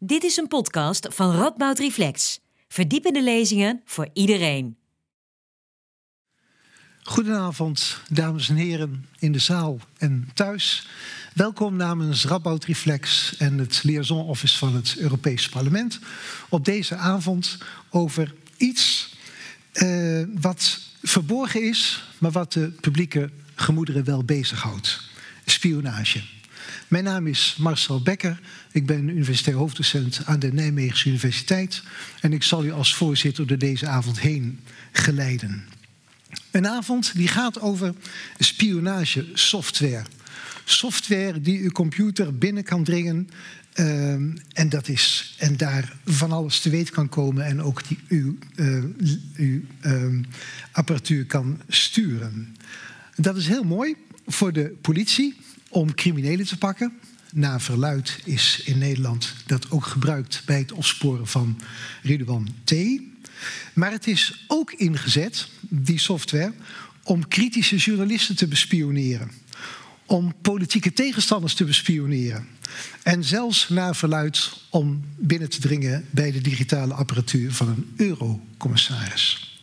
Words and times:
Dit 0.00 0.22
is 0.22 0.36
een 0.36 0.46
podcast 0.46 1.06
van 1.10 1.34
Radboud 1.34 1.78
Reflex. 1.78 2.40
Verdiepende 2.68 3.22
lezingen 3.22 3.82
voor 3.84 4.08
iedereen. 4.12 4.76
Goedenavond, 7.02 8.00
dames 8.08 8.48
en 8.48 8.54
heren 8.54 9.06
in 9.18 9.32
de 9.32 9.38
zaal 9.38 9.78
en 9.96 10.30
thuis. 10.34 10.88
Welkom 11.34 11.76
namens 11.76 12.24
Radboud 12.24 12.64
Reflex 12.64 13.36
en 13.36 13.58
het 13.58 13.82
Liaison 13.82 14.26
Office 14.26 14.58
van 14.58 14.74
het 14.74 14.96
Europees 14.96 15.48
Parlement 15.48 15.98
op 16.48 16.64
deze 16.64 16.96
avond 16.96 17.58
over 17.90 18.34
iets 18.56 19.14
uh, 19.72 20.26
wat 20.40 20.80
verborgen 21.02 21.62
is, 21.62 22.04
maar 22.18 22.30
wat 22.30 22.52
de 22.52 22.68
publieke 22.80 23.30
gemoederen 23.54 24.04
wel 24.04 24.24
bezighoudt: 24.24 25.00
spionage. 25.44 26.37
Mijn 26.88 27.04
naam 27.04 27.26
is 27.26 27.56
Marcel 27.58 28.02
Becker. 28.02 28.40
Ik 28.72 28.86
ben 28.86 29.08
universitair 29.08 29.56
hoofddocent 29.56 30.20
aan 30.24 30.38
de 30.38 30.52
Nijmeegse 30.52 31.08
Universiteit. 31.08 31.82
En 32.20 32.32
ik 32.32 32.42
zal 32.42 32.64
u 32.64 32.72
als 32.72 32.94
voorzitter 32.94 33.46
door 33.46 33.58
deze 33.58 33.86
avond 33.86 34.20
heen 34.20 34.60
geleiden. 34.92 35.64
Een 36.50 36.66
avond 36.66 37.12
die 37.14 37.28
gaat 37.28 37.60
over 37.60 37.94
spionagesoftware. 38.38 40.02
Software 40.64 41.40
die 41.40 41.60
uw 41.60 41.70
computer 41.70 42.38
binnen 42.38 42.64
kan 42.64 42.84
dringen. 42.84 43.30
Uh, 43.74 44.12
en, 44.52 44.68
dat 44.68 44.88
is, 44.88 45.34
en 45.38 45.56
daar 45.56 45.96
van 46.04 46.32
alles 46.32 46.60
te 46.60 46.70
weten 46.70 46.94
kan 46.94 47.08
komen 47.08 47.44
en 47.44 47.62
ook 47.62 47.88
die, 47.88 47.98
uw, 48.08 48.38
uw 49.36 49.60
uh, 49.82 50.22
apparatuur 50.72 51.26
kan 51.26 51.60
sturen. 51.68 52.56
Dat 53.16 53.36
is 53.36 53.46
heel 53.46 53.64
mooi 53.64 53.96
voor 54.26 54.52
de 54.52 54.76
politie 54.80 55.36
om 55.68 55.94
criminelen 55.94 56.46
te 56.46 56.58
pakken. 56.58 56.92
Na 57.32 57.60
verluid 57.60 58.20
is 58.24 58.62
in 58.64 58.78
Nederland 58.78 59.34
dat 59.46 59.70
ook 59.70 59.84
gebruikt 59.84 60.42
bij 60.46 60.58
het 60.58 60.72
opsporen 60.72 61.26
van 61.26 61.60
Ridwan 62.02 62.48
T. 62.64 62.74
Maar 63.72 63.90
het 63.90 64.06
is 64.06 64.44
ook 64.46 64.72
ingezet, 64.72 65.48
die 65.60 65.98
software, 65.98 66.52
om 67.02 67.28
kritische 67.28 67.76
journalisten 67.76 68.36
te 68.36 68.46
bespioneren. 68.46 69.30
Om 70.06 70.34
politieke 70.42 70.92
tegenstanders 70.92 71.54
te 71.54 71.64
bespioneren. 71.64 72.46
En 73.02 73.24
zelfs 73.24 73.68
na 73.68 73.94
verluid 73.94 74.52
om 74.70 75.04
binnen 75.16 75.50
te 75.50 75.60
dringen 75.60 76.06
bij 76.10 76.32
de 76.32 76.40
digitale 76.40 76.94
apparatuur 76.94 77.52
van 77.52 77.68
een 77.68 77.92
eurocommissaris. 77.96 79.56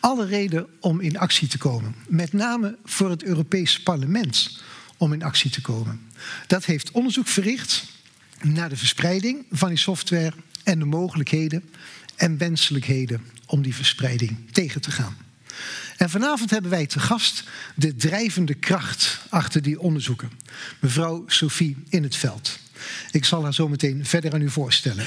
Alle 0.00 0.26
reden 0.26 0.66
om 0.80 1.00
in 1.00 1.18
actie 1.18 1.48
te 1.48 1.58
komen. 1.58 1.94
Met 2.08 2.32
name 2.32 2.76
voor 2.84 3.10
het 3.10 3.22
Europees 3.22 3.82
Parlement 3.82 4.62
om 4.96 5.12
in 5.12 5.22
actie 5.22 5.50
te 5.50 5.60
komen. 5.60 6.00
Dat 6.46 6.64
heeft 6.64 6.90
onderzoek 6.90 7.26
verricht 7.26 7.84
naar 8.42 8.68
de 8.68 8.76
verspreiding 8.76 9.44
van 9.50 9.68
die 9.68 9.78
software 9.78 10.32
en 10.64 10.78
de 10.78 10.84
mogelijkheden 10.84 11.64
en 12.16 12.38
wenselijkheden 12.38 13.26
om 13.46 13.62
die 13.62 13.74
verspreiding 13.74 14.36
tegen 14.52 14.80
te 14.80 14.90
gaan. 14.90 15.16
En 15.96 16.10
vanavond 16.10 16.50
hebben 16.50 16.70
wij 16.70 16.86
te 16.86 17.00
gast 17.00 17.44
de 17.74 17.94
drijvende 17.94 18.54
kracht 18.54 19.20
achter 19.28 19.62
die 19.62 19.80
onderzoeken, 19.80 20.30
mevrouw 20.80 21.24
Sophie 21.26 21.76
in 21.88 22.02
het 22.02 22.16
veld. 22.16 22.58
Ik 23.10 23.24
zal 23.24 23.42
haar 23.42 23.54
zo 23.54 23.68
meteen 23.68 24.04
verder 24.04 24.32
aan 24.32 24.42
u 24.42 24.50
voorstellen. 24.50 25.06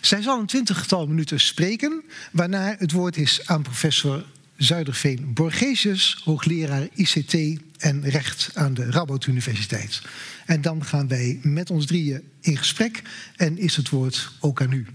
Zij 0.00 0.22
zal 0.22 0.38
een 0.38 0.46
twintigtal 0.46 1.06
minuten 1.06 1.40
spreken, 1.40 2.02
waarna 2.32 2.74
het 2.78 2.92
woord 2.92 3.16
is 3.16 3.40
aan 3.46 3.62
professor 3.62 4.24
Zuiderveen 4.56 5.34
Borgesius, 5.34 6.20
hoogleraar 6.24 6.88
ICT 6.94 7.60
en 7.78 8.08
recht 8.08 8.50
aan 8.54 8.74
de 8.74 8.90
Rabout 8.90 9.26
Universiteit. 9.26 10.02
En 10.46 10.60
dan 10.60 10.84
gaan 10.84 11.08
wij 11.08 11.38
met 11.42 11.70
ons 11.70 11.86
drieën 11.86 12.22
in 12.40 12.56
gesprek 12.56 13.02
en 13.36 13.58
is 13.58 13.76
het 13.76 13.88
woord 13.88 14.30
ook 14.40 14.62
aan 14.62 14.72
u, 14.72 14.86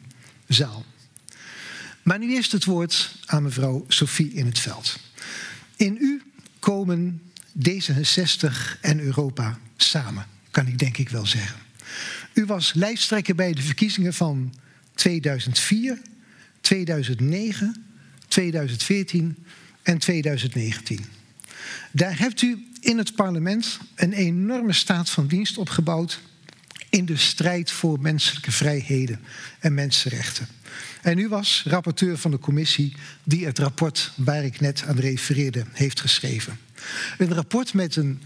zaal. 0.47 0.85
Maar 2.03 2.19
nu 2.19 2.33
eerst 2.33 2.51
het 2.51 2.65
woord 2.65 3.15
aan 3.25 3.43
mevrouw 3.43 3.85
Sophie 3.87 4.33
in 4.33 4.45
het 4.45 4.59
veld. 4.59 4.99
In 5.75 5.97
u 5.99 6.21
komen 6.59 7.21
D66 7.69 8.79
en 8.81 8.99
Europa 8.99 9.59
samen, 9.77 10.25
kan 10.51 10.67
ik 10.67 10.79
denk 10.79 10.97
ik 10.97 11.09
wel 11.09 11.25
zeggen. 11.25 11.59
U 12.33 12.45
was 12.45 12.73
lijsttrekker 12.73 13.35
bij 13.35 13.53
de 13.53 13.61
verkiezingen 13.61 14.13
van 14.13 14.53
2004, 14.93 16.01
2009, 16.61 17.85
2014 18.31 19.37
en 19.83 19.97
2019. 19.97 21.05
Daar 21.91 22.19
hebt 22.19 22.41
u 22.41 22.65
in 22.79 22.97
het 22.97 23.15
parlement 23.15 23.79
een 23.95 24.13
enorme 24.13 24.73
staat 24.73 25.09
van 25.09 25.27
dienst 25.27 25.57
opgebouwd 25.57 26.19
in 26.89 27.05
de 27.05 27.17
strijd 27.17 27.71
voor 27.71 27.99
menselijke 27.99 28.51
vrijheden 28.51 29.19
en 29.59 29.73
mensenrechten. 29.73 30.47
En 31.01 31.17
u 31.17 31.27
was 31.27 31.63
rapporteur 31.67 32.17
van 32.17 32.31
de 32.31 32.39
commissie 32.39 32.95
die 33.23 33.45
het 33.45 33.59
rapport 33.59 34.11
waar 34.15 34.43
ik 34.43 34.59
net 34.59 34.83
aan 34.87 34.99
refereerde 34.99 35.65
heeft 35.71 35.99
geschreven. 35.99 36.59
Een 37.17 37.33
rapport 37.33 37.73
met 37.73 37.95
een 37.95 38.21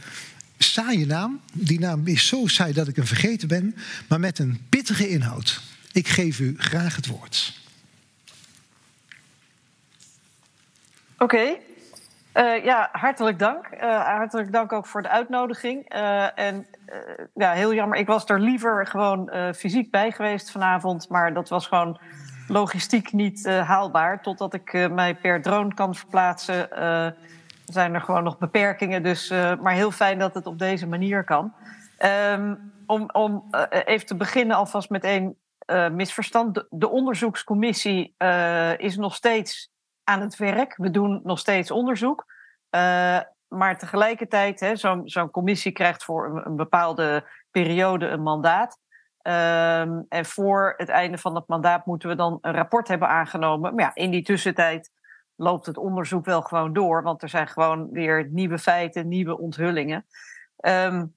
saaie 0.57 1.05
naam. 1.05 1.41
Die 1.53 1.79
naam 1.79 2.07
is 2.07 2.27
zo 2.27 2.47
saai 2.47 2.73
dat 2.73 2.87
ik 2.87 2.95
hem 2.95 3.05
vergeten 3.05 3.47
ben, 3.47 3.75
maar 4.07 4.19
met 4.19 4.39
een 4.39 4.59
pittige 4.69 5.09
inhoud. 5.09 5.61
Ik 5.91 6.07
geef 6.07 6.39
u 6.39 6.55
graag 6.57 6.95
het 6.95 7.07
woord. 7.07 7.63
Oké, 11.17 11.57
uh, 12.37 12.63
ja, 12.63 12.89
hartelijk 12.91 13.39
dank. 13.39 13.69
Uh, 13.73 14.05
hartelijk 14.05 14.51
dank 14.51 14.71
ook 14.71 14.85
voor 14.85 15.01
de 15.01 15.09
uitnodiging. 15.09 15.95
Uh, 15.95 16.39
en 16.39 16.67
ja, 17.33 17.51
heel 17.51 17.73
jammer, 17.73 17.97
ik 17.97 18.07
was 18.07 18.29
er 18.29 18.39
liever 18.39 18.87
gewoon 18.87 19.53
fysiek 19.55 19.91
bij 19.91 20.11
geweest 20.11 20.51
vanavond, 20.51 21.09
maar 21.09 21.33
dat 21.33 21.49
was 21.49 21.67
gewoon 21.67 21.99
logistiek 22.47 23.11
niet 23.11 23.47
haalbaar. 23.49 24.21
Totdat 24.21 24.53
ik 24.53 24.89
mij 24.91 25.15
per 25.15 25.41
drone 25.41 25.73
kan 25.73 25.95
verplaatsen, 25.95 26.67
zijn 27.65 27.93
er 27.93 28.01
gewoon 28.01 28.23
nog 28.23 28.37
beperkingen. 28.37 29.03
Dus, 29.03 29.29
maar 29.61 29.73
heel 29.73 29.91
fijn 29.91 30.19
dat 30.19 30.33
het 30.33 30.45
op 30.45 30.59
deze 30.59 30.87
manier 30.87 31.23
kan. 31.23 31.53
Um, 32.33 32.73
om 32.85 33.09
om 33.11 33.43
even 33.69 34.07
te 34.07 34.15
beginnen 34.15 34.55
alvast 34.55 34.89
met 34.89 35.03
één 35.03 35.37
misverstand. 35.91 36.53
De, 36.53 36.67
de 36.69 36.89
onderzoekscommissie 36.89 38.15
is 38.77 38.97
nog 38.97 39.15
steeds 39.15 39.73
aan 40.05 40.21
het 40.21 40.35
werk. 40.35 40.75
We 40.77 40.91
doen 40.91 41.21
nog 41.23 41.39
steeds 41.39 41.71
onderzoek. 41.71 42.25
Uh, 42.75 43.19
maar 43.47 43.77
tegelijkertijd, 43.77 44.79
zo'n 44.79 45.09
zo 45.09 45.29
commissie 45.29 45.71
krijgt 45.71 46.03
voor 46.03 46.41
een, 46.45 46.55
bepaalde 46.55 47.27
periode 47.51 48.07
een 48.07 48.21
mandaat. 48.21 48.79
Uh, 49.23 49.81
en 50.09 50.25
voor 50.25 50.73
het 50.77 50.89
einde 50.89 51.17
van 51.17 51.33
dat 51.33 51.47
mandaat 51.47 51.85
moeten 51.85 52.09
we 52.09 52.15
dan 52.15 52.37
een 52.41 52.53
rapport 52.53 52.87
hebben 52.87 53.07
aangenomen. 53.07 53.75
Maar 53.75 53.85
ja, 53.85 53.95
in 53.95 54.11
die 54.11 54.23
tussentijd 54.23 54.91
loopt 55.35 55.65
het 55.65 55.77
onderzoek 55.77 56.25
wel 56.25 56.41
gewoon 56.41 56.73
door. 56.73 57.03
Want 57.03 57.21
er 57.21 57.29
zijn 57.29 57.47
gewoon 57.47 57.91
weer 57.91 58.27
nieuwe 58.31 58.59
feiten, 58.59 59.07
nieuwe 59.07 59.37
onthullingen. 59.37 60.05
Um, 60.57 61.15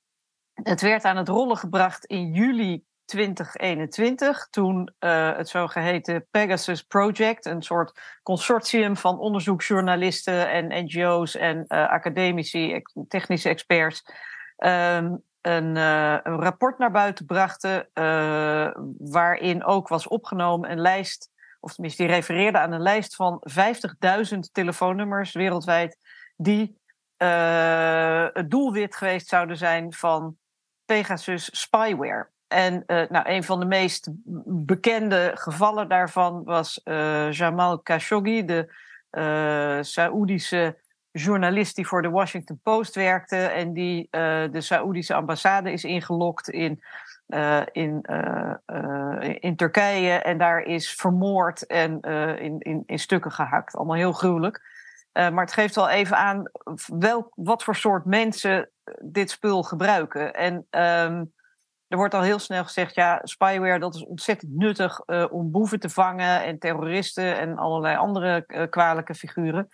het 0.53 0.81
werd 0.81 1.05
aan 1.05 1.17
het 1.17 1.29
rollen 1.29 1.57
gebracht 1.57 2.05
in 2.05 2.33
juli 2.33 2.85
2021, 3.09 4.49
toen 4.51 4.93
uh, 5.01 5.37
het 5.37 5.49
zogeheten 5.49 6.27
Pegasus 6.31 6.83
Project, 6.83 7.47
een 7.47 7.63
soort 7.63 8.01
consortium 8.23 8.97
van 8.97 9.19
onderzoeksjournalisten 9.19 10.51
en 10.51 10.85
NGO's 10.85 11.37
en 11.37 11.65
uh, 11.69 11.89
academici, 11.89 12.83
technische 13.09 13.49
experts, 13.49 14.03
um, 14.59 15.23
een, 15.41 15.77
uh, 15.77 16.19
een, 16.23 16.41
rapport 16.41 16.79
naar 16.79 16.91
buiten 16.91 17.27
brachten, 17.27 17.89
waarin 18.99 19.65
ook 19.65 19.89
was 19.89 20.09
opgenomen 20.09 20.71
een 20.71 20.81
lijst, 20.81 21.31
of 21.61 21.73
tenminste 21.73 22.03
die 22.03 22.13
refereerde 22.13 22.59
aan 22.59 22.73
een 22.73 22.83
lijst 22.83 23.15
van 23.15 23.43
50.000 24.33 24.39
telefoonnummers 24.53 25.33
wereldwijd, 25.33 25.99
die 26.37 26.77
het 27.17 28.51
doelwit 28.51 28.97
geweest 28.97 29.29
zouden 29.29 29.57
zijn 29.57 29.93
van 29.93 30.37
Pegasus 30.85 31.61
spyware. 31.61 32.29
En 32.49 32.83
uh, 32.87 33.03
nou, 33.09 33.31
een 33.31 33.45
van 33.45 33.61
de 33.61 33.67
meest 33.67 34.09
bekende 34.47 35.31
gevallen 35.35 35.89
daarvan 35.89 36.45
was 36.45 36.81
uh, 36.85 37.33
Jamal 37.33 37.79
Khashoggi, 37.79 38.45
de 38.45 38.75
uh, 39.11 39.79
Saoedische 39.81 40.77
journalist 41.11 41.77
die 41.77 41.87
voor 41.87 42.03
de 42.03 42.11
Washington 42.11 42.61
Post 42.63 42.95
werkte 42.95 43.37
en 43.37 43.73
die 43.73 44.09
de 44.51 44.61
Saoedische 44.61 45.15
ambassade 45.15 45.73
is 45.73 45.85
ingelokt 45.85 46.49
in, 46.49 46.83
in, 47.73 48.05
in 49.41 49.57
Turkije 49.57 50.13
en 50.13 50.39
daar 50.39 50.61
is 50.61 50.93
vermoord 50.93 51.67
en 51.67 52.01
in, 52.41 52.59
in, 52.59 52.83
in 52.87 52.99
stukken 52.99 53.33
gehakt. 53.33 53.77
Allemaal 53.77 53.97
heel 53.97 54.13
gruwelijk. 54.13 54.63
maar 55.13 55.45
het 55.45 55.53
geeft 55.53 55.75
wel 55.75 55.89
even 55.89 56.17
aan 56.17 56.51
welk, 56.87 57.33
wat 57.35 57.65
voor 57.65 57.77
soort 57.77 58.05
mensen 58.05 58.71
dit 59.03 59.31
spul 59.31 59.63
gebruiken. 59.63 60.35
En 60.35 60.67
um, 60.71 61.33
er 61.89 61.97
wordt 61.97 62.15
al 62.15 62.23
heel 62.23 62.39
snel 62.39 62.65
gezegd, 62.65 62.95
ja, 62.95 63.21
spyware 63.23 63.79
dat 63.79 63.95
is 63.95 64.05
ontzettend 64.05 64.53
nuttig 64.53 65.01
uh, 65.07 65.25
om 65.31 65.51
boeven 65.51 65.81
te 65.81 65.89
vangen 65.89 66.45
en 66.45 66.59
terroristen 66.59 67.39
en 67.39 67.59
allerlei 67.59 67.97
andere 67.97 68.45
uh, 68.47 68.63
kwalijke 68.71 69.15
figuren. 69.15 69.69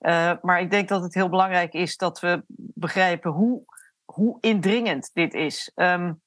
Uh, 0.00 0.32
maar 0.42 0.60
ik 0.60 0.70
denk 0.70 0.88
dat 0.88 1.02
het 1.02 1.14
heel 1.14 1.28
belangrijk 1.28 1.72
is 1.72 1.96
dat 1.96 2.20
we 2.20 2.42
begrijpen 2.74 3.30
hoe, 3.30 3.62
hoe 4.04 4.38
indringend 4.40 5.10
dit 5.12 5.34
is. 5.34 5.72
Um, 5.74 6.22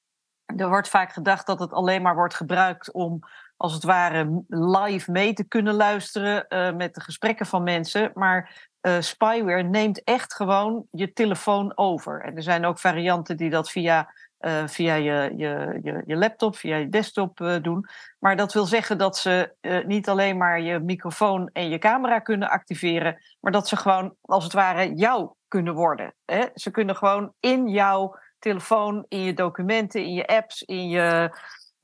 er 0.46 0.70
wordt 0.70 0.90
vaak 0.90 1.12
gedacht 1.12 1.48
dat 1.48 1.60
het 1.60 1.74
alleen 1.74 2.02
maar 2.02 2.16
wordt 2.16 2.36
gebruikt 2.36 2.92
om 2.92 3.20
als 3.58 3.74
het 3.74 3.84
ware 3.84 4.44
live 4.48 5.12
mee 5.12 5.34
te 5.34 5.44
kunnen 5.44 5.74
luisteren 5.74 6.46
met 6.78 6.94
de 6.94 7.02
gesprekken 7.02 7.46
van 7.46 7.64
mensen. 7.64 8.12
Maar 8.14 8.70
spyware 9.00 9.64
neemt 9.64 10.04
echt 10.04 10.34
gewoon 10.34 10.86
je 10.92 11.14
telefoon 11.14 11.78
over. 11.78 12.22
En 12.22 12.36
er 12.36 12.44
zijn 12.44 12.66
ook 12.66 12.80
varianten 12.80 13.38
die 13.38 13.50
dat 13.50 13.70
via, 13.70 14.14
uh, 14.40 14.68
via 14.68 14.94
je, 14.96 15.34
je, 15.38 15.80
je, 16.06 16.16
laptop, 16.16 16.56
via 16.56 16.76
je 16.76 16.90
desktop 16.90 17.60
doen. 17.62 17.86
Maar 18.20 18.36
dat 18.36 18.54
wil 18.54 18.66
zeggen 18.66 18.98
dat 18.98 19.18
ze 19.18 19.56
niet 19.86 20.10
alleen 20.10 20.38
maar 20.38 20.62
je 20.62 20.80
microfoon 20.80 21.50
en 21.54 21.70
je 21.70 21.78
camera 21.78 22.20
kunnen 22.20 22.50
activeren, 22.50 23.18
maar 23.40 23.52
dat 23.52 23.68
ze 23.68 23.76
gewoon 23.78 24.16
als 24.22 24.44
het 24.44 24.54
ware 24.54 24.94
jou 24.94 25.34
kunnen 25.48 25.74
worden. 25.74 26.14
Hè? 26.26 26.46
Ze 26.54 26.72
kunnen 26.72 26.96
gewoon 26.96 27.34
in 27.40 27.68
jouw 27.68 28.16
telefoon, 28.40 29.06
in 29.08 29.22
je 29.22 29.34
documenten, 29.34 30.04
in 30.04 30.14
je 30.14 30.28
apps, 30.28 30.64
in 30.64 30.90
je 30.90 31.40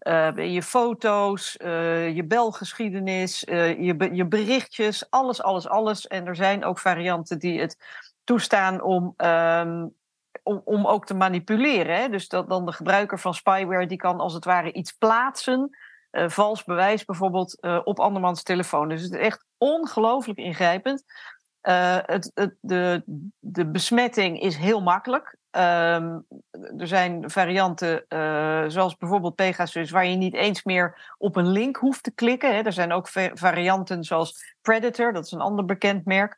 uh, 0.08 0.54
je 0.54 0.64
foto's, 0.64 1.56
je 2.14 2.24
belgeschiedenis, 2.28 3.40
je, 3.40 4.10
je 4.12 4.26
berichtjes, 4.26 5.10
alles, 5.10 5.42
alles, 5.42 5.68
alles. 5.68 6.08
En 6.08 6.26
er 6.26 6.36
zijn 6.36 6.66
ook 6.66 6.80
varianten 6.80 7.40
die 7.40 7.60
het 7.60 7.78
toestaan 8.24 8.82
om, 8.82 9.14
um, 9.18 9.96
om, 10.44 10.86
ook 10.86 11.06
te 11.06 11.13
manipuleren. 11.13 11.95
Hè? 11.95 12.10
Dus 12.10 12.28
dat 12.28 12.50
dan 12.50 12.66
de 12.66 12.72
gebruiker 12.72 13.19
van 13.19 13.34
spyware 13.34 13.88
die 13.88 13.98
kan 13.98 14.19
als 14.19 14.34
het 14.34 14.45
ware 14.45 14.72
iets 14.72 14.92
plaatsen, 14.92 15.78
vals 16.12 16.63
bewijs 16.63 17.06
bijvoorbeeld, 17.06 17.62
op 17.84 18.00
andermans 18.00 18.44
telefoon. 18.44 18.90
Dus 18.90 19.01
het 19.01 19.12
is 19.12 19.19
echt 19.19 19.45
ongelooflijk 19.57 20.40
ingrijpend. 20.40 21.04
het, 21.62 22.31
het, 22.34 22.56
de, 22.60 23.04
de 23.40 23.66
besmetting 23.66 24.42
is 24.42 24.56
heel 24.56 24.81
makkelijk. 24.81 25.38
Um, 25.51 26.25
er 26.78 26.88
zijn 26.88 27.30
varianten 27.30 28.06
zoals 28.72 28.98
bijvoorbeeld 28.98 29.36
Pegasus, 29.36 29.92
waar 29.92 30.06
je 30.06 30.16
niet 30.16 30.34
eens 30.34 30.63
meer 30.63 31.13
op 31.18 31.36
een 31.36 31.48
link 31.48 31.78
hoeft 31.78 32.04
te 32.04 32.13
klikken. 32.13 32.56
Hè. 32.56 32.62
Er 32.62 32.74
zijn 32.74 32.92
ook 32.92 33.07
varianten 33.34 34.04
zoals 34.04 34.56
Predator, 34.62 35.13
dat 35.13 35.25
is 35.25 35.31
een 35.31 35.42
ander 35.42 35.66
bekend 35.66 36.06
merk. 36.06 36.38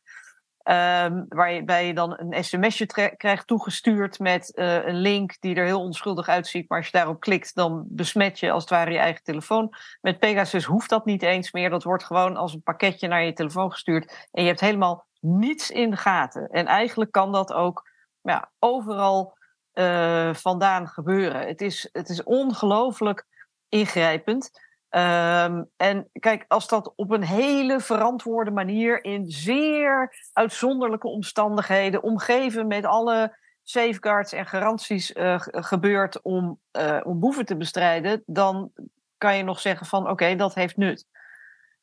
Um, 0.68 1.26
waarbij 1.30 1.88
je 1.88 1.94
dan 1.94 2.14
een 2.18 2.44
sms'je 2.44 2.86
krijgt 3.18 3.48
toegestuurd 3.48 4.20
met 4.20 4.52
uh, 4.56 4.86
een 4.86 4.96
link 4.96 5.40
die 5.40 5.56
er 5.56 5.66
heel 5.66 5.82
onschuldig 5.82 6.28
uitziet. 6.28 6.70
Maar 6.70 6.78
als 6.78 6.88
je 6.88 6.98
daarop 6.98 7.20
klikt, 7.20 7.56
dan 7.56 7.86
besmet 7.88 8.40
je 8.40 8.52
als 8.52 8.62
het 8.62 8.72
ware 8.72 8.92
je 8.92 8.98
eigen 8.98 9.24
telefoon. 9.24 9.74
Met 10.02 10.20
Pegasus 10.20 10.64
hoeft 10.64 10.90
dat 10.90 11.06
niet 11.06 11.24
eens 11.24 11.52
meer. 11.52 11.70
Dat 11.70 11.84
wordt 11.84 12.04
gewoon 12.04 12.36
als 12.36 12.54
een 12.54 12.64
pakketje 12.64 13.08
naar 13.08 13.24
je 13.24 13.34
telefoon 13.34 13.72
gestuurd. 13.72 14.28
En 14.32 14.42
je 14.42 14.48
hebt 14.48 14.60
helemaal 14.60 15.06
niets 15.20 15.72
in 15.72 15.90
de 15.90 15.98
gaten. 15.98 16.48
En 16.48 16.66
eigenlijk 16.66 17.12
kan 17.12 17.32
dat 17.32 17.54
ook 17.54 17.90
ja, 18.22 18.52
overal 18.60 19.38
uh, 19.74 20.34
vandaan 20.34 20.88
gebeuren. 20.88 21.48
Het 21.48 21.62
is, 21.62 21.90
het 21.92 22.10
is 22.10 22.24
ongelooflijk 22.24 23.26
ingrijpend. 23.70 24.65
Um, 24.96 25.70
en 25.78 26.10
kijk, 26.20 26.46
als 26.48 26.68
dat 26.68 26.94
op 26.96 27.12
een 27.12 27.24
hele 27.24 27.80
verantwoorde 27.80 28.52
manier, 28.52 29.04
in 29.04 29.26
zeer 29.32 30.16
uitzonderlijke 30.34 31.08
omstandigheden, 31.08 32.04
omgeven 32.04 32.68
met 32.68 32.86
alle 32.86 33.38
safeguards 33.64 34.34
en 34.34 34.46
garanties 34.46 35.16
uh, 35.16 35.36
gebeurt 35.40 36.22
om, 36.22 36.60
uh, 36.72 37.00
om 37.04 37.20
boeven 37.20 37.46
te 37.46 37.58
bestrijden, 37.58 38.24
dan 38.26 38.72
kan 39.18 39.38
je 39.38 39.44
nog 39.44 39.60
zeggen 39.60 39.86
van 39.86 40.10
oké, 40.10 40.36
dat 40.36 40.54
heeft 40.54 40.78
nut. 40.78 41.06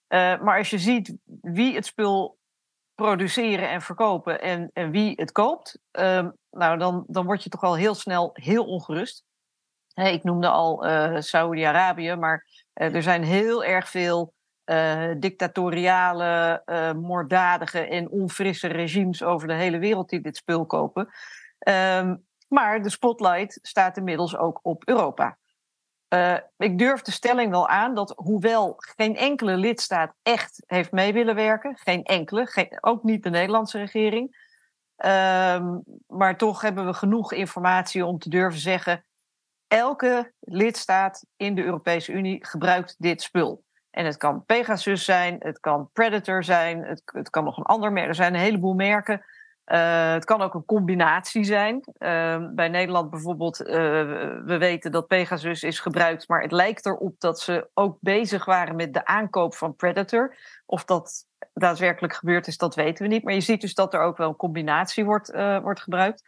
maar 0.09 0.59
als 0.59 0.71
je 0.71 0.79
ziet 0.79 1.17
wie 1.41 1.75
het 1.75 1.87
spul 1.87 2.39
produceren 2.95 3.71
en 3.71 3.83
verkopen 3.83 4.41
en, 4.41 4.71
en 4.73 4.91
wie 4.91 5.13
het 5.17 5.33
koopt, 5.33 5.79
um, 5.91 6.37
nou, 6.51 6.79
dan, 6.79 7.05
dan 7.07 7.25
word 7.25 7.43
je 7.43 7.51
toch 7.51 7.63
al 7.63 7.77
heel 7.77 7.95
snel 7.95 8.31
heel 8.33 8.65
ongerust. 8.65 9.25
ik 9.95 10.25
noemde 10.25 10.49
al 10.49 10.85
Saudi-Arabië, 11.23 12.15
maar 12.15 12.47
er 12.73 13.03
zijn 13.03 13.23
heel 13.23 13.65
erg 13.65 13.89
veel 13.89 14.35
uh, 14.65 15.11
dictatoriale, 15.19 16.63
moorddadige 16.97 17.81
en 17.81 18.11
onfrisse 18.11 18.69
regimes 18.69 19.23
over 19.23 19.49
de 19.49 19.55
hele 19.55 19.79
wereld 19.79 20.09
die 20.09 20.21
dit 20.21 20.37
spul 20.37 20.67
kopen. 20.67 21.09
Um, 21.69 22.25
maar 22.49 22.83
de 22.83 22.91
spotlight 22.91 23.59
staat 23.63 23.97
inmiddels 23.97 24.37
ook 24.37 24.59
op 24.63 24.89
Europa. 24.89 25.39
Uh, 26.15 26.37
ik 26.57 26.79
durf 26.79 27.03
de 27.03 27.11
stelling 27.11 27.51
wel 27.51 27.69
aan 27.69 27.95
dat 27.95 28.13
hoewel 28.17 28.75
geen 28.77 29.17
enkele 29.17 29.57
lidstaat 29.57 30.15
echt 30.23 30.63
heeft 30.67 30.93
mee 30.93 31.13
willen 31.13 31.35
werken, 31.35 31.77
geen 31.79 32.03
enkele, 32.03 32.79
ook 32.81 33.03
niet 33.03 33.23
de 33.23 33.31
Nederlandse 33.31 33.79
regering, 33.79 34.51
uh, 35.05 35.67
maar 36.07 36.37
toch 36.37 36.61
hebben 36.61 36.87
we 36.87 36.95
genoeg 36.95 37.33
informatie 37.33 38.07
om 38.07 38.19
te 38.19 38.29
durven 38.29 38.61
zeggen, 38.61 39.05
elke 39.73 40.33
lidstaat 40.41 41.25
in 41.37 41.55
de 41.55 41.65
Europese 41.65 42.13
Unie 42.13 42.47
gebruikt 42.47 42.95
dit 42.99 43.23
spul. 43.23 43.65
En 43.91 44.05
het 44.05 44.17
kan 44.17 44.45
Pegasus 44.45 45.05
zijn, 45.05 45.37
het 45.39 45.61
kan 45.61 45.91
Predator 45.93 46.45
zijn, 46.45 46.85
het, 46.85 47.03
het 47.05 47.31
kan 47.31 47.45
nog 47.45 47.57
een 47.57 47.65
ander 47.65 47.93
merk. 47.93 48.09
Er 48.09 48.15
zijn 48.15 48.35
een 48.35 48.41
heleboel 48.41 48.75
merken 48.75 49.25
uh, 49.67 50.13
het 50.13 50.25
kan 50.25 50.43
ook 50.43 50.55
een 50.55 50.65
combinatie 50.65 51.45
zijn. 51.45 51.75
Uh, 51.99 52.47
bij 52.55 52.69
Nederland 52.69 53.11
bijvoorbeeld, 53.11 53.61
uh, 53.61 53.67
we 54.45 54.57
weten 54.59 54.93
dat 54.93 55.07
Pegasus 55.07 55.63
is 55.63 55.81
gebruikt, 55.81 56.29
maar 56.29 56.43
het 56.43 56.53
lijkt 56.53 56.87
erop 56.87 57.15
dat 57.19 57.41
ze 57.41 57.69
ook 57.75 57.97
bezig 58.01 58.45
waren 58.45 58.77
met 58.77 58.95
de 58.95 59.05
aankoop 59.05 59.55
van 59.55 59.77
Predator. 59.77 60.37
Of 60.67 60.85
dat 60.85 61.27
daadwerkelijk 61.55 62.15
gebeurd 62.15 62.47
is, 62.47 62.57
dat 62.57 62.75
weten 62.75 63.03
we 63.03 63.13
niet. 63.13 63.25
Maar 63.25 63.35
je 63.35 63.41
ziet 63.41 63.61
dus 63.61 63.75
dat 63.75 63.95
er 63.95 64.01
ook 64.01 64.17
wel 64.17 64.29
een 64.29 64.37
combinatie 64.37 65.05
wordt, 65.05 65.31
wordt 65.63 65.81
gebruikt. 65.81 66.23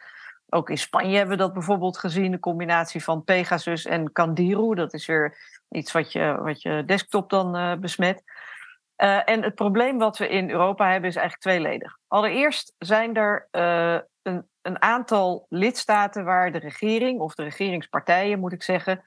Ook 0.55 0.69
in 0.69 0.77
Spanje 0.77 1.17
hebben 1.17 1.37
we 1.37 1.43
dat 1.43 1.53
bijvoorbeeld 1.53 1.97
gezien, 1.97 2.31
de 2.31 2.39
combinatie 2.39 3.03
van 3.03 3.23
Pegasus 3.23 3.85
en 3.85 4.11
Candiru. 4.11 4.75
Dat 4.75 4.93
is 4.93 5.05
weer 5.05 5.37
iets 5.69 5.91
wat 5.91 6.11
je, 6.11 6.37
wat 6.41 6.61
je 6.61 6.83
desktop 6.85 7.29
dan 7.29 7.79
besmet. 7.79 8.23
Uh, 8.97 9.29
en 9.29 9.43
het 9.43 9.55
probleem 9.55 9.97
wat 9.97 10.17
we 10.17 10.29
in 10.29 10.49
Europa 10.49 10.91
hebben 10.91 11.09
is 11.09 11.15
eigenlijk 11.15 11.43
tweeledig. 11.43 11.97
Allereerst 12.07 12.75
zijn 12.77 13.15
er 13.15 13.47
uh, 13.51 13.99
een, 14.21 14.47
een, 14.61 14.81
aantal 14.81 15.45
lidstaten 15.49 16.25
waar 16.25 16.51
de 16.51 16.57
regering, 16.57 17.19
of 17.19 17.35
de 17.35 17.43
regeringspartijen 17.43 18.39
moet 18.39 18.53
ik 18.53 18.63
zeggen, 18.63 19.03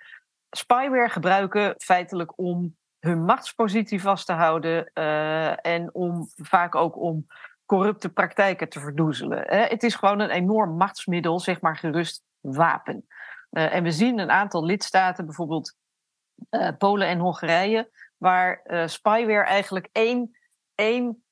spyware 0.50 1.08
gebruiken 1.08 1.74
feitelijk 1.78 2.38
om 2.38 2.76
hun 2.98 3.24
machtspositie 3.24 4.02
vast 4.02 4.26
te 4.26 4.32
houden 4.32 4.92
en 5.62 5.94
om 5.94 6.28
vaak 6.36 6.74
ook 6.74 6.96
om 6.96 7.26
corrupte 7.68 8.08
praktijken 8.08 8.68
te 8.68 8.80
verdoezelen. 8.80 9.44
het 9.48 9.82
is 9.82 9.94
gewoon 9.94 10.20
een 10.20 10.30
enorm 10.30 10.76
machtsmiddel, 10.76 11.40
zeg 11.40 11.60
maar 11.60 11.76
gerust 11.76 12.22
wapen. 12.40 13.06
en 13.50 13.82
we 13.82 13.90
zien 13.90 14.18
een 14.18 14.30
aantal 14.30 14.64
lidstaten, 14.64 15.26
bijvoorbeeld 15.26 15.76
Polen 16.78 17.08
en 17.08 17.18
Hongarije, 17.18 17.90
waar 18.16 18.60
uh, 18.64 18.86
spyware 18.86 19.44
eigenlijk 19.44 19.88
één, 19.92 20.36
één 20.74 21.22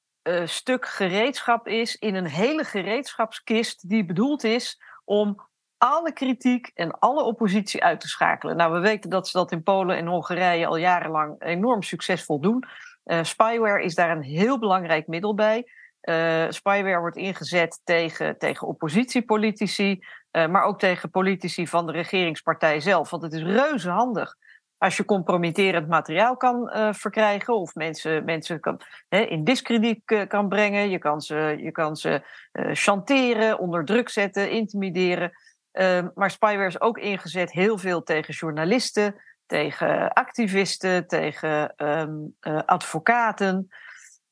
stuk 0.44 0.86
gereedschap 0.86 1.68
is 1.68 1.96
in 1.96 2.14
een 2.14 2.26
hele 2.26 2.64
gereedschapskist 2.64 3.88
die 3.88 4.04
bedoeld 4.04 4.44
is 4.44 4.82
om 5.04 5.46
alle 5.78 6.12
kritiek 6.12 6.70
en 6.74 6.98
alle 6.98 7.22
oppositie 7.22 7.84
uit 7.84 8.00
te 8.00 8.08
schakelen. 8.08 8.56
Nou, 8.56 8.72
we 8.72 8.78
weten 8.78 9.10
dat 9.10 9.28
ze 9.28 9.38
dat 9.38 9.52
in 9.52 9.62
Polen 9.62 9.96
en 9.96 10.06
Hongarije 10.06 10.66
al 10.66 10.76
jarenlang 10.76 11.42
enorm 11.42 11.82
succesvol 11.82 12.40
doen. 12.40 12.64
Spyware 13.22 13.82
is 13.82 13.94
daar 13.94 14.10
een 14.10 14.22
heel 14.22 14.58
belangrijk 14.58 15.06
middel 15.06 15.34
bij. 15.34 15.66
Uh, 16.08 16.46
spyware 16.48 17.00
wordt 17.00 17.16
ingezet 17.16 17.80
tegen, 17.84 18.38
tegen 18.38 18.66
oppositiepolitici, 18.66 20.04
uh, 20.32 20.46
maar 20.46 20.62
ook 20.62 20.78
tegen 20.78 21.10
politici 21.10 21.66
van 21.66 21.86
de 21.86 21.92
regeringspartij 21.92 22.80
zelf. 22.80 23.10
Want 23.10 23.22
het 23.22 23.32
is 23.32 23.42
reuze 23.42 23.90
handig 23.90 24.36
als 24.78 24.96
je 24.96 25.04
compromitterend 25.04 25.88
materiaal 25.88 26.36
kan 26.36 26.70
uh, 26.74 26.92
verkrijgen 26.92 27.54
of 27.54 27.74
mensen, 27.74 28.24
mensen 28.24 28.60
kan, 28.60 28.80
hè, 29.08 29.18
in 29.20 29.44
discrediet 29.44 30.26
kan 30.28 30.48
brengen, 30.48 30.90
je 30.90 30.98
kan 30.98 31.20
ze, 31.20 31.56
je 31.58 31.70
kan 31.70 31.96
ze 31.96 32.22
chanteren, 32.72 33.58
onder 33.58 33.84
druk 33.84 34.08
zetten, 34.08 34.50
intimideren. 34.50 35.32
Ehm, 35.72 36.08
maar 36.14 36.30
spyware 36.30 36.66
is 36.66 36.80
ook 36.80 36.98
ingezet 36.98 37.52
heel 37.52 37.78
veel 37.78 38.02
tegen 38.02 38.34
journalisten, 38.34 39.14
tegen 39.46 40.12
activisten, 40.12 41.06
tegen 41.06 41.74
um, 41.76 42.36
advocaten. 42.66 43.68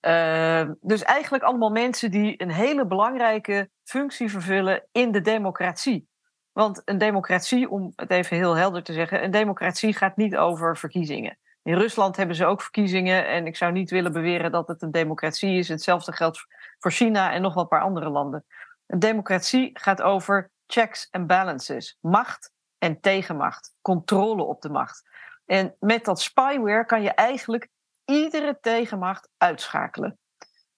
Ehm, 0.04 0.73
dus 0.80 1.02
eigenlijk 1.02 1.44
allemaal 1.44 1.70
mensen 1.70 2.11
die 2.11 2.42
een 2.42 2.50
hele 2.50 2.87
belangrijke 2.87 3.70
functie 3.84 4.30
vervullen 4.30 4.87
in 4.92 5.12
de 5.12 5.20
democratie. 5.20 6.08
Want 6.52 6.82
een 6.84 6.99
democratie, 6.99 7.70
om 7.70 7.92
het 7.96 8.11
even 8.11 8.37
heel 8.37 8.54
helder 8.54 8.82
te 8.82 8.92
zeggen, 8.92 9.25
een 9.25 9.30
democratie 9.30 9.94
gaat 9.94 10.16
niet 10.16 10.37
over 10.37 10.76
verkiezingen. 10.76 11.38
In 11.62 11.75
Rusland 11.75 12.16
hebben 12.16 12.37
ze 12.37 12.46
ook 12.46 12.62
verkiezingen 12.62 13.26
en 13.26 13.46
ik 13.46 13.56
zou 13.56 13.73
niet 13.73 13.90
willen 13.90 14.12
beweren 14.12 14.52
dat 14.52 14.68
het 14.68 14.82
een 14.82 14.90
democratie 14.90 15.58
is. 15.58 15.68
Hetzelfde 15.68 16.12
geldt 16.12 16.46
voor 16.78 16.90
China 16.90 17.32
en 17.32 17.42
nog 17.42 17.54
wel 17.54 17.62
een 17.62 17.68
paar 17.68 17.82
andere 17.82 18.08
landen. 18.08 18.44
Een 18.87 18.99
democratie 18.99 19.70
gaat 19.73 20.02
over 20.02 20.50
checks 20.66 21.08
en 21.11 21.26
balances, 21.26 21.99
macht 22.00 22.52
en 22.78 23.00
tegenmacht, 23.00 23.75
controle 23.80 24.42
op 24.42 24.62
de 24.62 24.68
macht. 24.68 25.02
En 25.46 25.76
met 25.78 26.04
dat 26.04 26.20
spyware 26.20 26.84
kan 26.84 27.02
je 27.02 27.11
eigenlijk 27.11 27.68
iedere 28.04 28.58
tegenmacht 28.61 29.28
uitschakelen. 29.37 30.18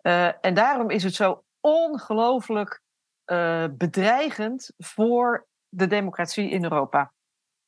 Uh, 0.03 0.27
en 0.41 0.55
daarom 0.55 0.91
is 0.91 1.03
het 1.03 1.15
zo 1.15 1.45
ongelooflijk 1.61 2.81
uh, 3.27 3.65
bedreigend 3.71 4.73
voor 4.77 5.47
de 5.69 5.87
democratie 5.87 6.51
in 6.51 6.63
Europa. 6.63 7.13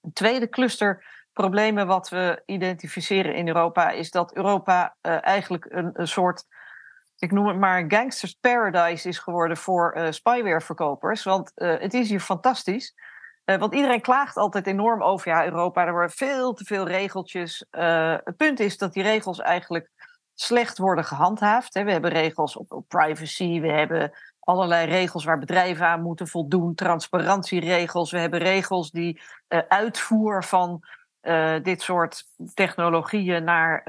Een 0.01 0.13
tweede 0.13 0.49
cluster 0.49 1.07
problemen 1.33 1.87
wat 1.87 2.09
we 2.09 2.43
identificeren 2.47 3.35
in 3.35 3.49
Europa 3.49 3.91
is 3.91 4.11
dat 4.11 4.35
Europa 4.35 4.97
uh, 5.03 5.25
eigenlijk 5.25 5.67
een, 5.69 5.91
een, 5.93 6.09
soort, 6.09 6.45
ik 7.17 7.33
noem 7.33 7.47
het 7.47 7.59
maar, 7.59 7.85
gangsters 7.89 8.33
paradise 8.33 9.09
is 9.09 9.19
geworden 9.19 9.57
voor 9.57 10.07
spywareverkopers. 10.11 11.23
Want 11.23 11.53
het 11.55 11.95
is 11.95 12.09
hier 12.09 12.21
fantastisch. 12.21 12.95
Want 13.57 13.75
iedereen 13.75 14.01
klaagt 14.01 14.37
altijd 14.37 14.67
enorm 14.67 15.03
over 15.03 15.31
ja, 15.31 15.45
Europa. 15.45 15.87
Er 15.87 15.93
worden 15.93 16.11
veel 16.11 16.53
te 16.53 16.65
veel 16.65 16.87
regeltjes. 16.87 17.65
het 18.25 18.37
punt 18.37 18.61
is 18.61 18.79
dat 18.79 18.93
die 18.93 19.03
regels 19.03 19.41
eigenlijk 19.41 19.91
slecht 20.35 20.79
worden 20.79 21.05
gehandhaafd. 21.05 21.75
Hè. 21.75 21.85
We 21.85 21.93
hebben 21.93 22.11
regels 22.11 22.57
op, 22.57 22.73
op 22.73 22.89
privacy, 22.89 23.61
we 23.61 23.73
hebben 23.73 24.13
allerlei 24.41 24.87
regels 24.87 25.25
waar 25.25 25.39
bedrijven 25.39 25.87
aan 25.87 26.03
moeten 26.03 26.27
voldoen, 26.29 26.75
transparantieregels. 26.75 28.11
We 28.11 28.19
hebben 28.19 28.41
regels 28.41 28.91
die 28.91 29.21
uh, 29.49 29.61
uitvoer 29.69 30.45
van 30.45 30.83
dit 31.63 31.83
soort 31.83 32.25
technologieën 32.55 33.45
naar 33.45 33.85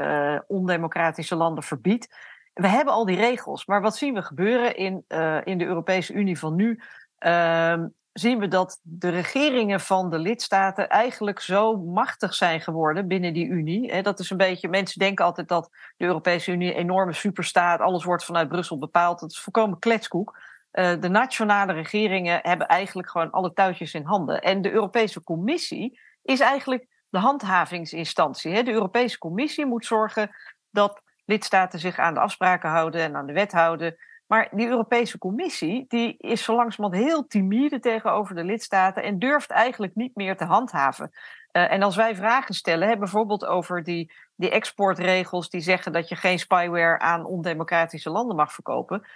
ondemocratische 0.48 1.36
landen 1.36 1.64
verbiedt. 1.64 2.16
We 2.54 2.68
hebben 2.68 2.94
al 2.94 3.06
die 3.06 3.16
regels, 3.16 3.66
maar 3.66 3.82
wat 3.82 3.98
zien 3.98 4.14
we 4.14 4.22
gebeuren 4.22 4.76
in, 4.76 5.06
in 5.44 5.58
de 5.58 5.66
Europese 5.66 6.14
Unie 6.14 6.40
van 6.40 6.56
nu? 6.56 6.80
Ehm, 7.18 7.88
zien 8.20 8.40
we 8.40 8.48
dat 8.48 8.80
de 8.84 9.10
regeringen 9.10 9.80
van 9.80 10.10
de 10.10 10.20
lidstaten 10.20 10.90
eigenlijk 10.90 11.40
zo 11.40 11.78
machtig 11.78 12.34
zijn 12.34 12.62
geworden 12.62 13.08
binnen 13.08 13.34
die 13.34 13.48
Unie. 13.48 14.02
Dat 14.02 14.20
is 14.20 14.30
een 14.30 14.38
beetje, 14.38 14.68
mensen 14.68 15.00
denken 15.00 15.26
altijd 15.26 15.48
dat 15.48 15.70
de 15.98 16.06
Europese 16.06 16.52
Unie 16.52 16.72
een 16.72 16.80
enorme 16.80 17.14
superstaat, 17.14 17.80
alles 17.80 18.04
wordt 18.04 18.26
vanuit 18.26 18.48
Brussel 18.48 18.78
bepaald. 18.78 19.20
Dat 19.20 19.32
is 19.32 19.40
volkomen 19.40 19.80
kletskoek. 19.80 20.38
Uh, 20.72 20.92
de 21.00 21.10
nationale 21.10 21.74
regeringen 21.74 22.40
hebben 22.42 22.68
eigenlijk 22.68 23.10
gewoon 23.10 23.32
alle 23.32 23.54
touwtjes 23.54 23.94
in 23.94 24.04
handen. 24.04 24.42
En 24.42 24.62
de 24.62 24.72
Europese 24.72 25.24
Commissie 25.24 26.00
is 26.24 26.40
eigenlijk 26.40 26.88
de 27.10 27.18
handhavingsinstantie. 27.18 28.64
De 28.64 28.72
Europese 28.72 29.18
Commissie 29.18 29.66
moet 29.66 29.86
zorgen 29.86 30.30
dat 30.72 31.02
lidstaten 31.26 31.80
zich 31.80 32.00
aan 32.00 32.14
de 32.14 32.20
afspraken 32.20 32.70
houden 32.70 33.02
en 33.02 33.16
aan 33.16 33.26
de 33.26 33.34
wet 33.34 33.52
houden. 33.52 33.96
Maar 34.30 34.48
die 34.52 34.68
Europese 34.68 35.18
Commissie 35.18 35.86
die 35.88 36.18
is 36.18 36.44
zo 36.44 36.56
langzamerhand 36.56 37.04
heel 37.04 37.28
timide 37.28 37.80
tegenover 37.80 38.36
de 38.36 38.44
lidstaten 38.44 39.04
en 39.04 39.20
durft 39.20 39.50
eigenlijk 39.50 39.96
niet 39.96 40.16
meer 40.16 40.38
te 40.38 40.46
handhaven. 40.46 41.12
Uh, 41.52 41.72
en 41.72 41.84
als 41.84 41.96
wij 41.96 42.16
vragen 42.16 42.54
stellen, 42.54 42.88
hè, 42.88 42.98
bijvoorbeeld 42.98 43.46
over 43.46 43.84
die, 43.84 44.12
die 44.36 44.50
exportregels 44.50 45.50
die 45.50 45.62
zeggen 45.62 45.92
dat 45.92 46.10
je 46.10 46.16
geen 46.16 46.40
spyware 46.40 47.00
aan 47.00 47.26
ondemocratische 47.26 48.10
landen 48.10 48.36
mag 48.36 48.54
verkopen. 48.54 49.08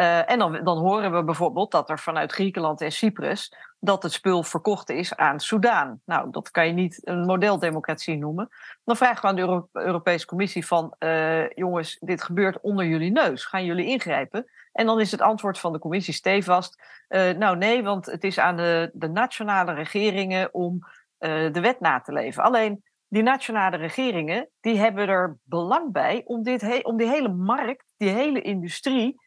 Uh, 0.00 0.30
en 0.30 0.38
dan, 0.38 0.64
dan 0.64 0.78
horen 0.78 1.12
we 1.12 1.24
bijvoorbeeld 1.24 1.70
dat 1.70 1.90
er 1.90 1.98
vanuit 1.98 2.32
Griekenland 2.32 2.80
en 2.80 2.92
Cyprus 2.92 3.54
dat 3.80 4.02
het 4.02 4.12
spul 4.12 4.42
verkocht 4.42 4.90
is 4.90 5.16
aan 5.16 5.40
Soudaan. 5.40 6.00
Nou, 6.04 6.30
dat 6.30 6.50
kan 6.50 6.66
je 6.66 6.72
niet 6.72 7.00
een 7.08 7.24
modeldemocratie 7.24 8.16
noemen. 8.16 8.48
Dan 8.84 8.96
vragen 8.96 9.22
we 9.22 9.28
aan 9.28 9.34
de 9.34 9.40
Euro 9.40 9.68
Europese 9.72 10.26
Commissie 10.26 10.66
van... 10.66 10.94
Uh, 10.98 11.50
jongens, 11.50 11.96
dit 12.00 12.22
gebeurt 12.22 12.60
onder 12.60 12.86
jullie 12.86 13.10
neus. 13.10 13.44
Gaan 13.44 13.64
jullie 13.64 13.86
ingrijpen? 13.86 14.46
En 14.72 14.86
dan 14.86 15.00
is 15.00 15.10
het 15.10 15.20
antwoord 15.20 15.58
van 15.58 15.72
de 15.72 15.78
commissie 15.78 16.14
stevast... 16.14 16.82
Uh, 17.08 17.30
nou 17.30 17.56
nee, 17.56 17.82
want 17.82 18.06
het 18.06 18.24
is 18.24 18.38
aan 18.38 18.56
de, 18.56 18.90
de 18.92 19.08
nationale 19.08 19.72
regeringen 19.72 20.54
om 20.54 20.78
de 21.18 21.60
wet 21.60 21.80
na 21.80 22.00
te 22.00 22.12
leven. 22.12 22.42
Alleen, 22.42 22.84
die 23.08 23.22
nationale 23.22 23.76
regeringen 23.76 24.48
die 24.60 24.78
hebben 24.78 25.08
er 25.08 25.38
belang 25.42 25.92
bij... 25.92 26.22
om, 26.24 26.42
dit 26.42 26.84
om 26.84 26.96
die 26.96 27.08
hele 27.08 27.28
markt, 27.28 27.94
die 27.96 28.10
hele 28.10 28.42
industrie 28.42 29.20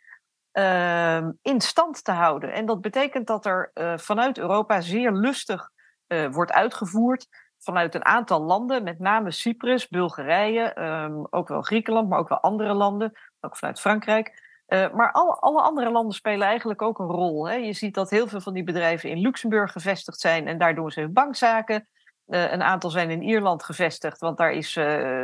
uh, 0.57 1.27
in 1.41 1.61
stand 1.61 2.03
te 2.03 2.11
houden. 2.11 2.53
En 2.53 2.65
dat 2.65 2.81
betekent 2.81 3.27
dat 3.27 3.45
er 3.45 3.71
uh, 3.73 3.97
vanuit 3.97 4.37
Europa 4.37 4.81
zeer 4.81 5.11
lustig 5.11 5.69
uh, 6.07 6.27
wordt 6.27 6.51
uitgevoerd. 6.51 7.27
Vanuit 7.59 7.95
een 7.95 8.05
aantal 8.05 8.41
landen, 8.41 8.83
met 8.83 8.99
name 8.99 9.31
Cyprus, 9.31 9.87
Bulgarije, 9.87 10.79
um, 10.79 11.27
ook 11.29 11.47
wel 11.47 11.61
Griekenland, 11.61 12.09
maar 12.09 12.19
ook 12.19 12.29
wel 12.29 12.39
andere 12.39 12.73
landen, 12.73 13.11
ook 13.39 13.57
vanuit 13.57 13.79
Frankrijk. 13.79 14.43
Uh, 14.67 14.91
maar 14.93 15.11
alle, 15.11 15.31
alle, 15.31 15.61
andere 15.61 15.91
landen 15.91 16.15
spelen 16.15 16.47
eigenlijk 16.47 16.81
ook 16.81 16.99
een 16.99 17.05
rol. 17.05 17.47
Hè. 17.47 17.55
Je 17.55 17.73
ziet 17.73 17.93
dat 17.93 18.09
heel 18.09 18.27
veel 18.27 18.41
van 18.41 18.53
die 18.53 18.63
bedrijven 18.63 19.09
in 19.09 19.19
Luxemburg 19.19 19.71
gevestigd 19.71 20.19
zijn 20.19 20.47
en 20.47 20.57
daar 20.57 20.75
doen 20.75 20.91
ze 20.91 20.99
hun 20.99 21.13
bankzaken. 21.13 21.87
een 22.25 22.63
aantal 22.63 22.89
zijn 22.89 23.09
in 23.09 23.21
Ierland 23.21 23.63
gevestigd, 23.63 24.19
want 24.19 24.37
daar 24.37 24.51
is 24.51 24.71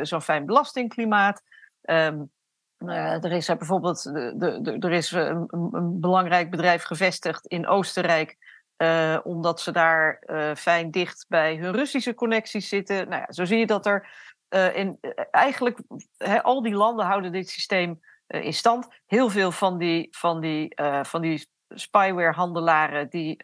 zo'n 0.02 0.22
fijn 0.22 0.46
belastingklimaat. 0.46 1.42
Um, 1.82 2.30
uh, 2.88 3.24
er 3.24 3.32
is 3.32 3.46
bijvoorbeeld 3.46 4.02
de, 4.02 4.58
de, 4.62 4.76
er 4.78 4.92
is 4.92 5.10
een, 5.10 5.46
een, 5.50 6.00
belangrijk 6.00 6.50
bedrijf 6.50 6.82
gevestigd 6.82 7.46
in 7.46 7.66
Oostenrijk, 7.66 8.36
uh, 8.76 9.18
omdat 9.22 9.60
ze 9.60 9.72
daar 9.72 10.22
fijn 10.56 10.90
dicht 10.90 11.24
bij 11.28 11.56
hun 11.56 11.72
Russische 11.72 12.14
connecties 12.14 12.68
zitten. 12.68 13.08
Nou 13.08 13.20
ja, 13.26 13.32
zo 13.32 13.44
zie 13.44 13.58
je 13.58 13.66
dat 13.66 13.86
er 13.86 14.08
in, 14.74 14.98
eigenlijk 15.30 15.78
al 16.42 16.62
die 16.62 16.74
landen 16.74 17.06
houden 17.06 17.32
dit 17.32 17.48
systeem 17.48 18.00
in 18.26 18.54
stand. 18.54 18.88
Heel 19.06 19.28
veel 19.28 19.50
van 19.50 19.78
die, 19.78 20.08
van 20.10 20.40
die, 20.40 20.78
van 21.02 21.20
die 21.20 21.46
spyware-handelaren 21.68 23.08
die, 23.08 23.36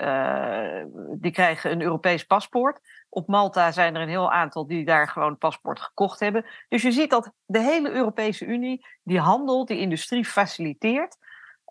die 1.18 1.32
krijgen 1.32 1.70
een 1.70 1.82
Europees 1.82 2.24
paspoort. 2.24 2.80
Op 3.18 3.26
Malta 3.26 3.72
zijn 3.72 3.94
er 3.94 4.02
een 4.02 4.08
heel 4.08 4.32
aantal 4.32 4.66
die 4.66 4.84
daar 4.84 5.08
gewoon 5.08 5.38
paspoort 5.38 5.80
gekocht 5.80 6.20
hebben. 6.20 6.44
Dus 6.68 6.82
je 6.82 6.92
ziet 6.92 7.10
dat 7.10 7.32
de 7.46 7.60
hele 7.60 7.90
Europese 7.90 8.44
Unie 8.44 8.86
die 9.02 9.20
handel, 9.20 9.64
die 9.64 9.78
industrie 9.78 10.24
faciliteert. 10.24 11.16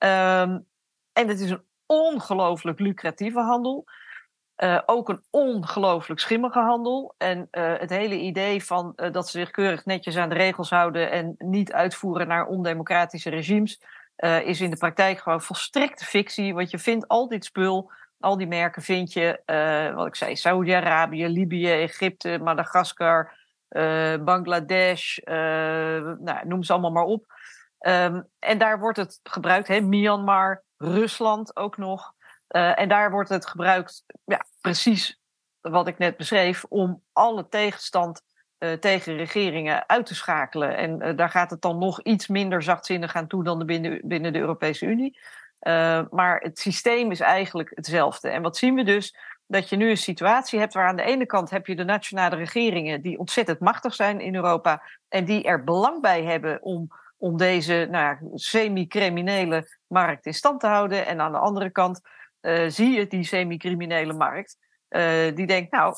Um, 0.03 0.67
en 1.13 1.27
het 1.27 1.39
is 1.39 1.49
een 1.49 1.63
ongelooflijk 1.85 2.79
lucratieve 2.79 3.39
handel. 3.39 3.85
Uh, 4.57 4.79
ook 4.85 5.09
een 5.09 5.23
ongelooflijk 5.29 6.19
schimmige 6.19 6.59
handel. 6.59 7.15
En 7.17 7.47
uh, 7.51 7.73
het 7.79 7.89
hele 7.89 8.19
idee 8.19 8.63
van 8.63 8.93
uh, 8.95 9.11
dat 9.11 9.29
ze 9.29 9.39
zich 9.39 9.51
keurig 9.51 9.85
netjes 9.85 10.17
aan 10.17 10.29
de 10.29 10.35
regels 10.35 10.69
houden 10.69 11.11
en 11.11 11.35
niet 11.37 11.73
uitvoeren 11.73 12.27
naar 12.27 12.47
ondemocratische 12.47 13.29
regimes, 13.29 13.81
is 14.43 14.61
in 14.61 14.69
de 14.69 14.77
praktijk 14.77 15.19
gewoon 15.19 15.41
volstrekte 15.41 16.05
fictie. 16.05 16.53
Want 16.53 16.71
je 16.71 16.79
vindt 16.79 17.07
al 17.07 17.27
dit 17.27 17.45
spul 17.45 17.91
al 18.19 18.37
die 18.37 18.47
merken 18.47 18.81
vind 18.81 19.13
je, 19.13 19.41
uh, 19.45 19.95
wat 19.95 20.07
ik 20.07 20.15
zei, 20.15 20.35
Saudi-Arabië, 20.35 21.27
Libië, 21.27 21.71
Egypte, 21.71 22.39
Madagaskar, 22.41 23.37
uh, 23.69 24.17
Bangladesh, 24.17 25.17
uh, 25.17 25.35
nou, 26.19 26.47
noem 26.47 26.63
ze 26.63 26.71
allemaal 26.71 26.91
maar 26.91 27.03
op. 27.03 27.25
Um, 27.79 28.27
en 28.39 28.57
daar 28.57 28.79
wordt 28.79 28.97
het 28.97 29.19
gebruikt, 29.23 29.67
hè, 29.67 29.81
Myanmar, 29.81 30.63
Rusland 30.77 31.55
ook 31.55 31.77
nog. 31.77 32.15
en 32.47 32.89
daar 32.89 33.11
wordt 33.11 33.29
het 33.29 33.47
gebruikt, 33.47 34.03
ja, 34.25 34.45
precies 34.61 35.21
wat 35.61 35.87
ik 35.87 35.97
net 35.97 36.17
beschreef, 36.17 36.63
om 36.63 37.03
alle 37.11 37.47
tegenstand 37.47 38.21
tegen 38.79 39.15
regeringen 39.15 39.89
uit 39.89 40.05
te 40.05 40.15
schakelen. 40.15 40.77
En 40.77 41.15
daar 41.15 41.29
gaat 41.29 41.49
het 41.49 41.61
dan 41.61 41.77
nog 41.77 42.01
iets 42.01 42.27
minder 42.27 42.63
zachtzinnig 42.63 43.15
aan 43.15 43.27
toe 43.27 43.43
dan 43.43 43.65
binnen, 43.65 44.01
binnen 44.03 44.33
de 44.33 44.39
Europese 44.39 44.85
Unie. 44.85 45.19
Uh, 45.61 46.01
maar 46.09 46.39
het 46.39 46.59
systeem 46.59 47.11
is 47.11 47.19
eigenlijk 47.19 47.71
hetzelfde. 47.73 48.29
En 48.29 48.41
wat 48.41 48.57
zien 48.57 48.75
we 48.75 48.83
dus? 48.83 49.15
Dat 49.45 49.69
je 49.69 49.75
nu 49.75 49.89
een 49.89 49.97
situatie 49.97 50.59
hebt 50.59 50.73
waar 50.73 50.87
aan 50.87 50.95
de 50.95 51.03
ene 51.03 51.25
kant 51.25 51.49
heb 51.49 51.67
je 51.67 51.75
de 51.75 51.83
nationale 51.83 52.35
regeringen 52.35 53.01
die 53.01 53.19
ontzettend 53.19 53.59
machtig 53.59 53.93
zijn 53.93 54.19
in 54.19 54.35
Europa 54.35 54.83
en 55.09 55.25
die 55.25 55.43
er 55.43 55.63
belang 55.63 56.01
bij 56.01 56.23
hebben 56.23 56.61
om, 56.61 56.87
om 57.17 57.37
deze 57.37 57.87
nou, 57.91 58.17
semi-criminele 58.33 59.77
markt 59.87 60.25
in 60.25 60.33
stand 60.33 60.59
te 60.59 60.67
houden. 60.67 61.05
En 61.05 61.21
aan 61.21 61.31
de 61.31 61.37
andere 61.37 61.69
kant 61.69 62.01
uh, 62.41 62.65
zie 62.67 62.91
je 62.91 63.07
die 63.07 63.23
semi-criminele 63.23 64.13
markt 64.13 64.57
uh, 64.89 65.35
die 65.35 65.45
denkt, 65.45 65.71
nou, 65.71 65.95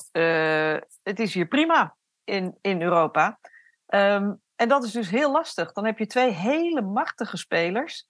het 1.03 1.19
is 1.19 1.33
hier 1.33 1.47
prima 1.47 1.95
in, 2.23 2.57
in 2.61 2.81
Europa. 2.81 3.39
Um, 3.87 4.41
en 4.55 4.67
dat 4.67 4.83
is 4.83 4.91
dus 4.91 5.09
heel 5.09 5.31
lastig. 5.31 5.71
Dan 5.71 5.85
heb 5.85 5.97
je 5.97 6.05
twee 6.05 6.31
hele 6.31 6.81
machtige 6.81 7.37
spelers. 7.37 8.07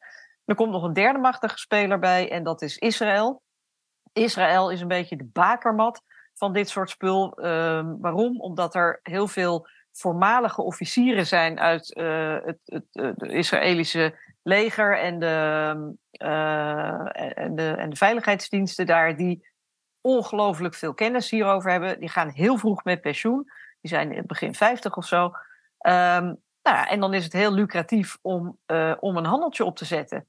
Er 0.50 0.56
komt 0.56 0.72
nog 0.72 0.84
een 0.84 0.94
derde 0.94 1.20
machtige 1.20 1.58
speler 1.58 2.00
bij 2.00 2.32
en 2.32 2.44
dat 2.44 2.62
is 2.62 2.78
Israël. 2.78 3.42
Israël 4.14 4.72
is 4.72 4.82
een 4.82 4.88
beetje 4.88 5.16
de 5.16 5.30
bakermat 5.34 6.02
van 6.34 6.54
dit 6.54 6.70
soort 6.70 6.90
spul. 6.90 7.46
Uh, 7.46 7.92
waarom? 8.00 8.42
Omdat 8.42 8.76
er 8.76 9.00
heel 9.04 9.28
veel 9.28 9.68
voormalige 9.92 10.62
officieren 10.62 11.28
zijn 11.28 11.60
uit 11.60 11.98
uh, 11.98 12.38
het, 12.44 12.60
het, 12.64 12.86
het, 12.92 13.22
Israëlische 13.22 14.20
leger 14.44 15.00
en 15.00 15.20
de, 15.20 15.76
uh, 16.24 17.38
en, 17.38 17.56
de, 17.56 17.70
en 17.70 17.96
veiligheidsdiensten 17.96 18.86
daar, 18.86 19.16
die 19.16 19.48
ongelooflijk 20.02 20.74
veel 20.74 20.94
kennis 20.94 21.30
hierover 21.30 21.72
hebben. 21.72 22.00
Die 22.00 22.10
gaan 22.10 22.30
heel 22.30 22.58
vroeg 22.58 22.84
met 22.84 23.02
pensioen. 23.02 23.52
Die 23.82 23.92
zijn 23.92 24.12
in 24.12 24.18
het 24.18 24.28
begin 24.28 24.56
50 24.56 24.98
of 24.98 25.06
zo. 25.06 25.24
Um, 25.26 26.42
nou 26.62 26.78
ja, 26.78 26.88
en 26.88 27.00
dan 27.00 27.14
is 27.14 27.24
het 27.24 27.34
heel 27.34 27.54
lucratief 27.54 28.18
om, 28.22 28.60
om 29.00 29.18
een 29.18 29.26
handeltje 29.26 29.66
op 29.66 29.76
te 29.76 29.86
zetten. 29.86 30.28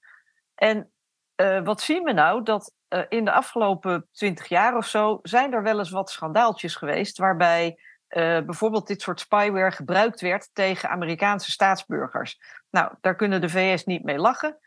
En 0.61 0.91
uh, 1.37 1.63
wat 1.65 1.81
zien 1.81 2.03
we 2.03 2.13
nou? 2.13 2.43
Dat 2.43 2.75
uh, 2.89 3.03
in 3.09 3.25
de 3.25 3.33
afgelopen 3.33 4.09
twintig 4.13 4.49
jaar 4.49 4.77
of 4.77 4.87
zo 4.87 5.19
zijn 5.23 5.53
er 5.53 5.63
wel 5.63 5.79
eens 5.79 5.91
wat 5.91 6.11
schandaaltjes 6.11 6.75
geweest. 6.75 7.19
Waarbij 7.19 7.79
uh, 8.09 8.41
bijvoorbeeld 8.41 8.87
dit 8.87 9.03
soort 9.03 9.21
spyware 9.21 9.71
gebruikt 9.71 10.21
werd 10.21 10.51
tegen 10.53 10.91
Amerikaanse 10.91 11.51
staatsburgers. 11.51 12.41
Nou, 12.71 12.95
daar 13.01 13.15
kunnen 13.17 13.41
de 13.41 13.49
VS 13.49 13.85
niet 13.85 14.05
mee 14.05 14.19
lachen. 14.19 14.59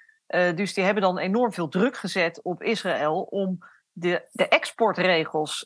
dus 0.55 0.73
die 0.73 0.83
hebben 0.83 1.03
dan 1.03 1.17
enorm 1.17 1.53
veel 1.53 1.67
druk 1.67 1.97
gezet 1.97 2.41
op 2.43 2.63
Israël 2.63 3.21
om 3.21 3.57
de, 3.91 4.29
de 4.31 4.47
exportregels 4.47 5.65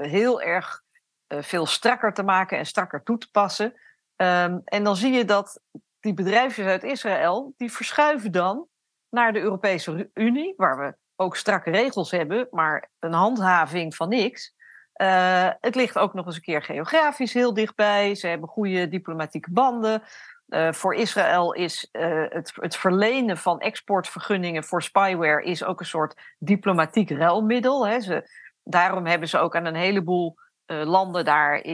heel 0.00 0.42
erg 0.42 0.82
veel 1.28 1.66
strakker 1.66 2.12
te 2.12 2.22
maken 2.22 2.58
en 2.58 2.66
strakker 2.66 3.02
toe 3.02 3.18
te 3.18 3.30
passen. 3.30 3.74
Ehm, 4.16 4.58
en 4.64 4.84
dan 4.84 4.96
zie 4.96 5.12
je 5.12 5.24
dat 5.24 5.60
die 6.00 6.14
bedrijfjes 6.14 6.66
uit 6.66 6.82
Israël, 6.84 7.54
die 7.56 7.72
verschuiven 7.72 8.32
dan 8.32 8.68
naar 9.10 9.32
de 9.32 9.40
Europese 9.40 10.10
Unie, 10.14 10.54
waar 10.56 10.78
we 10.78 10.94
ook 11.16 11.36
strakke 11.36 11.70
regels 11.70 12.10
hebben, 12.10 12.48
maar 12.50 12.90
een 12.98 13.12
handhaving 13.12 13.94
van 13.94 14.08
niks. 14.08 14.54
Uh, 15.00 15.48
het 15.60 15.74
ligt 15.74 15.98
ook 15.98 16.14
nog 16.14 16.26
eens 16.26 16.34
een 16.34 16.42
keer 16.42 16.62
geografisch 16.62 17.32
heel 17.32 17.54
dichtbij. 17.54 18.14
Ze 18.14 18.26
hebben 18.26 18.48
goede 18.48 18.88
diplomatieke 18.88 19.50
banden. 19.52 20.02
Uh, 20.48 20.72
voor 20.72 20.94
Israël 20.94 21.54
is 21.54 21.88
uh, 21.92 22.24
het, 22.28 22.52
het, 22.54 22.76
verlenen 22.76 23.36
van 23.36 23.60
exportvergunningen 23.60 24.64
voor 24.64 24.82
spyware 24.82 25.44
is 25.44 25.64
ook 25.64 25.80
een 25.80 25.86
soort 25.86 26.20
diplomatiek 26.38 27.10
ruilmiddel. 27.10 27.86
Hè. 27.86 28.00
Ze, 28.00 28.30
daarom 28.62 29.06
hebben 29.06 29.28
ze 29.28 29.38
ook 29.38 29.56
aan 29.56 29.64
een 29.64 29.74
heleboel 29.74 30.34
landen 30.66 31.24
daar, 31.24 31.64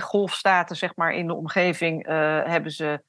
golfstaten 0.00 0.76
zeg 0.76 0.96
maar 0.96 1.12
in 1.12 1.26
de 1.26 1.34
omgeving, 1.34 2.06
hebben 2.46 2.70
ze, 2.70 3.02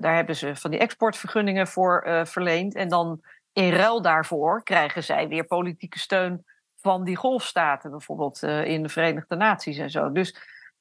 daar 0.00 0.14
hebben 0.14 0.36
ze 0.36 0.56
van 0.56 0.70
die 0.70 0.80
exportvergunningen 0.80 1.66
voor 1.66 2.22
verleend. 2.26 2.74
En 2.74 2.88
dan 2.88 3.20
in 3.52 3.70
ruil 3.72 4.02
daarvoor 4.02 4.62
krijgen 4.62 5.04
zij 5.04 5.28
weer 5.28 5.44
politieke 5.44 5.98
steun 5.98 6.44
van 6.84 7.04
die 7.04 7.16
golfstaten, 7.16 7.90
bijvoorbeeld 7.90 8.42
uh, 8.42 8.64
in 8.64 8.82
de 8.82 8.88
Verenigde 8.88 9.36
Naties 9.36 9.78
en 9.78 9.90
zo. 9.90 10.12
Dus, 10.12 10.36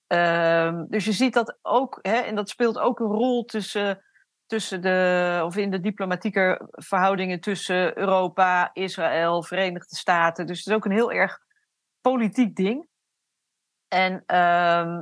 uh, 0.07 0.81
dus 0.87 1.05
je 1.05 1.11
ziet 1.11 1.33
dat 1.33 1.57
ook, 1.61 1.99
hè, 2.01 2.15
en 2.15 2.35
dat 2.35 2.49
speelt 2.49 2.79
ook 2.79 2.99
een 2.99 3.05
rol 3.05 3.45
tussen, 3.45 4.03
tussen 4.45 4.81
de, 4.81 5.41
of 5.45 5.57
in 5.57 5.71
de 5.71 5.79
diplomatieke 5.79 6.69
verhoudingen 6.71 7.39
tussen 7.39 7.97
Europa, 7.97 8.69
Israël, 8.73 9.43
Verenigde 9.43 9.95
Staten. 9.95 10.45
Dus 10.45 10.57
het 10.57 10.67
is 10.67 10.73
ook 10.73 10.85
een 10.85 10.91
heel 10.91 11.11
erg 11.11 11.39
politiek 12.01 12.55
ding. 12.55 12.87
En 13.87 14.23
uh, 14.27 14.99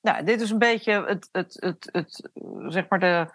nou, 0.00 0.24
dit 0.24 0.40
is 0.40 0.50
een 0.50 0.58
beetje 0.58 1.04
het, 1.04 1.28
het, 1.32 1.56
het, 1.60 1.88
het, 1.92 2.30
zeg 2.66 2.88
maar 2.88 2.98
de, 2.98 3.26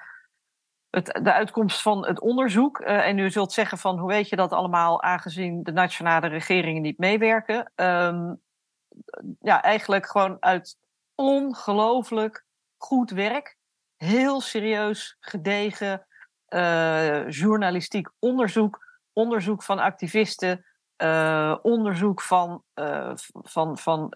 het, 0.90 1.20
de 1.24 1.34
uitkomst 1.34 1.82
van 1.82 2.06
het 2.06 2.20
onderzoek. 2.20 2.80
Uh, 2.80 3.08
en 3.08 3.18
u 3.18 3.32
zult 3.32 3.54
zeggen 3.54 3.78
van 3.78 4.00
hoe 4.00 4.10
weet 4.10 4.30
je 4.30 4.36
dat 4.36 4.52
allemaal 4.52 5.04
aangezien 5.04 5.64
de 5.64 5.72
nationale 5.72 6.28
regeringen 6.28 6.82
niet 6.82 6.98
meewerken. 6.98 7.72
Um, 7.76 8.42
ja, 9.40 9.62
eigenlijk 9.62 10.06
gewoon 10.06 10.38
uit 10.40 10.78
ongelooflijk 11.16 12.46
goed 12.78 13.12
werk. 13.12 13.58
Heel 13.98 14.42
serieus, 14.42 15.18
gedegen 15.20 16.08
uh, 16.50 17.30
journalistiek 17.30 18.10
onderzoek. 18.20 18.84
Onderzoek 19.14 19.64
van 19.64 19.80
activisten. 19.80 20.66
Uh, 21.04 21.58
onderzoek 21.62 22.22
van, 22.22 22.64
van, 23.32 23.78
van 23.78 24.08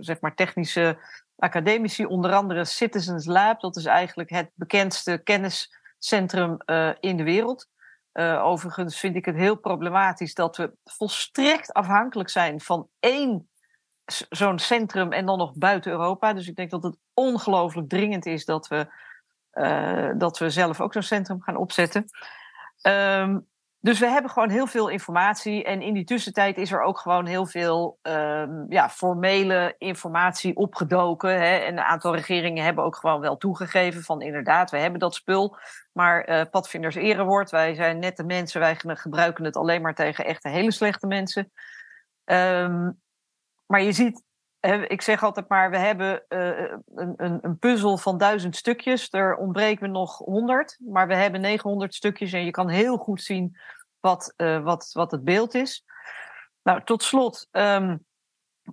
zeg 0.00 0.20
maar 0.20 0.34
technische 0.34 0.98
academici, 1.38 2.04
onder 2.04 2.32
andere 2.32 2.64
Citizens 2.64 3.26
Lab. 3.26 3.60
Dat 3.60 3.76
is 3.76 3.84
eigenlijk 3.84 4.30
het 4.30 4.50
bekendste 4.54 5.20
kenniscentrum 5.24 6.56
uh, 6.66 6.90
in 7.00 7.16
de 7.16 7.22
wereld. 7.22 7.68
Uh, 8.12 8.44
overigens 8.44 8.98
vind 8.98 9.16
ik 9.16 9.24
het 9.24 9.36
heel 9.36 9.56
problematisch 9.56 10.34
dat 10.34 10.56
we 10.56 10.72
volstrekt 10.84 11.72
afhankelijk 11.72 12.28
zijn 12.28 12.60
van 12.60 12.88
één 13.00 13.48
zo'n 14.28 14.58
centrum 14.58 15.12
en 15.12 15.26
dan 15.26 15.38
nog 15.38 15.52
buiten 15.54 15.92
Europa. 15.92 16.32
Dus 16.32 16.48
ik 16.48 16.56
denk 16.56 16.70
dat 16.70 16.82
het 16.82 16.96
ongelooflijk 17.14 17.88
dringend 17.88 18.26
is 18.26 18.44
dat 18.44 18.68
we, 18.68 18.86
uh, 19.52 20.10
dat 20.16 20.38
we 20.38 20.50
zelf 20.50 20.80
ook 20.80 20.92
zo'n 20.92 21.02
centrum 21.02 21.42
gaan 21.42 21.56
opzetten. 21.56 22.04
Um, 22.82 23.46
dus 23.80 23.98
we 23.98 24.06
hebben 24.06 24.30
gewoon 24.30 24.50
heel 24.50 24.66
veel 24.66 24.88
informatie. 24.88 25.64
En 25.64 25.82
in 25.82 25.94
die 25.94 26.04
tussentijd 26.04 26.56
is 26.56 26.72
er 26.72 26.82
ook 26.82 26.98
gewoon 26.98 27.26
heel 27.26 27.46
veel 27.46 27.98
um, 28.02 28.66
ja, 28.68 28.88
formele 28.88 29.74
informatie 29.78 30.56
opgedoken. 30.56 31.30
Hè. 31.30 31.56
En 31.56 31.72
een 31.72 31.84
aantal 31.84 32.14
regeringen 32.14 32.64
hebben 32.64 32.84
ook 32.84 32.96
gewoon 32.96 33.20
wel 33.20 33.36
toegegeven 33.36 34.02
van 34.02 34.22
inderdaad, 34.22 34.70
we 34.70 34.78
hebben 34.78 35.00
dat 35.00 35.14
spul. 35.14 35.56
Maar 35.92 36.28
uh, 36.28 36.42
padvinders 36.50 36.94
erewoord, 36.94 37.50
wij 37.50 37.74
zijn 37.74 37.98
nette 37.98 38.24
mensen, 38.24 38.60
wij 38.60 38.76
gebruiken 38.80 39.44
het 39.44 39.56
alleen 39.56 39.82
maar 39.82 39.94
tegen 39.94 40.24
echte 40.24 40.48
hele 40.48 40.72
slechte 40.72 41.06
mensen. 41.06 41.52
Um, 42.24 43.00
maar 43.66 43.82
je 43.82 43.92
ziet, 43.92 44.22
ik 44.88 45.02
zeg 45.02 45.22
altijd 45.22 45.48
maar, 45.48 45.70
we 45.70 45.78
hebben 45.78 46.22
uh, 46.28 46.70
een, 46.94 47.14
een, 47.16 47.38
een, 47.42 47.58
puzzel 47.58 47.98
van 47.98 48.18
duizend 48.18 48.56
stukjes. 48.56 49.12
Er 49.12 49.36
ontbreken 49.36 49.90
nog 49.90 50.18
honderd, 50.18 50.78
maar 50.78 51.06
we 51.06 51.14
hebben 51.14 51.40
900 51.40 51.94
stukjes 51.94 52.32
en 52.32 52.44
je 52.44 52.50
kan 52.50 52.68
heel 52.68 52.96
goed 52.96 53.22
zien 53.22 53.56
wat, 54.00 54.34
uh, 54.36 54.62
wat, 54.62 54.90
wat 54.92 55.10
het 55.10 55.24
beeld 55.24 55.54
is. 55.54 55.84
Nou, 56.62 56.84
tot 56.84 57.02
slot. 57.02 57.48
Um, 57.50 58.06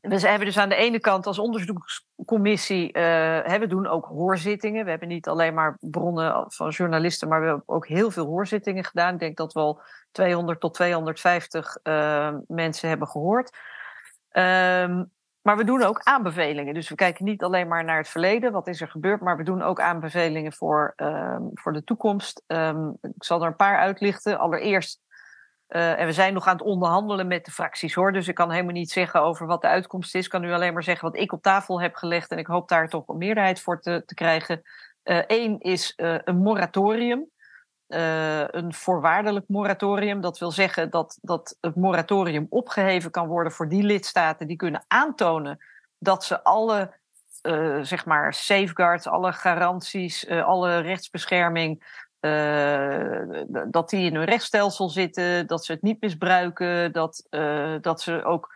we 0.01 0.19
hebben 0.19 0.47
dus 0.47 0.57
aan 0.57 0.69
de 0.69 0.75
ene 0.75 0.99
kant 0.99 1.27
als 1.27 1.39
onderzoekscommissie, 1.39 2.87
uh, 2.87 3.57
we 3.57 3.67
doen 3.67 3.87
ook 3.87 4.05
hoorzittingen. 4.05 4.83
We 4.83 4.89
hebben 4.89 5.07
niet 5.07 5.27
alleen 5.27 5.53
maar 5.53 5.77
bronnen 5.79 6.45
van 6.47 6.69
journalisten, 6.69 7.27
maar 7.27 7.39
we 7.41 7.45
hebben 7.47 7.63
ook 7.65 7.87
heel 7.87 8.11
veel 8.11 8.25
hoorzittingen 8.25 8.83
gedaan. 8.83 9.13
Ik 9.13 9.19
denk 9.19 9.37
dat 9.37 9.53
we 9.53 9.59
al 9.59 9.81
200 10.11 10.59
tot 10.59 10.73
250 10.73 11.77
uh, 11.83 12.35
mensen 12.47 12.89
hebben 12.89 13.07
gehoord. 13.07 13.57
Um, 14.31 15.13
maar 15.45 15.57
we 15.57 15.63
doen 15.63 15.83
ook 15.83 15.99
aanbevelingen. 16.03 16.73
Dus 16.73 16.89
we 16.89 16.95
kijken 16.95 17.25
niet 17.25 17.43
alleen 17.43 17.67
maar 17.67 17.83
naar 17.83 17.97
het 17.97 18.07
verleden, 18.07 18.51
wat 18.51 18.67
is 18.67 18.81
er 18.81 18.87
gebeurd, 18.87 19.21
maar 19.21 19.37
we 19.37 19.43
doen 19.43 19.61
ook 19.61 19.79
aanbevelingen 19.79 20.53
voor, 20.53 20.93
um, 20.95 21.49
voor 21.53 21.73
de 21.73 21.83
toekomst. 21.83 22.43
Um, 22.47 22.97
ik 23.01 23.23
zal 23.23 23.41
er 23.41 23.47
een 23.47 23.55
paar 23.55 23.77
uitlichten. 23.77 24.39
Allereerst, 24.39 25.01
uh, 25.69 25.99
en 25.99 26.05
we 26.05 26.11
zijn 26.11 26.33
nog 26.33 26.47
aan 26.47 26.57
het 26.57 26.65
onderhandelen 26.65 27.27
met 27.27 27.45
de 27.45 27.51
fracties 27.51 27.93
hoor, 27.93 28.11
dus 28.11 28.27
ik 28.27 28.35
kan 28.35 28.51
helemaal 28.51 28.73
niet 28.73 28.91
zeggen 28.91 29.21
over 29.21 29.47
wat 29.47 29.61
de 29.61 29.67
uitkomst 29.67 30.15
is. 30.15 30.23
Ik 30.23 30.29
kan 30.29 30.43
u 30.43 30.53
alleen 30.53 30.73
maar 30.73 30.83
zeggen 30.83 31.11
wat 31.11 31.19
ik 31.19 31.31
op 31.31 31.41
tafel 31.41 31.81
heb 31.81 31.95
gelegd 31.95 32.31
en 32.31 32.37
ik 32.37 32.47
hoop 32.47 32.67
daar 32.69 32.89
toch 32.89 33.07
een 33.07 33.17
meerderheid 33.17 33.61
voor 33.61 33.81
te, 33.81 34.03
te 34.05 34.13
krijgen. 34.13 34.61
Eén 35.03 35.51
uh, 35.51 35.71
is 35.73 35.93
uh, 35.97 36.17
een 36.23 36.37
moratorium 36.37 37.29
uh, 37.87 38.47
een 38.47 38.73
voorwaardelijk 38.73 39.47
moratorium. 39.47 40.21
Dat 40.21 40.37
wil 40.37 40.51
zeggen 40.51 40.89
dat, 40.89 41.17
dat 41.21 41.57
het 41.61 41.75
moratorium 41.75 42.47
opgeheven 42.49 43.11
kan 43.11 43.27
worden 43.27 43.51
voor 43.51 43.69
die 43.69 43.83
lidstaten 43.83 44.47
die 44.47 44.57
kunnen 44.57 44.85
aantonen 44.87 45.59
dat 45.97 46.23
ze 46.23 46.43
alle 46.43 46.93
uh, 47.41 47.79
zeg 47.81 48.05
maar 48.05 48.33
safeguards, 48.33 49.07
alle 49.07 49.33
garanties, 49.33 50.25
uh, 50.25 50.45
alle 50.45 50.79
rechtsbescherming, 50.79 52.03
dat 53.67 53.89
die 53.89 54.05
in 54.05 54.15
hun 54.15 54.23
rechtsstelsel 54.23 54.89
zitten, 54.89 55.47
dat 55.47 55.65
ze 55.65 55.71
het 55.71 55.81
niet 55.81 56.01
misbruiken, 56.01 56.91
dat, 56.91 57.27
dat 57.81 58.01
ze 58.01 58.23
ook 58.23 58.55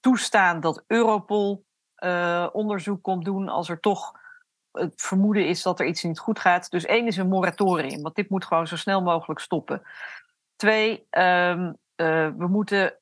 toestaan 0.00 0.60
dat 0.60 0.84
Europol 0.86 1.64
onderzoek 2.52 3.02
komt 3.02 3.24
doen 3.24 3.48
als 3.48 3.68
er 3.68 3.80
toch 3.80 4.12
het 4.78 4.92
vermoeden 4.96 5.46
is 5.46 5.62
dat 5.62 5.80
er 5.80 5.86
iets 5.86 6.02
niet 6.02 6.18
goed 6.18 6.38
gaat. 6.38 6.70
Dus 6.70 6.84
één 6.84 7.06
is 7.06 7.16
een 7.16 7.28
moratorium, 7.28 8.02
want 8.02 8.14
dit 8.14 8.30
moet 8.30 8.44
gewoon 8.44 8.66
zo 8.66 8.76
snel 8.76 9.02
mogelijk 9.02 9.40
stoppen. 9.40 9.82
Twee, 10.56 11.06
um, 11.10 11.76
uh, 11.96 12.28
we 12.36 12.46
moeten 12.48 12.98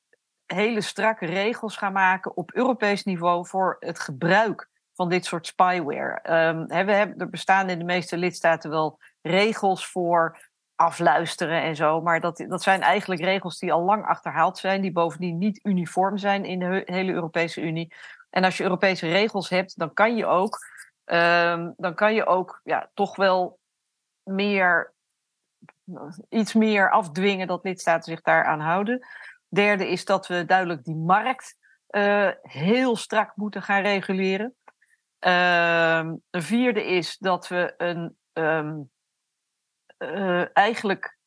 hele 0.46 0.80
strakke 0.80 1.26
regels 1.26 1.76
gaan 1.76 1.92
maken 1.92 2.36
op 2.36 2.52
Europees 2.52 3.04
niveau 3.04 3.46
voor 3.46 3.76
het 3.80 4.00
gebruik 4.00 4.68
van 4.94 5.08
dit 5.08 5.24
soort 5.24 5.46
spyware. 5.46 6.20
Um, 6.48 6.66
we 6.66 6.74
hebben, 6.74 7.18
er 7.18 7.30
bestaan 7.30 7.70
in 7.70 7.78
de 7.78 7.84
meeste 7.84 8.16
lidstaten 8.16 8.70
wel 8.70 8.98
regels 9.22 9.86
voor 9.86 10.38
afluisteren 10.74 11.62
en 11.62 11.76
zo, 11.76 12.00
maar 12.00 12.20
dat, 12.20 12.44
dat 12.48 12.62
zijn 12.62 12.80
eigenlijk 12.80 13.20
regels 13.20 13.58
die 13.58 13.72
al 13.72 13.82
lang 13.82 14.04
achterhaald 14.04 14.58
zijn, 14.58 14.80
die 14.80 14.92
bovendien 14.92 15.38
niet 15.38 15.60
uniform 15.62 16.18
zijn 16.18 16.44
in 16.44 16.58
de 16.58 16.82
hele 16.84 17.12
Europese 17.12 17.60
Unie. 17.60 17.94
En 18.30 18.44
als 18.44 18.56
je 18.56 18.62
Europese 18.62 19.08
regels 19.08 19.48
hebt, 19.48 19.78
dan 19.78 19.92
kan 19.92 20.16
je 20.16 20.26
ook 20.26 20.58
um, 21.04 21.74
dan 21.76 21.94
kan 21.94 22.14
je 22.14 22.26
ook 22.26 22.60
ja, 22.64 22.90
toch 22.94 23.16
wel 23.16 23.58
meer, 24.22 24.94
iets 26.28 26.52
meer 26.52 26.90
afdwingen 26.90 27.46
dat 27.46 27.64
lidstaten 27.64 28.12
zich 28.12 28.20
daaraan 28.20 28.60
houden. 28.60 29.06
Derde 29.48 29.88
is 29.88 30.04
dat 30.04 30.26
we 30.26 30.44
duidelijk 30.44 30.84
die 30.84 30.96
markt 30.96 31.58
uh, 31.90 32.30
heel 32.42 32.96
strak 32.96 33.36
moeten 33.36 33.62
gaan 33.62 33.82
reguleren. 33.82 34.54
Een 35.18 36.22
vierde 36.30 36.84
is 36.84 37.18
dat 37.18 37.48
we 37.48 37.74
een 37.76 38.16
um, 38.32 38.90
uh, 39.98 40.56
eigenlijk 40.56 41.18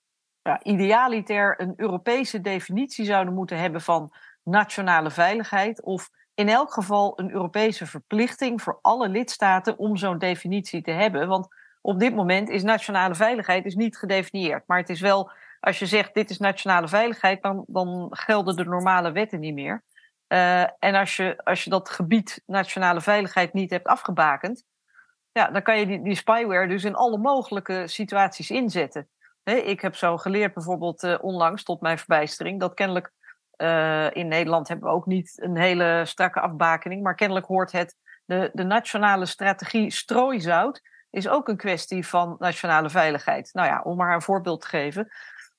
ja, 0.42 0.64
idealiter 0.64 1.62
een 1.62 1.74
Europese 1.76 2.42
definitie 2.42 3.06
zouden 3.06 3.34
moeten 3.34 3.58
hebben 3.58 3.82
van 3.82 4.14
nationale 4.44 5.12
veiligheid 5.12 5.82
of 5.82 6.10
in 6.38 6.50
elk 6.50 6.74
geval 6.74 7.14
een 7.16 7.32
Europese 7.32 7.86
verplichting 7.86 8.62
voor 8.62 8.80
alle 8.82 9.10
lidstaten 9.10 9.78
om 9.78 9.98
zo'n 9.98 10.18
definitie 10.18 10.82
te 10.82 10.92
hebben. 10.92 11.28
Want 11.28 11.48
op 11.82 12.00
dit 12.00 12.16
moment 12.16 12.50
is 12.50 12.64
nationale 12.64 13.16
veiligheid 13.16 13.66
is 13.66 13.76
niet 13.76 13.98
gedefinieerd. 13.98 14.64
Maar 14.68 14.78
het 14.78 14.90
is 14.90 15.02
wel, 15.02 15.32
als 15.60 15.80
je 15.80 15.86
zegt 15.86 16.14
dit 16.14 16.30
is 16.30 16.38
nationale 16.38 16.88
veiligheid, 16.88 17.42
dan, 17.42 17.64
dan 17.68 18.08
gelden 18.10 18.56
de 18.56 18.66
normale 18.66 19.12
wetten 19.12 19.40
niet 19.40 19.54
meer. 19.54 19.84
Uh, 20.28 20.62
en 20.62 20.96
als 20.96 21.16
je, 21.16 21.42
als 21.44 21.64
je 21.64 21.70
dat 21.70 21.90
gebied 21.90 22.44
nationale 22.46 23.02
veiligheid 23.02 23.54
niet 23.54 23.70
hebt 23.70 23.88
afgebakend, 23.88 24.64
ja, 25.32 25.50
dan 25.50 25.62
kan 25.62 25.80
je 25.80 25.86
die, 25.86 26.02
die 26.02 26.16
spyware 26.16 26.68
dus 26.68 26.84
in 26.84 26.96
alle 26.96 27.18
mogelijke 27.18 27.88
situaties 27.88 28.50
inzetten. 28.50 29.10
ik 29.44 29.82
heb 29.82 29.96
zo 29.96 30.18
geleerd 30.18 30.54
bijvoorbeeld 30.54 31.04
uh, 31.04 31.18
onlangs, 31.22 31.64
tot 31.64 31.82
mijn 31.82 31.98
verbijstering, 31.98 32.60
dat 32.60 32.74
kennelijk 32.74 33.12
in 34.12 34.28
Nederland 34.28 34.68
hebben 34.68 34.90
we 34.90 34.96
ook 34.96 35.06
niet 35.06 35.34
een 35.36 35.58
hele 35.58 36.02
strakke 36.06 36.40
afbakening, 36.40 37.04
maar 37.04 37.16
kennelijk 37.16 37.46
hoort 37.46 37.72
het 37.72 37.96
de, 38.26 38.50
de 38.54 38.64
nationale 38.64 39.26
strategie 39.26 39.92
strooizout 39.92 40.82
is 41.10 41.28
ook 41.28 41.48
een 41.48 41.58
kwestie 41.58 42.08
van 42.08 42.36
nationale 42.40 42.90
veiligheid. 42.90 43.50
Nou 43.54 43.68
ja, 43.68 43.82
om 43.82 43.98
maar 43.98 44.14
een 44.14 44.22
voorbeeld 44.22 44.62
te 44.62 44.68
geven. 44.68 45.08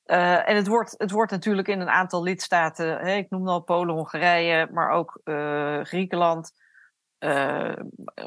Uh, 0.07 0.49
en 0.49 0.57
het 0.57 0.67
wordt, 0.67 0.95
het 0.97 1.11
wordt 1.11 1.31
natuurlijk 1.31 1.69
in 1.69 1.81
een 1.81 1.89
aantal 1.89 2.23
lidstaten, 2.23 2.99
hè, 2.99 3.15
ik 3.15 3.31
noem 3.31 3.49
al 3.49 3.61
Polen, 3.61 3.95
Hongarije, 3.95 4.69
maar 4.73 4.91
ook 4.91 5.21
uh, 5.25 5.81
Griekenland, 5.83 6.53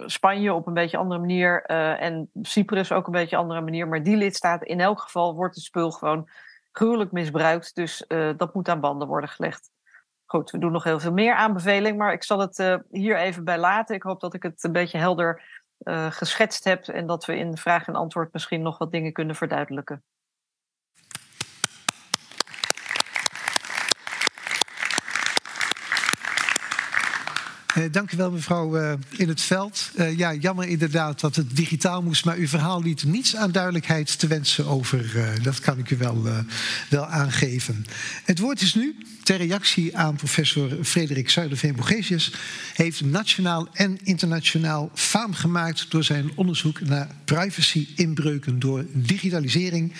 Spanje 0.06 0.54
op 0.54 0.68
een 0.68 0.74
beetje 0.74 0.98
andere 0.98 1.20
manier 1.20 1.62
en 1.96 2.30
Cyprus 2.42 2.92
ook 2.92 3.06
een 3.06 3.12
beetje 3.12 3.38
andere 3.38 3.62
manier. 3.62 3.88
Maar 3.88 4.04
die 4.04 4.18
lidstaten, 4.18 4.68
in 4.68 4.80
elk 4.80 5.02
geval 5.02 5.36
wordt 5.36 5.56
het 5.56 5.64
spul 5.64 5.92
gewoon 5.92 6.30
gruwelijk 6.72 7.12
misbruikt. 7.12 7.76
Dus 7.76 8.06
dat 8.38 8.54
moet 8.54 8.70
aan 8.70 8.80
banden 8.80 9.08
worden 9.08 9.30
gelegd. 9.30 9.70
Goed, 10.26 10.52
we 10.52 10.58
doen 10.58 10.72
nog 10.72 10.84
heel 10.84 11.00
veel 11.00 11.12
meer 11.12 11.34
aanbeveling, 11.34 11.98
maar 11.98 12.14
ik 12.14 12.24
zal 12.24 12.40
het 12.40 12.82
hier 12.90 13.18
even 13.18 13.44
bij 13.44 13.58
laten. 13.58 13.96
Ik 13.96 14.04
hoop 14.04 14.20
dat 14.20 14.34
ik 14.34 14.44
het 14.44 14.64
een 14.64 14.72
beetje 14.72 14.98
helder 14.98 15.60
geschetst 16.10 16.64
heb 16.64 16.88
en 16.88 17.08
dat 17.08 17.26
we 17.26 17.38
in 17.38 17.58
vraag 17.58 17.88
en 17.88 17.96
antwoord 17.96 18.34
misschien 18.34 18.62
nog 18.62 18.78
wat 18.78 18.92
dingen 18.92 19.14
kunnen 19.14 19.36
verduidelijken. 19.36 20.04
Dank 27.91 28.12
u 28.12 28.17
wel, 28.17 28.32
mevrouw 28.32 28.78
uh, 28.78 28.94
In 29.10 29.28
het 29.28 29.41
Veld. 29.41 29.91
Uh, 29.96 30.17
ja, 30.17 30.34
jammer 30.34 30.67
inderdaad 30.67 31.20
dat 31.20 31.36
het 31.36 31.56
digitaal 31.56 32.02
moest, 32.02 32.26
maar 32.26 32.38
uw 32.38 32.48
verhaal 32.48 32.82
liet 32.82 33.04
niets 33.04 33.36
aan 33.36 33.52
duidelijkheid 33.52 34.20
te 34.20 34.28
wensen 34.28 34.65
over. 34.65 35.39
dat 35.41 35.60
kan 35.60 35.78
ik 35.78 35.89
u 35.89 35.98
wel, 35.98 36.24
wel 36.89 37.06
aangeven. 37.06 37.86
Het 38.24 38.39
woord 38.39 38.62
is 38.62 38.76
nu, 38.76 38.96
ter 39.24 39.38
reactie 39.38 39.98
aan 39.98 40.15
professor 40.15 40.84
Frederik 40.84 41.30
Zuiderveen-Bogesius, 41.30 42.34
heeft 42.74 43.02
nationaal 43.02 43.67
en 43.74 43.98
internationaal 44.04 44.91
faam 44.94 45.34
gemaakt 45.34 45.86
door 45.89 46.04
zijn 46.04 46.32
onderzoek 46.36 46.82
naar 46.82 47.08
privacy-inbreuken 47.26 48.60
door 48.60 48.86
digitalisering 48.94 49.94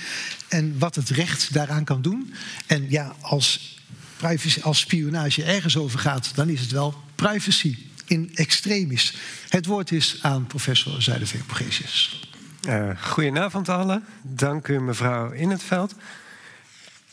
en 0.48 0.76
wat 0.80 0.96
het 0.96 1.10
recht 1.10 1.54
daaraan 1.54 1.84
kan 1.84 2.02
doen. 2.02 2.34
En 2.67 2.86
ja, 2.89 3.15
als 3.22 3.80
privacy, 4.17 4.62
als 4.62 4.80
spionage 4.80 5.44
ergens 5.44 5.78
over 5.78 6.00
gaat, 6.00 6.32
dan 6.36 6.50
is 6.50 6.62
het 6.62 6.72
wel 6.72 6.96
privacy 7.22 7.78
in 8.06 8.32
extremis. 8.34 9.16
Het 9.50 9.66
woord 9.66 9.92
is 9.92 10.20
aan 10.22 10.48
professor 10.48 11.02
Zuiderveen 11.02 11.46
Pogesius. 11.46 12.30
Uh, 12.68 12.90
goedenavond 13.02 13.70
allen. 13.70 14.06
Dank 14.22 14.68
u 14.68 14.80
mevrouw 14.80 15.32
In 15.32 15.50
het 15.50 15.64
Veld. 15.64 15.96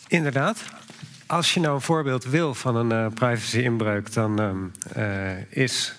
Inderdaad, 0.06 0.62
als 1.26 1.54
je 1.54 1.60
nou 1.60 1.74
een 1.74 1.80
voorbeeld 1.80 2.24
wil 2.24 2.54
van 2.54 2.76
een 2.76 2.90
uh, 2.90 3.14
privacy-inbreuk, 3.14 4.12
dan 4.12 4.70
uh, 4.96 5.30
is 5.48 5.94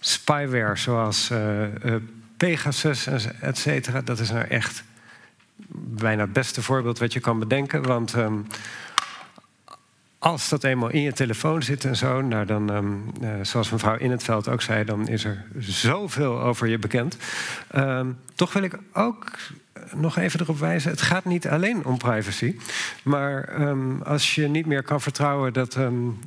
spyware 0.00 0.76
zoals 0.76 1.30
Pegasus, 2.36 3.06
et 3.40 3.58
cetera, 3.58 4.00
dat 4.00 4.18
is 4.18 4.30
nou 4.30 4.46
echt 4.46 4.82
bijna 5.74 6.22
het 6.22 6.32
beste 6.32 6.62
voorbeeld 6.62 6.98
wat 6.98 7.12
je 7.12 7.20
kan 7.20 7.38
bedenken. 7.38 7.82
Want 7.82 8.14
um, 8.14 8.46
als 10.22 10.48
dat 10.48 10.64
eenmaal 10.64 10.90
in 10.90 11.00
je 11.00 11.12
telefoon 11.12 11.62
zit 11.62 11.84
en 11.84 11.96
zo, 11.96 12.20
nou 12.20 12.46
dan, 12.46 12.70
um, 12.74 13.04
uh, 13.22 13.30
zoals 13.42 13.70
mevrouw 13.70 13.96
In 13.96 14.10
het 14.10 14.22
Veld 14.22 14.48
ook 14.48 14.62
zei, 14.62 14.84
dan 14.84 15.08
is 15.08 15.24
er 15.24 15.44
zoveel 15.58 16.40
over 16.40 16.66
je 16.66 16.78
bekend. 16.78 17.16
Um, 17.76 18.18
toch 18.34 18.52
wil 18.52 18.62
ik 18.62 18.78
ook 18.92 19.30
nog 19.94 20.16
even 20.16 20.40
erop 20.40 20.58
wijzen: 20.58 20.90
het 20.90 21.00
gaat 21.00 21.24
niet 21.24 21.48
alleen 21.48 21.84
om 21.84 21.98
privacy. 21.98 22.56
Maar 23.02 23.60
um, 23.60 24.02
als 24.02 24.34
je 24.34 24.48
niet 24.48 24.66
meer 24.66 24.82
kan 24.82 25.00
vertrouwen 25.00 25.52
dat, 25.52 25.78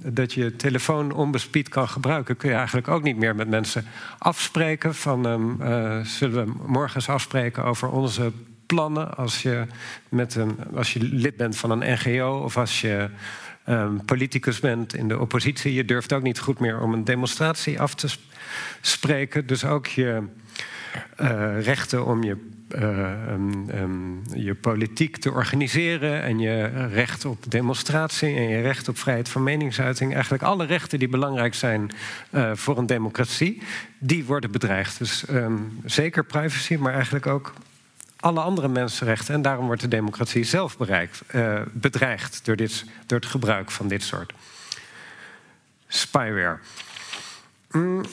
dat 0.04 0.34
je 0.34 0.56
telefoon 0.56 1.12
onbespied 1.12 1.70
kan 1.70 1.88
gebruiken, 1.88 2.38
kun 2.38 2.50
je 2.50 2.56
eigenlijk 2.56 2.88
ook 2.88 3.04
niet 3.04 3.18
meer 3.18 3.36
met 3.36 3.50
mensen 3.50 3.86
afspreken. 4.18 4.96
Van 4.96 5.26
uh, 5.62 6.00
zullen 6.04 6.46
we 6.46 6.54
morgen 6.66 6.96
eens 6.96 7.10
afspreken 7.10 7.64
over 7.64 7.90
onze 7.90 8.32
plannen 8.66 9.18
als 9.18 9.42
je, 9.42 9.66
met 10.10 10.36
een, 10.36 10.58
als 10.76 10.94
je 10.94 11.00
lid 11.04 11.38
bent 11.38 11.58
van 11.58 11.72
een 11.72 11.98
NGO 12.04 12.42
of 12.44 12.58
als 12.58 12.82
je 12.82 13.10
um, 13.70 14.06
politicus 14.06 14.60
bent 14.60 14.96
in 14.96 15.08
de 15.08 15.20
oppositie. 15.20 15.74
Je 15.74 15.86
durft 15.86 16.14
ook 16.14 16.24
niet 16.24 16.40
goed 16.40 16.60
meer 16.60 16.80
om 16.80 16.94
een 16.94 17.04
demonstratie 17.04 17.80
af 17.80 17.96
te 17.96 18.16
spreken. 18.82 19.48
Dus 19.48 19.66
ook 19.66 19.88
je 19.88 20.24
uh, 21.22 21.62
rechten 21.62 22.06
om 22.06 22.24
je, 22.24 22.38
uh, 22.76 23.34
um, 23.34 23.70
um, 23.70 24.22
je 24.34 24.56
politiek 24.56 25.18
te 25.18 25.32
organiseren 25.32 26.22
en 26.22 26.40
je 26.40 26.88
recht 26.88 27.26
op 27.26 27.52
demonstratie 27.52 28.36
en 28.36 28.50
je 28.50 28.62
recht 28.62 28.88
op 28.88 28.98
vrijheid 28.98 29.30
van 29.30 29.44
meningsuiting. 29.44 30.14
Eigenlijk 30.14 30.44
alle 30.44 30.66
rechten 30.66 31.00
die 31.00 31.08
belangrijk 31.08 31.54
zijn 31.54 31.92
uh, 32.32 32.52
voor 32.54 32.78
een 32.78 32.86
democratie, 32.86 33.62
die 33.98 34.26
worden 34.26 34.52
bedreigd. 34.52 34.98
Dus 34.98 35.26
zeker 35.86 36.24
privacy, 36.24 36.76
maar 36.76 36.94
eigenlijk 36.94 37.28
ook 37.28 37.54
alle 38.20 38.40
andere 38.40 38.68
mensenrechten. 38.68 39.34
En 39.34 39.42
daarom 39.42 39.66
wordt 39.66 39.82
de 39.82 39.88
democratie 39.88 40.44
zelf 40.44 40.78
uh, 40.80 41.62
bedreigd 41.72 42.46
door, 42.46 42.56
dit, 42.56 42.86
door 43.06 43.20
het 43.20 43.28
gebruik 43.28 43.72
van 43.72 43.88
dit 43.88 44.04
soort 44.04 44.34
spyware. 45.88 46.60
Mm. 47.72 48.04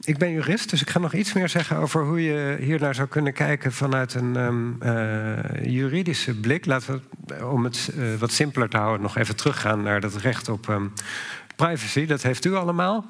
Ik 0.00 0.18
ben 0.18 0.32
jurist, 0.32 0.70
dus 0.70 0.80
ik 0.80 0.90
ga 0.90 0.98
nog 0.98 1.12
iets 1.12 1.32
meer 1.32 1.48
zeggen 1.48 1.76
over 1.76 2.04
hoe 2.04 2.22
je 2.22 2.56
hier 2.60 2.80
naar 2.80 2.94
zou 2.94 3.08
kunnen 3.08 3.32
kijken 3.32 3.72
vanuit 3.72 4.14
een 4.14 4.36
um, 4.36 4.78
uh, 4.82 5.64
juridische 5.64 6.34
blik. 6.34 6.66
Laten 6.66 7.02
we, 7.26 7.46
om 7.46 7.64
het 7.64 7.90
wat 8.18 8.32
simpeler 8.32 8.68
te 8.68 8.76
houden, 8.76 9.02
nog 9.02 9.16
even 9.16 9.36
teruggaan 9.36 9.82
naar 9.82 10.00
dat 10.00 10.16
recht 10.16 10.48
op 10.48 10.68
um, 10.68 10.92
privacy. 11.56 12.06
Dat 12.06 12.22
heeft 12.22 12.44
u 12.44 12.54
allemaal. 12.54 13.06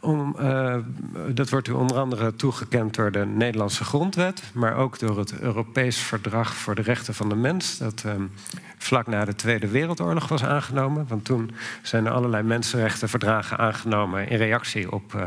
Om, 0.00 0.36
uh, 0.40 0.76
dat 1.34 1.50
wordt 1.50 1.68
u 1.68 1.72
onder 1.72 1.96
andere 1.96 2.34
toegekend 2.34 2.94
door 2.94 3.12
de 3.12 3.26
Nederlandse 3.26 3.84
grondwet, 3.84 4.42
maar 4.52 4.76
ook 4.76 4.98
door 4.98 5.18
het 5.18 5.38
Europees 5.40 5.98
Verdrag 5.98 6.54
voor 6.54 6.74
de 6.74 6.82
Rechten 6.82 7.14
van 7.14 7.28
de 7.28 7.34
Mens, 7.34 7.78
dat 7.78 8.02
uh, 8.06 8.12
vlak 8.78 9.06
na 9.06 9.24
de 9.24 9.34
Tweede 9.34 9.68
Wereldoorlog 9.68 10.28
was 10.28 10.44
aangenomen. 10.44 11.06
Want 11.08 11.24
toen 11.24 11.50
zijn 11.82 12.06
er 12.06 12.12
allerlei 12.12 12.42
mensenrechtenverdragen 12.42 13.58
aangenomen 13.58 14.28
in 14.28 14.36
reactie 14.36 14.92
op. 14.92 15.14
Uh, 15.14 15.22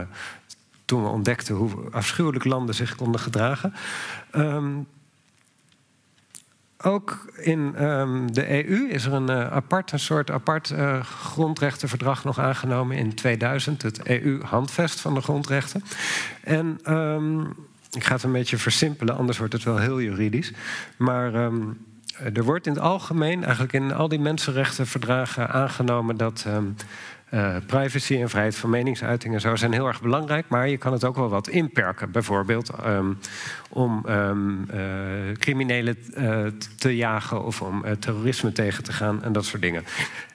toen 0.85 1.03
we 1.03 1.09
ontdekten 1.09 1.55
hoe 1.55 1.71
afschuwelijk 1.91 2.45
landen 2.45 2.75
zich 2.75 2.95
konden 2.95 3.21
gedragen. 3.21 3.73
Um, 4.35 4.87
ook 6.83 7.25
in 7.35 7.83
um, 7.83 8.33
de 8.33 8.67
EU 8.67 8.89
is 8.89 9.05
er 9.05 9.13
een 9.13 9.29
uh, 9.29 9.51
apart, 9.51 9.91
soort 9.95 10.31
apart 10.31 10.69
uh, 10.69 11.03
grondrechtenverdrag 11.03 12.23
nog 12.23 12.39
aangenomen 12.39 12.97
in 12.97 13.15
2000, 13.15 13.81
het 13.81 14.07
EU-handvest 14.07 14.99
van 14.99 15.13
de 15.13 15.21
grondrechten. 15.21 15.83
En 16.43 16.79
um, 16.89 17.53
ik 17.91 18.03
ga 18.03 18.13
het 18.13 18.23
een 18.23 18.31
beetje 18.31 18.57
versimpelen, 18.57 19.17
anders 19.17 19.37
wordt 19.37 19.53
het 19.53 19.63
wel 19.63 19.77
heel 19.77 20.01
juridisch. 20.01 20.53
Maar 20.97 21.35
um, 21.35 21.85
er 22.33 22.43
wordt 22.43 22.67
in 22.67 22.73
het 22.73 22.81
algemeen, 22.81 23.43
eigenlijk 23.43 23.73
in 23.73 23.93
al 23.93 24.07
die 24.07 24.19
mensenrechtenverdragen 24.19 25.49
aangenomen 25.49 26.17
dat 26.17 26.45
uh, 27.33 27.55
privacy 27.65 28.15
en 28.15 28.29
vrijheid 28.29 28.55
van 28.55 28.69
meningsuiting 28.69 29.33
en 29.33 29.41
zo 29.41 29.55
zijn 29.55 29.71
heel 29.71 29.87
erg 29.87 30.01
belangrijk, 30.01 30.45
maar 30.47 30.67
je 30.67 30.77
kan 30.77 30.93
het 30.93 31.03
ook 31.03 31.15
wel 31.15 31.29
wat 31.29 31.47
inperken. 31.47 32.11
Bijvoorbeeld 32.11 32.71
um, 32.85 33.17
om 33.69 34.05
um, 34.09 34.67
uh, 34.73 35.33
criminelen 35.33 35.97
uh, 36.17 36.45
te 36.77 36.95
jagen 36.95 37.43
of 37.43 37.61
om 37.61 37.83
terrorisme 37.99 38.51
tegen 38.51 38.83
te 38.83 38.93
gaan 38.93 39.23
en 39.23 39.31
dat 39.31 39.45
soort 39.45 39.61
dingen. 39.61 39.83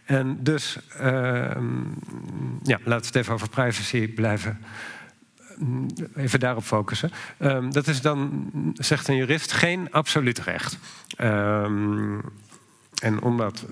En 0.04 0.38
dus, 0.40 0.78
ehm, 0.98 1.80
ja, 2.62 2.78
laten 2.84 3.00
we 3.00 3.06
het 3.06 3.14
even 3.14 3.34
over 3.34 3.48
privacy 3.48 4.08
blijven. 4.08 4.58
Even 6.16 6.40
daarop 6.40 6.64
focussen. 6.64 7.10
dat 7.70 7.86
is 7.86 8.00
dan, 8.00 8.50
zegt 8.74 9.08
een 9.08 9.16
jurist, 9.16 9.52
geen 9.52 9.92
absoluut 9.92 10.38
recht. 10.38 10.78
En 13.02 13.22
om 13.22 13.36
dat 13.36 13.64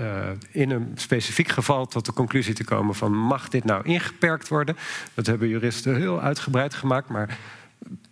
uh, 0.00 0.28
in 0.50 0.70
een 0.70 0.92
specifiek 0.94 1.48
geval 1.48 1.86
tot 1.86 2.06
de 2.06 2.12
conclusie 2.12 2.54
te 2.54 2.64
komen 2.64 2.94
van 2.94 3.16
mag 3.16 3.48
dit 3.48 3.64
nou 3.64 3.84
ingeperkt 3.84 4.48
worden, 4.48 4.76
dat 5.14 5.26
hebben 5.26 5.48
juristen 5.48 5.96
heel 5.96 6.20
uitgebreid 6.20 6.74
gemaakt, 6.74 7.08
maar 7.08 7.38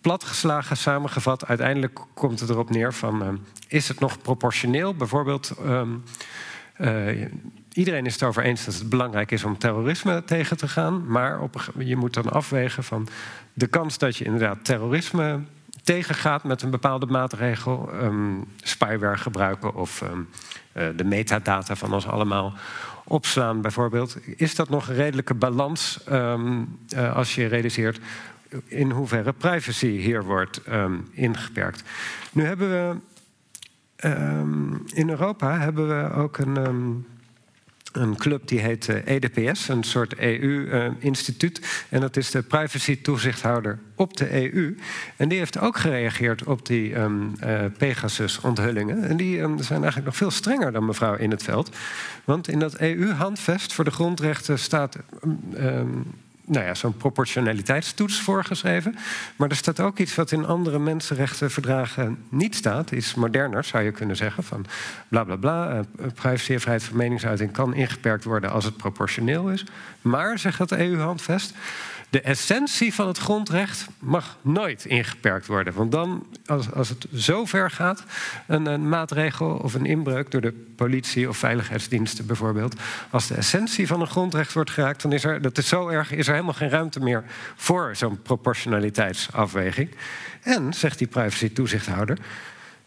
platgeslagen, 0.00 0.76
samengevat, 0.76 1.46
uiteindelijk 1.46 2.00
komt 2.14 2.40
het 2.40 2.50
erop 2.50 2.70
neer 2.70 2.94
van 2.94 3.22
uh, 3.22 3.28
is 3.68 3.88
het 3.88 4.00
nog 4.00 4.22
proportioneel? 4.22 4.94
Bijvoorbeeld, 4.94 5.54
um, 5.64 6.02
uh, 6.80 7.26
iedereen 7.72 8.06
is 8.06 8.12
het 8.12 8.22
over 8.22 8.42
eens 8.42 8.64
dat 8.64 8.74
het 8.74 8.88
belangrijk 8.88 9.30
is 9.30 9.44
om 9.44 9.58
terrorisme 9.58 10.24
tegen 10.24 10.56
te 10.56 10.68
gaan, 10.68 11.06
maar 11.06 11.40
op, 11.40 11.72
je 11.78 11.96
moet 11.96 12.14
dan 12.14 12.30
afwegen 12.30 12.84
van 12.84 13.08
de 13.52 13.66
kans 13.66 13.98
dat 13.98 14.16
je 14.16 14.24
inderdaad 14.24 14.64
terrorisme 14.64 15.40
tegengaat 15.90 16.44
met 16.44 16.62
een 16.62 16.70
bepaalde 16.70 17.06
maatregel, 17.06 17.90
um, 18.02 18.44
spyware 18.62 19.16
gebruiken 19.16 19.74
of 19.74 20.00
um, 20.00 20.28
uh, 20.72 20.88
de 20.96 21.04
metadata 21.04 21.76
van 21.76 21.92
ons 21.92 22.06
allemaal 22.06 22.52
opslaan, 23.04 23.60
bijvoorbeeld. 23.60 24.16
Is 24.36 24.54
dat 24.54 24.68
nog 24.68 24.88
een 24.88 24.94
redelijke 24.94 25.34
balans 25.34 26.00
um, 26.10 26.78
uh, 26.94 27.16
als 27.16 27.34
je 27.34 27.46
realiseert 27.46 28.00
in 28.66 28.90
hoeverre 28.90 29.32
privacy 29.32 29.86
hier 29.86 30.24
wordt 30.24 30.60
ingeperkt? 31.10 31.82
Nu 32.32 32.44
hebben 32.44 32.70
we 32.70 32.96
in 34.94 35.10
Europa 35.10 35.58
hebben 35.58 35.88
we 35.88 36.14
ook 36.14 36.38
een 36.38 37.06
een 37.92 38.16
club 38.16 38.48
die 38.48 38.60
heet 38.60 38.88
EDPS, 38.88 39.68
een 39.68 39.82
soort 39.82 40.18
EU-instituut. 40.18 41.84
en 41.88 42.00
dat 42.00 42.16
is 42.16 42.30
de 42.30 42.42
privacy-toezichthouder 42.42 43.78
op 43.94 44.16
de 44.16 44.52
EU. 44.52 44.76
En 45.16 45.28
die 45.28 45.38
heeft 45.38 45.58
ook 45.58 45.76
gereageerd 45.76 46.44
op 46.44 46.66
die 46.66 46.98
um, 46.98 47.36
Pegasus-onthullingen. 47.78 49.04
En 49.04 49.16
die 49.16 49.38
um, 49.38 49.58
zijn 49.58 49.82
eigenlijk 49.82 50.06
nog 50.06 50.16
veel 50.16 50.30
strenger 50.30 50.72
dan 50.72 50.84
mevrouw 50.84 51.14
In 51.14 51.30
het 51.30 51.42
Veld. 51.42 51.76
Want 52.24 52.48
in 52.48 52.58
dat 52.58 52.78
EU-handvest 52.78 53.72
voor 53.72 53.84
de 53.84 53.90
grondrechten 53.90 54.58
staat. 54.58 54.98
Um, 55.54 56.04
nou 56.50 56.66
ja, 56.66 56.74
zo'n 56.74 56.96
proportionaliteitstoets 56.96 58.20
voorgeschreven. 58.20 58.96
Maar 59.36 59.48
er 59.48 59.56
staat 59.56 59.80
ook 59.80 59.98
iets 59.98 60.14
wat 60.14 60.32
in 60.32 60.46
andere 60.46 60.78
mensenrechtenverdragen 60.78 62.24
niet 62.28 62.54
staat. 62.54 62.92
Is 62.92 63.14
moderner, 63.14 63.64
zou 63.64 63.84
je 63.84 63.90
kunnen 63.90 64.16
zeggen. 64.16 64.44
Van 64.44 64.66
bla 65.08 65.24
bla 65.24 65.36
bla. 65.36 65.74
Uh, 65.74 65.80
privacy 66.14 66.52
en 66.52 66.60
vrijheid 66.60 66.84
van 66.84 66.96
meningsuiting 66.96 67.52
kan 67.52 67.74
ingeperkt 67.74 68.24
worden 68.24 68.50
als 68.50 68.64
het 68.64 68.76
proportioneel 68.76 69.50
is. 69.50 69.64
Maar, 70.00 70.38
zegt 70.38 70.58
het 70.58 70.72
EU-handvest, 70.72 71.54
de 72.10 72.20
essentie 72.20 72.94
van 72.94 73.06
het 73.06 73.18
grondrecht 73.18 73.86
mag 73.98 74.36
nooit 74.42 74.84
ingeperkt 74.84 75.46
worden. 75.46 75.74
Want 75.74 75.92
dan, 75.92 76.26
als, 76.46 76.72
als 76.72 76.88
het 76.88 77.06
zo 77.14 77.44
ver 77.44 77.70
gaat, 77.70 78.04
een, 78.46 78.66
een, 78.66 78.88
maatregel 78.88 79.56
of 79.56 79.74
een 79.74 79.86
inbreuk 79.86 80.30
door 80.30 80.40
de 80.40 80.52
politie 80.76 81.28
of 81.28 81.36
veiligheidsdiensten 81.36 82.26
bijvoorbeeld, 82.26 82.74
als 83.10 83.26
de 83.26 83.34
essentie 83.34 83.86
van 83.86 84.00
een 84.00 84.06
grondrecht 84.06 84.52
wordt 84.52 84.70
geraakt, 84.70 85.02
dan 85.02 85.12
is 85.12 85.24
er, 85.24 85.42
dat 85.42 85.58
is 85.58 85.68
zo 85.68 85.88
erg, 85.88 86.12
is 86.12 86.26
er 86.26 86.32
helemaal 86.32 86.54
geen 86.54 86.70
ruimte 86.70 87.00
meer 87.00 87.24
voor 87.56 87.96
zo'n 87.96 88.22
proportionaliteitsafweging. 88.22 89.90
En, 90.42 90.72
zegt 90.72 90.98
die 90.98 91.06
privacy-toezichthouder, 91.06 92.18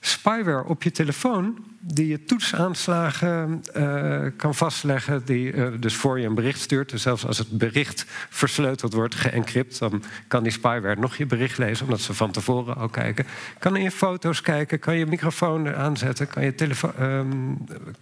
spyware 0.06 0.66
op 0.66 0.84
je 0.84 0.92
telefoon 0.92 1.66
die 1.80 2.08
je 2.08 2.24
toetsaanslagen 2.24 3.64
uh, 3.78 4.26
kan 4.38 4.56
vastleggen, 4.56 5.26
die 5.26 5.54
uh, 5.54 5.68
dus 5.80 5.96
voor 5.96 6.20
je 6.20 6.26
een 6.26 6.36
bericht 6.36 6.60
stuurt. 6.60 6.90
Dus 6.90 7.02
zelfs 7.02 7.26
als 7.26 7.38
het 7.38 7.50
bericht 7.50 8.06
versleuteld 8.30 8.94
wordt, 8.94 9.16
geëncrypt, 9.16 9.80
dan 9.80 10.04
kan 10.28 10.44
die 10.44 10.52
spyware 10.52 10.96
nog 10.96 11.16
je 11.16 11.26
bericht 11.26 11.58
lezen, 11.58 11.86
omdat 11.86 12.02
ze 12.02 12.14
van 12.14 12.32
tevoren 12.32 12.76
al 12.76 12.90
kijken. 12.90 13.26
Kan 13.60 13.76
in 13.76 13.84
je 13.84 13.92
foto's 13.92 14.42
kijken, 14.42 14.80
kan 14.80 14.98
je 14.98 15.06
microfoon 15.06 15.76
aanzetten, 15.76 16.28
kan 16.28 16.44
je 16.44 16.54
um, 17.00 17.58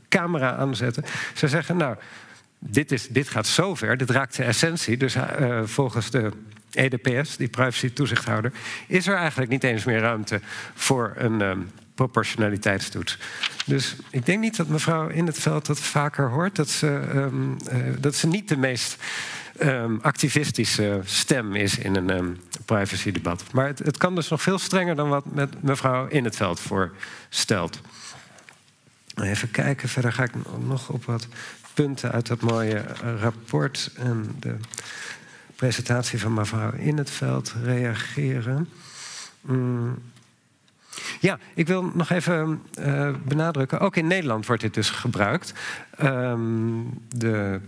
camera 0.09 0.55
aanzetten. 0.55 1.03
Ze 1.33 1.47
zeggen, 1.47 1.77
nou, 1.77 1.95
dit, 2.59 2.91
is, 2.91 3.07
dit 3.07 3.29
gaat 3.29 3.47
zo 3.47 3.75
ver, 3.75 3.97
dit 3.97 4.09
raakt 4.09 4.35
de 4.35 4.43
essentie. 4.43 4.97
Dus 4.97 5.15
uh, 5.15 5.63
volgens 5.63 6.09
de 6.09 6.31
EDPS, 6.71 7.37
die 7.37 7.47
privacy-toezichthouder, 7.47 8.51
is 8.87 9.07
er 9.07 9.15
eigenlijk 9.15 9.51
niet 9.51 9.63
eens 9.63 9.83
meer 9.83 9.99
ruimte 9.99 10.41
voor 10.73 11.13
een 11.17 11.41
um, 11.41 11.69
proportionaliteitstoets. 12.01 13.17
Dus 13.65 13.95
ik 14.09 14.25
denk 14.25 14.39
niet 14.39 14.57
dat 14.57 14.67
mevrouw 14.67 15.07
in 15.07 15.25
het 15.25 15.39
veld 15.39 15.65
dat 15.65 15.79
vaker 15.79 16.29
hoort. 16.29 16.55
Dat 16.55 16.69
ze, 16.69 16.87
um, 17.15 17.57
uh, 17.71 17.77
dat 17.99 18.15
ze 18.15 18.27
niet 18.27 18.47
de 18.47 18.57
meest 18.57 18.97
um, 19.59 19.99
activistische 20.01 21.01
stem 21.03 21.55
is 21.55 21.77
in 21.77 21.95
een 21.95 22.09
um, 22.09 22.39
privacy-debat. 22.65 23.43
Maar 23.53 23.67
het, 23.67 23.79
het, 23.79 23.97
kan 23.97 24.15
dus 24.15 24.29
nog 24.29 24.41
veel 24.41 24.59
strenger 24.59 24.95
dan 24.95 25.09
wat 25.09 25.25
mevrouw 25.61 26.07
in 26.07 26.23
het 26.23 26.35
veld 26.35 26.59
voorstelt. 26.59 27.79
Even 29.15 29.51
kijken, 29.51 29.89
verder 29.89 30.13
ga 30.13 30.23
ik 30.23 30.31
nog 30.65 30.89
op 30.89 31.05
wat 31.05 31.27
punten 31.73 32.11
uit 32.11 32.27
dat 32.27 32.41
mooie 32.41 32.83
rapport 33.19 33.91
en 33.95 34.35
de 34.39 34.55
presentatie 35.55 36.19
van 36.19 36.33
mevrouw 36.33 36.71
in 36.71 36.97
het 36.97 37.09
veld 37.09 37.53
reageren. 37.63 38.69
Ja, 41.21 41.39
ik 41.53 41.67
wil 41.67 41.91
nog 41.93 42.09
even 42.09 42.61
uh, 42.79 43.09
benadrukken. 43.25 43.79
Ook 43.79 43.95
in 43.95 44.07
Nederland 44.07 44.45
wordt 44.45 44.61
dit 44.61 44.73
dus 44.73 44.89
gebruikt. 44.89 45.53
Um, 46.03 46.89
de 47.15 47.59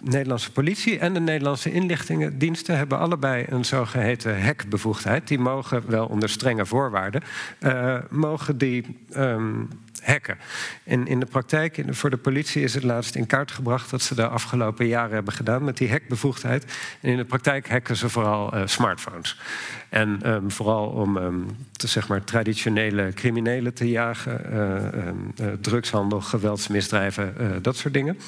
Nederlandse 0.00 0.52
politie 0.52 0.98
en 0.98 1.14
de 1.14 1.20
Nederlandse 1.20 1.72
inlichtingendiensten 1.72 2.76
hebben 2.76 2.98
allebei 2.98 3.44
een 3.48 3.64
zogeheten 3.64 4.42
hekbevoegdheid. 4.42 5.28
Die 5.28 5.38
mogen 5.38 5.82
wel 5.86 6.06
onder 6.06 6.28
strenge 6.28 6.66
voorwaarden, 6.66 7.22
uh, 7.60 7.98
mogen 8.10 8.58
die 8.58 8.98
um, 9.16 9.68
hacken. 10.04 10.38
En 10.84 11.06
in 11.06 11.20
de 11.20 11.26
praktijk, 11.26 11.82
voor 11.88 12.10
de 12.10 12.16
politie, 12.16 12.62
is 12.62 12.74
het 12.74 12.82
laatst 12.82 13.14
in 13.14 13.26
kaart 13.26 13.50
gebracht 13.50 13.90
dat 13.90 14.02
ze 14.02 14.14
de 14.14 14.28
afgelopen 14.28 14.86
jaren 14.86 15.14
hebben 15.14 15.32
gedaan 15.32 15.64
met 15.64 15.76
die 15.76 15.90
hackbevoegdheid. 15.90 16.64
En 17.00 17.10
in 17.10 17.16
de 17.16 17.24
praktijk 17.24 17.68
hacken 17.68 17.96
ze 17.96 18.08
vooral 18.08 18.54
uh, 18.54 18.62
smartphones. 18.64 19.40
En 19.88 20.30
um, 20.30 20.50
vooral 20.50 20.86
om 20.86 21.16
um, 21.16 21.46
te, 21.72 21.86
zeg 21.86 22.08
maar, 22.08 22.24
traditionele 22.24 23.12
criminelen 23.14 23.74
te 23.74 23.88
jagen, 23.90 24.40
uh, 24.52 25.46
uh, 25.46 25.52
drugshandel, 25.60 26.20
geweldsmisdrijven, 26.20 27.58
dat 27.62 27.76
soort 27.76 27.94
dingen. 27.94 28.18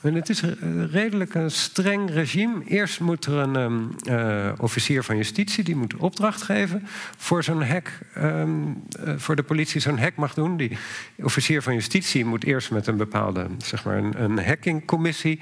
En 0.00 0.14
het 0.14 0.28
is 0.28 0.42
een 0.42 0.90
redelijk 0.90 1.34
een 1.34 1.50
streng 1.50 2.10
regime. 2.10 2.64
Eerst 2.64 3.00
moet 3.00 3.24
er 3.24 3.32
een 3.32 3.56
um, 3.56 3.94
uh, 4.08 4.52
officier 4.60 5.04
van 5.04 5.16
justitie 5.16 5.64
die 5.64 5.76
moet 5.76 5.96
opdracht 5.96 6.42
geven 6.42 6.86
voor 7.16 7.42
zo'n 7.44 7.62
hek, 7.62 7.98
uh, 8.16 8.44
voor 9.16 9.36
de 9.36 9.42
politie 9.42 9.80
zo'n 9.80 9.98
hek 9.98 10.16
mag 10.16 10.34
doen. 10.34 10.56
Die 10.56 10.78
officier 11.22 11.62
van 11.62 11.74
justitie 11.74 12.24
moet 12.24 12.44
eerst 12.44 12.70
met 12.70 12.86
een 12.86 12.96
bepaalde, 12.96 13.46
zeg 13.58 13.84
maar, 13.84 13.96
een, 13.96 14.22
een 14.22 14.44
hackingcommissie 14.44 15.40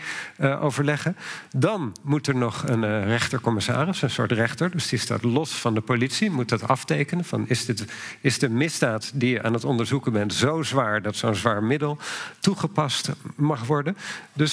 overleggen. 0.60 1.16
Dan 1.56 1.96
moet 2.02 2.26
er 2.26 2.36
nog 2.36 2.68
een 2.68 3.04
rechtercommissaris, 3.04 4.02
een 4.02 4.10
soort 4.10 4.32
rechter, 4.32 4.70
dus 4.70 4.88
die 4.88 4.98
staat 4.98 5.22
los 5.22 5.52
van 5.52 5.74
de 5.74 5.80
politie, 5.80 6.30
moet 6.30 6.48
dat 6.48 6.68
aftekenen. 6.68 7.24
Van 7.24 7.48
is, 7.48 7.64
dit, 7.64 7.84
is 8.20 8.38
de 8.38 8.48
misdaad 8.48 9.10
die 9.14 9.30
je 9.30 9.42
aan 9.42 9.52
het 9.52 9.64
onderzoeken 9.64 10.12
bent 10.12 10.34
zo 10.34 10.62
zwaar 10.62 11.02
dat 11.02 11.16
zo'n 11.16 11.34
zwaar 11.34 11.62
middel 11.62 11.98
toegepast 12.40 13.10
mag 13.36 13.66
worden? 13.66 13.96
Dus 14.32 14.43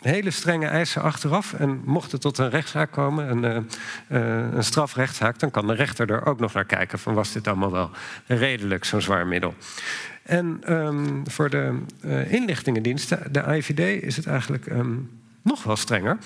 hele 0.00 0.30
strenge 0.30 0.66
eisen 0.66 1.02
achteraf. 1.02 1.52
En 1.52 1.82
mocht 1.84 2.12
het 2.12 2.20
tot 2.20 2.38
een 2.38 2.50
rechtszaak 2.50 2.90
komen, 2.92 3.30
een, 3.30 3.64
uh, 4.08 4.52
een 4.52 4.64
strafrechtszaak, 4.64 5.38
dan 5.38 5.50
kan 5.50 5.66
de 5.66 5.74
rechter 5.74 6.10
er 6.10 6.26
ook 6.26 6.40
nog 6.40 6.52
naar 6.52 6.64
kijken: 6.64 6.98
van 6.98 7.14
was 7.14 7.32
dit 7.32 7.46
allemaal 7.46 7.72
wel 7.72 7.90
redelijk, 8.26 8.84
zo'n 8.84 9.00
zwaar 9.00 9.26
middel. 9.26 9.54
En 10.22 10.72
um, 10.72 11.22
voor 11.30 11.50
de 11.50 11.78
uh, 12.04 12.32
inlichtingendiensten, 12.32 13.32
de 13.32 13.56
IVD, 13.56 14.02
is 14.02 14.16
het 14.16 14.26
eigenlijk 14.26 14.66
um, 14.66 15.10
nog 15.42 15.62
wel 15.62 15.76
strenger. 15.76 16.18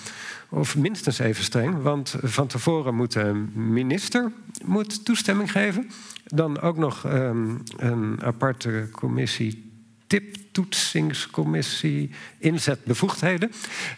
Of 0.49 0.77
minstens 0.77 1.19
even 1.19 1.45
streng. 1.45 1.83
Want 1.83 2.17
van 2.23 2.47
tevoren 2.47 2.95
moet 2.95 3.13
de 3.13 3.47
minister 3.55 4.33
moet 4.65 5.05
toestemming 5.05 5.51
geven. 5.51 5.91
Dan 6.25 6.61
ook 6.61 6.77
nog 6.77 7.05
um, 7.05 7.63
een 7.77 8.23
aparte 8.23 8.89
commissie 8.93 9.74
tiptoetsingscommissie 10.15 12.11
inzetbevoegdheden. 12.39 13.53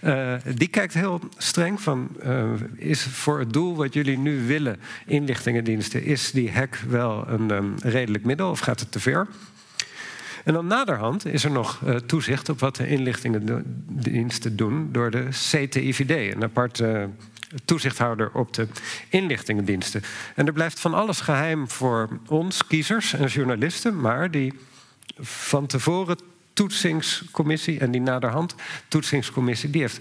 Uh, 0.04 0.34
die 0.54 0.68
kijkt 0.68 0.94
heel 0.94 1.20
streng 1.36 1.80
van, 1.80 2.08
uh, 2.24 2.52
is 2.76 3.02
voor 3.02 3.38
het 3.38 3.52
doel 3.52 3.76
wat 3.76 3.94
jullie 3.94 4.18
nu 4.18 4.46
willen, 4.46 4.80
inlichtingendiensten, 5.06 6.04
is 6.04 6.30
die 6.30 6.52
hack 6.52 6.76
wel 6.76 7.28
een 7.28 7.50
um, 7.50 7.74
redelijk 7.82 8.24
middel 8.24 8.50
of 8.50 8.58
gaat 8.58 8.80
het 8.80 8.92
te 8.92 9.00
ver? 9.00 9.26
En 10.44 10.52
dan 10.52 10.66
naderhand 10.66 11.26
is 11.26 11.44
er 11.44 11.50
nog 11.50 11.80
uh, 11.86 11.94
toezicht 11.94 12.48
op 12.48 12.60
wat 12.60 12.76
de 12.76 12.88
inlichtingendiensten 12.88 14.56
doen 14.56 14.88
door 14.92 15.10
de 15.10 15.26
CTIVD, 15.30 16.34
een 16.34 16.42
aparte 16.42 17.08
toezichthouder 17.64 18.30
op 18.32 18.54
de 18.54 18.66
inlichtingendiensten. 19.08 20.02
En 20.34 20.46
er 20.46 20.52
blijft 20.52 20.80
van 20.80 20.94
alles 20.94 21.20
geheim 21.20 21.68
voor 21.68 22.08
ons, 22.26 22.66
kiezers 22.66 23.12
en 23.12 23.26
journalisten, 23.26 24.00
maar 24.00 24.30
die 24.30 24.52
van 25.20 25.66
tevoren 25.66 26.18
toetsingscommissie 26.52 27.80
en 27.80 27.90
die 27.90 28.00
naderhand 28.00 28.54
toetsingscommissie, 28.88 29.70
die 29.70 29.80
heeft 29.80 30.00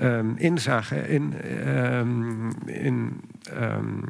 um, 0.00 0.36
inzage 0.36 1.08
in, 1.08 1.34
um, 1.68 2.50
in 2.66 3.20
um, 3.52 4.04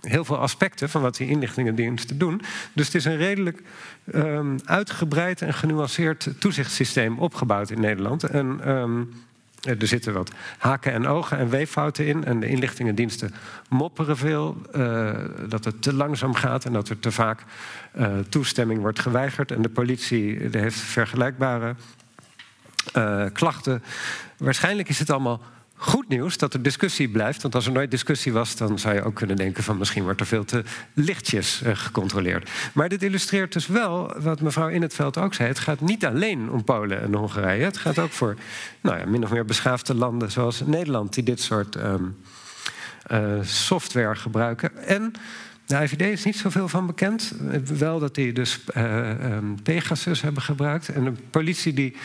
heel 0.00 0.24
veel 0.24 0.38
aspecten 0.38 0.88
van 0.88 1.02
wat 1.02 1.16
die 1.16 1.28
inlichtingendiensten 1.28 2.18
doen. 2.18 2.40
Dus 2.72 2.86
het 2.86 2.94
is 2.94 3.04
een 3.04 3.16
redelijk 3.16 3.62
uitgebreid 4.64 5.42
en 5.42 5.54
genuanceerd 5.54 6.28
toezichtssysteem 6.38 7.18
opgebouwd 7.18 7.70
in 7.70 7.80
Nederland. 7.80 8.24
En 8.24 8.60
er 9.62 9.86
zitten 9.86 10.12
wat 10.12 10.32
haken 10.58 10.92
en 10.92 11.06
ogen 11.06 11.38
en 11.38 11.48
weeffouten 11.48 12.06
in. 12.06 12.24
En 12.24 12.40
de 12.40 12.46
inlichtingendiensten 12.46 13.34
mopperen 13.68 14.16
veel 14.16 14.56
uh, 14.76 15.14
dat 15.48 15.64
het 15.64 15.82
te 15.82 15.94
langzaam 15.94 16.34
gaat 16.34 16.64
en 16.64 16.72
dat 16.72 16.88
er 16.88 16.98
te 16.98 17.12
vaak 17.12 17.44
uh, 17.98 18.18
toestemming 18.28 18.80
wordt 18.80 19.00
geweigerd. 19.00 19.50
En 19.50 19.62
de 19.62 19.68
politie 19.68 20.48
heeft 20.50 20.78
vergelijkbare 20.78 21.74
klachten. 23.32 23.82
Waarschijnlijk 24.36 24.88
is 24.88 24.98
het 24.98 25.10
allemaal 25.10 25.40
goed 25.82 26.08
nieuws 26.08 26.36
dat 26.36 26.54
er 26.54 26.62
discussie 26.62 27.08
blijft. 27.08 27.42
Want 27.42 27.54
als 27.54 27.66
er 27.66 27.72
nooit 27.72 27.90
discussie 27.90 28.32
was, 28.32 28.56
dan 28.56 28.78
zou 28.78 28.94
je 28.94 29.02
ook 29.02 29.14
kunnen 29.14 29.36
denken 29.36 29.62
van 29.62 29.78
misschien 29.78 30.02
wordt 30.02 30.20
er 30.20 30.26
veel 30.26 30.44
te 30.44 30.62
lichtjes 30.92 31.62
uh, 31.62 31.70
gecontroleerd. 31.74 32.50
Maar 32.72 32.88
dit 32.88 33.02
illustreert 33.02 33.52
dus 33.52 33.66
wel 33.66 34.14
wat 34.20 34.40
mevrouw 34.40 34.68
In 34.68 34.82
het 34.82 34.94
Veld 34.94 35.18
ook 35.18 35.34
zei. 35.34 35.48
Het 35.48 35.58
gaat 35.58 35.80
niet 35.80 36.04
alleen 36.04 36.50
om 36.50 36.64
Polen 36.64 37.02
en 37.02 37.14
Hongarije. 37.14 37.64
Het 37.64 37.76
gaat 37.76 37.98
ook 37.98 38.10
voor 38.10 38.36
nou 38.80 38.98
ja, 38.98 39.06
min 39.06 39.22
of 39.24 39.30
meer 39.30 39.44
beschaafde 39.44 39.94
landen 39.94 40.30
zoals 40.30 40.60
Nederland, 40.60 41.14
die 41.14 41.24
dit 41.24 41.40
soort 41.40 41.76
um, 41.76 42.16
uh, 43.12 43.42
software 43.42 44.16
gebruiken. 44.16 44.86
En 44.86 45.12
de 45.66 45.82
IVD 45.82 46.00
is 46.00 46.24
niet 46.24 46.36
zoveel 46.36 46.68
van 46.68 46.86
bekend. 46.86 47.32
Wel 47.78 47.98
dat 47.98 48.14
die 48.14 48.32
dus 48.32 48.60
uh, 48.76 49.10
Pegasus 49.62 50.20
hebben 50.20 50.42
gebruikt. 50.42 50.88
En 50.88 51.04
de 51.04 51.12
politie 51.30 51.72
die 51.72 51.96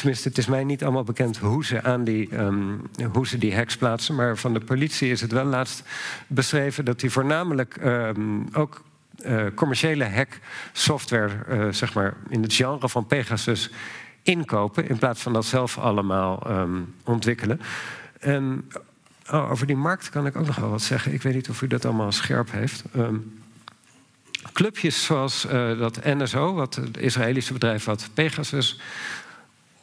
tenminste, 0.00 0.28
het 0.28 0.38
is 0.38 0.46
mij 0.46 0.64
niet 0.64 0.82
allemaal 0.82 1.04
bekend 1.04 1.38
hoe 1.38 1.64
ze, 1.64 1.82
aan 1.82 2.04
die, 2.04 2.28
ehm, 2.28 2.74
hoe 3.12 3.26
ze 3.26 3.38
die 3.38 3.54
hacks 3.54 3.76
plaatsen. 3.76 4.14
Maar 4.14 4.36
van 4.36 4.52
de 4.52 4.60
politie 4.60 5.10
is 5.10 5.20
het 5.20 5.32
wel 5.32 5.44
laatst 5.44 5.82
beschreven 6.26 6.84
dat 6.84 7.00
die 7.00 7.10
voornamelijk 7.10 7.76
ehm, 7.76 8.40
ook 8.52 8.82
uh, 9.26 9.46
commerciële 9.54 10.04
hacksoftware, 10.04 11.32
uh, 11.48 11.72
zeg 11.72 11.94
maar, 11.94 12.14
in 12.28 12.42
het 12.42 12.54
genre 12.54 12.88
van 12.88 13.06
Pegasus 13.06 13.70
inkopen. 14.22 14.88
In 14.88 14.98
plaats 14.98 15.22
van 15.22 15.32
dat 15.32 15.44
zelf 15.44 15.78
allemaal 15.78 16.42
ehm, 16.46 16.80
ontwikkelen. 17.04 17.60
En 18.20 18.70
oh, 19.30 19.50
over 19.50 19.66
die 19.66 19.76
markt 19.76 20.10
kan 20.10 20.26
ik 20.26 20.36
ook 20.36 20.46
nog 20.46 20.56
wel 20.56 20.70
wat 20.70 20.82
zeggen. 20.82 21.12
Ik 21.12 21.22
weet 21.22 21.34
niet 21.34 21.48
of 21.48 21.62
u 21.62 21.66
dat 21.66 21.84
allemaal 21.84 22.12
scherp 22.12 22.50
heeft. 22.50 22.84
clubjes 24.52 25.04
zoals 25.04 25.46
uh, 25.46 25.78
dat 25.78 26.04
NSO, 26.04 26.54
wat 26.54 26.74
het 26.74 26.98
Israëlische 26.98 27.52
bedrijf 27.52 27.84
wat 27.84 28.08
Pegasus 28.14 28.80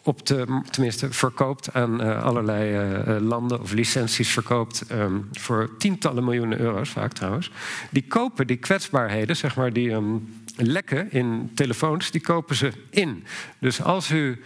op 0.07 0.25
de, 0.25 0.61
tenminste 0.69 1.11
verkoopt 1.11 1.73
aan 1.73 2.01
uh, 2.01 2.23
allerlei 2.23 2.91
uh, 2.99 3.21
landen 3.21 3.61
of 3.61 3.73
licenties 3.73 4.29
verkoopt 4.29 4.83
um, 4.91 5.29
voor 5.31 5.77
tientallen 5.77 6.23
miljoenen 6.23 6.59
euro's, 6.59 6.89
vaak 6.89 7.13
trouwens. 7.13 7.51
Die 7.89 8.05
kopen 8.07 8.47
die 8.47 8.57
kwetsbaarheden, 8.57 9.35
zeg 9.35 9.55
maar, 9.55 9.73
die 9.73 9.91
um, 9.91 10.35
lekken 10.55 11.11
in 11.11 11.51
telefoons, 11.55 12.11
die 12.11 12.21
kopen 12.21 12.55
ze 12.55 12.71
in. 12.89 13.23
Dus 13.59 13.81
als 13.81 14.11
u 14.11 14.41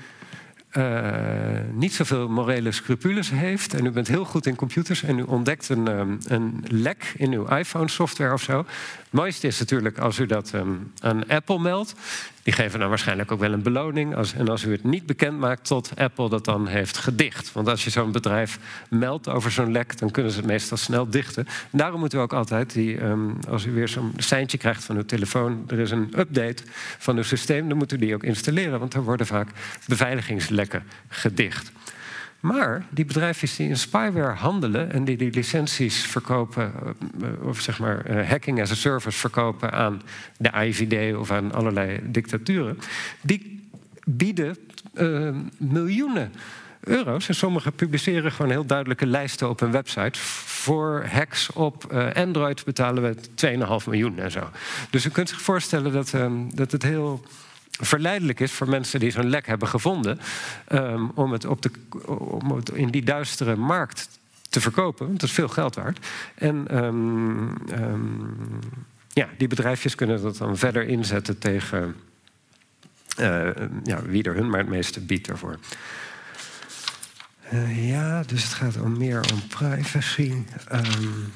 uh, 0.78 1.60
niet 1.74 1.93
zoveel 1.93 2.30
morele 2.30 2.71
scrupules 2.71 3.30
heeft 3.30 3.74
en 3.74 3.86
u 3.86 3.91
bent 3.91 4.08
heel 4.08 4.26
goed 4.26 4.45
in 4.45 4.56
computers 4.56 5.04
en 5.04 5.19
u 5.19 5.21
ontdekt 5.21 5.69
een, 5.69 5.88
um, 5.88 6.17
een 6.28 6.63
lek 6.67 7.13
in 7.17 7.34
uw 7.34 7.45
iPhone-software 7.47 8.34
of 8.34 8.41
zo. 8.41 8.58
Het 8.58 9.12
mooiste 9.12 9.47
is 9.47 9.60
natuurlijk 9.60 9.97
als 9.97 10.19
u 10.19 10.26
dat 10.26 10.54
aan 11.00 11.28
Apple 11.28 11.60
meldt. 11.60 11.95
Die 12.44 12.54
geven 12.54 12.80
dan 12.80 12.90
waarschijnlijk 12.90 13.32
ook 13.32 13.40
wel 13.40 13.54
een 13.54 13.62
beloning. 13.62 14.16
Als, 14.16 14.34
en 14.34 14.50
als 14.50 14.64
u 14.64 14.72
het 14.72 14.84
niet 14.84 15.06
bekend 15.06 15.40
maakt 15.40 15.68
tot 15.68 15.92
Apple 15.96 16.30
dat 16.30 16.46
dan 16.46 16.68
heeft 16.68 16.98
gedicht. 16.98 17.52
Want 17.52 17.68
als 17.68 17.84
je 17.84 17.90
zo'n 17.90 18.12
bedrijf 18.12 18.60
meldt 18.90 19.28
over 19.28 19.52
zo'n 19.52 19.72
lek, 19.72 19.98
dan 19.98 20.12
kunnen 20.12 20.32
ze 20.32 20.38
het 20.38 20.48
meestal 20.48 20.78
snel 20.78 21.10
dichten. 21.10 21.46
En 21.72 21.78
daarom 21.78 22.00
moeten 22.00 22.18
we 22.18 22.24
ook 22.24 22.34
altijd, 22.34 22.74
die, 22.74 23.04
um, 23.04 23.38
als 23.50 23.66
u 23.66 23.72
weer 23.72 23.88
zo'n 23.88 24.14
seintje 24.18 24.58
krijgt 24.58 24.84
van 24.84 24.96
uw 24.96 25.06
telefoon, 25.06 25.64
er 25.68 25.80
is 25.80 25.92
een 25.92 26.14
update 26.18 26.64
van 26.98 27.18
uw 27.18 27.24
systeem, 27.24 27.70
dan 27.70 27.78
moet 27.78 27.92
u 27.92 27.98
die 27.98 28.14
ook 28.14 28.24
installeren. 28.24 28.80
Want 28.80 28.94
er 28.94 29.04
worden 29.04 29.26
vaak 29.26 29.50
beveiligingslekken 29.88 30.84
gedicht. 31.08 31.72
Maar 32.42 32.86
die 32.90 33.06
bedrijven 33.06 33.50
die 33.58 33.70
in 33.70 33.78
spyware 33.78 34.34
handelen 34.34 34.92
en 34.92 35.04
die 35.04 35.18
die 35.18 35.32
licenties 35.32 36.06
verkopen, 36.06 36.74
eh, 37.22 37.48
of 37.48 37.60
zeg 37.60 37.80
maar 37.80 38.06
eh, 38.06 38.30
hacking 38.30 38.62
as 38.62 38.72
a 38.72 38.76
service 38.76 39.20
verkopen 39.20 39.72
aan 39.72 40.02
de 40.38 40.52
IVD 40.54 41.16
of 41.16 41.32
aan 41.32 41.54
allerlei 41.54 42.00
dictaturen, 42.04 42.80
die 43.22 43.70
bieden 44.06 44.58
uh, 44.94 45.30
miljoenen 45.58 46.34
euro's. 46.80 47.28
En 47.28 47.36
sommigen 47.36 47.74
publiceren 47.74 48.32
gewoon 48.32 48.52
heel 48.52 48.66
duidelijke 48.66 49.06
lijsten 49.06 49.50
op 49.50 49.60
hun 49.60 49.72
website. 49.72 50.20
Voor 50.20 51.06
hacks 51.12 51.52
op 51.52 51.94
Android 52.14 52.66
betalen 52.66 53.04
we 53.04 53.16
2,5 53.84 53.88
miljoen 53.88 54.20
en 54.20 54.32
zo. 54.32 54.50
Dus 54.90 55.06
u 55.06 55.10
kunt 55.10 55.30
zich 55.30 55.42
voorstellen 55.42 55.92
dat, 55.92 56.14
dat 56.54 56.72
het 56.72 56.84
heel 56.84 57.24
verleidelijk 57.82 58.39
is 58.39 58.52
voor 58.52 58.70
mensen 58.70 59.00
die 59.00 59.12
zo'n 59.12 59.30
lek 59.30 59.48
hebben 59.48 59.67
gevonden. 59.67 60.20
Um, 60.72 61.12
om, 61.15 61.32
het 61.32 61.46
op 61.46 61.62
de, 61.62 61.72
in 62.74 62.89
die 62.89 63.04
duistere 63.04 63.56
markt 63.56 64.10
te 64.50 64.62
verkopen. 64.62 65.06
Want 65.08 65.20
dat 65.20 65.30
is 65.30 65.36
veel 65.36 65.48
geld 65.48 65.76
waard. 65.76 66.06
En 66.36 66.84
um, 66.84 67.56
um, 67.72 68.60
ja, 69.13 69.30
die 69.38 69.48
bedrijfjes 69.48 69.96
kunnen 69.96 70.22
dat 70.22 70.38
dan 70.38 70.58
verder 70.58 70.88
inzetten 70.88 71.38
tegen 71.38 71.96
uh, 73.20 73.50
ja, 73.84 74.02
wie 74.02 74.24
er 74.24 74.36
hun 74.36 74.50
maar 74.50 74.60
het 74.60 74.70
meeste 74.70 75.00
biedt 75.00 75.28
ervoor. 75.28 75.60
Uh, 77.54 77.89
ja, 77.89 78.24
dus 78.24 78.44
het 78.44 78.54
gaat 78.54 78.82
om 78.82 78.98
meer 78.98 79.22
om 79.34 79.48
privacy. 79.48 80.34
Um, 80.72 81.32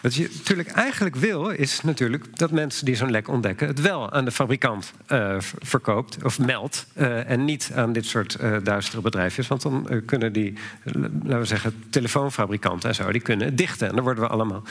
wat 0.00 0.14
je 0.14 0.30
natuurlijk 0.36 0.68
eigenlijk 0.68 1.16
wil, 1.16 1.48
is 1.48 1.80
natuurlijk 1.80 2.38
dat 2.38 2.50
mensen 2.50 2.84
die 2.84 2.94
zo'n 2.94 3.10
lek 3.10 3.28
ontdekken, 3.28 3.66
het 3.66 3.80
wel 3.80 4.12
aan 4.12 4.24
de 4.24 4.30
fabrikant 4.30 4.92
uh, 5.08 5.36
verkoopt 5.40 6.24
of 6.24 6.38
meldt. 6.38 6.86
Uh, 6.96 7.30
en 7.30 7.44
niet 7.44 7.70
aan 7.74 7.92
dit 7.92 8.06
soort 8.06 8.36
uh, 8.40 8.56
duistere 8.62 9.02
bedrijfjes. 9.02 9.48
Want 9.48 9.62
dan 9.62 10.02
kunnen 10.06 10.32
die, 10.32 10.54
laten 10.84 11.38
we 11.38 11.44
zeggen, 11.44 11.84
telefoonfabrikanten 11.90 12.88
en 12.88 12.94
zo, 12.94 13.12
die 13.12 13.20
kunnen 13.20 13.46
het 13.46 13.58
dichten. 13.58 13.88
En 13.88 13.94
daar 13.94 14.04
worden 14.04 14.24
we 14.24 14.30
allemaal 14.30 14.62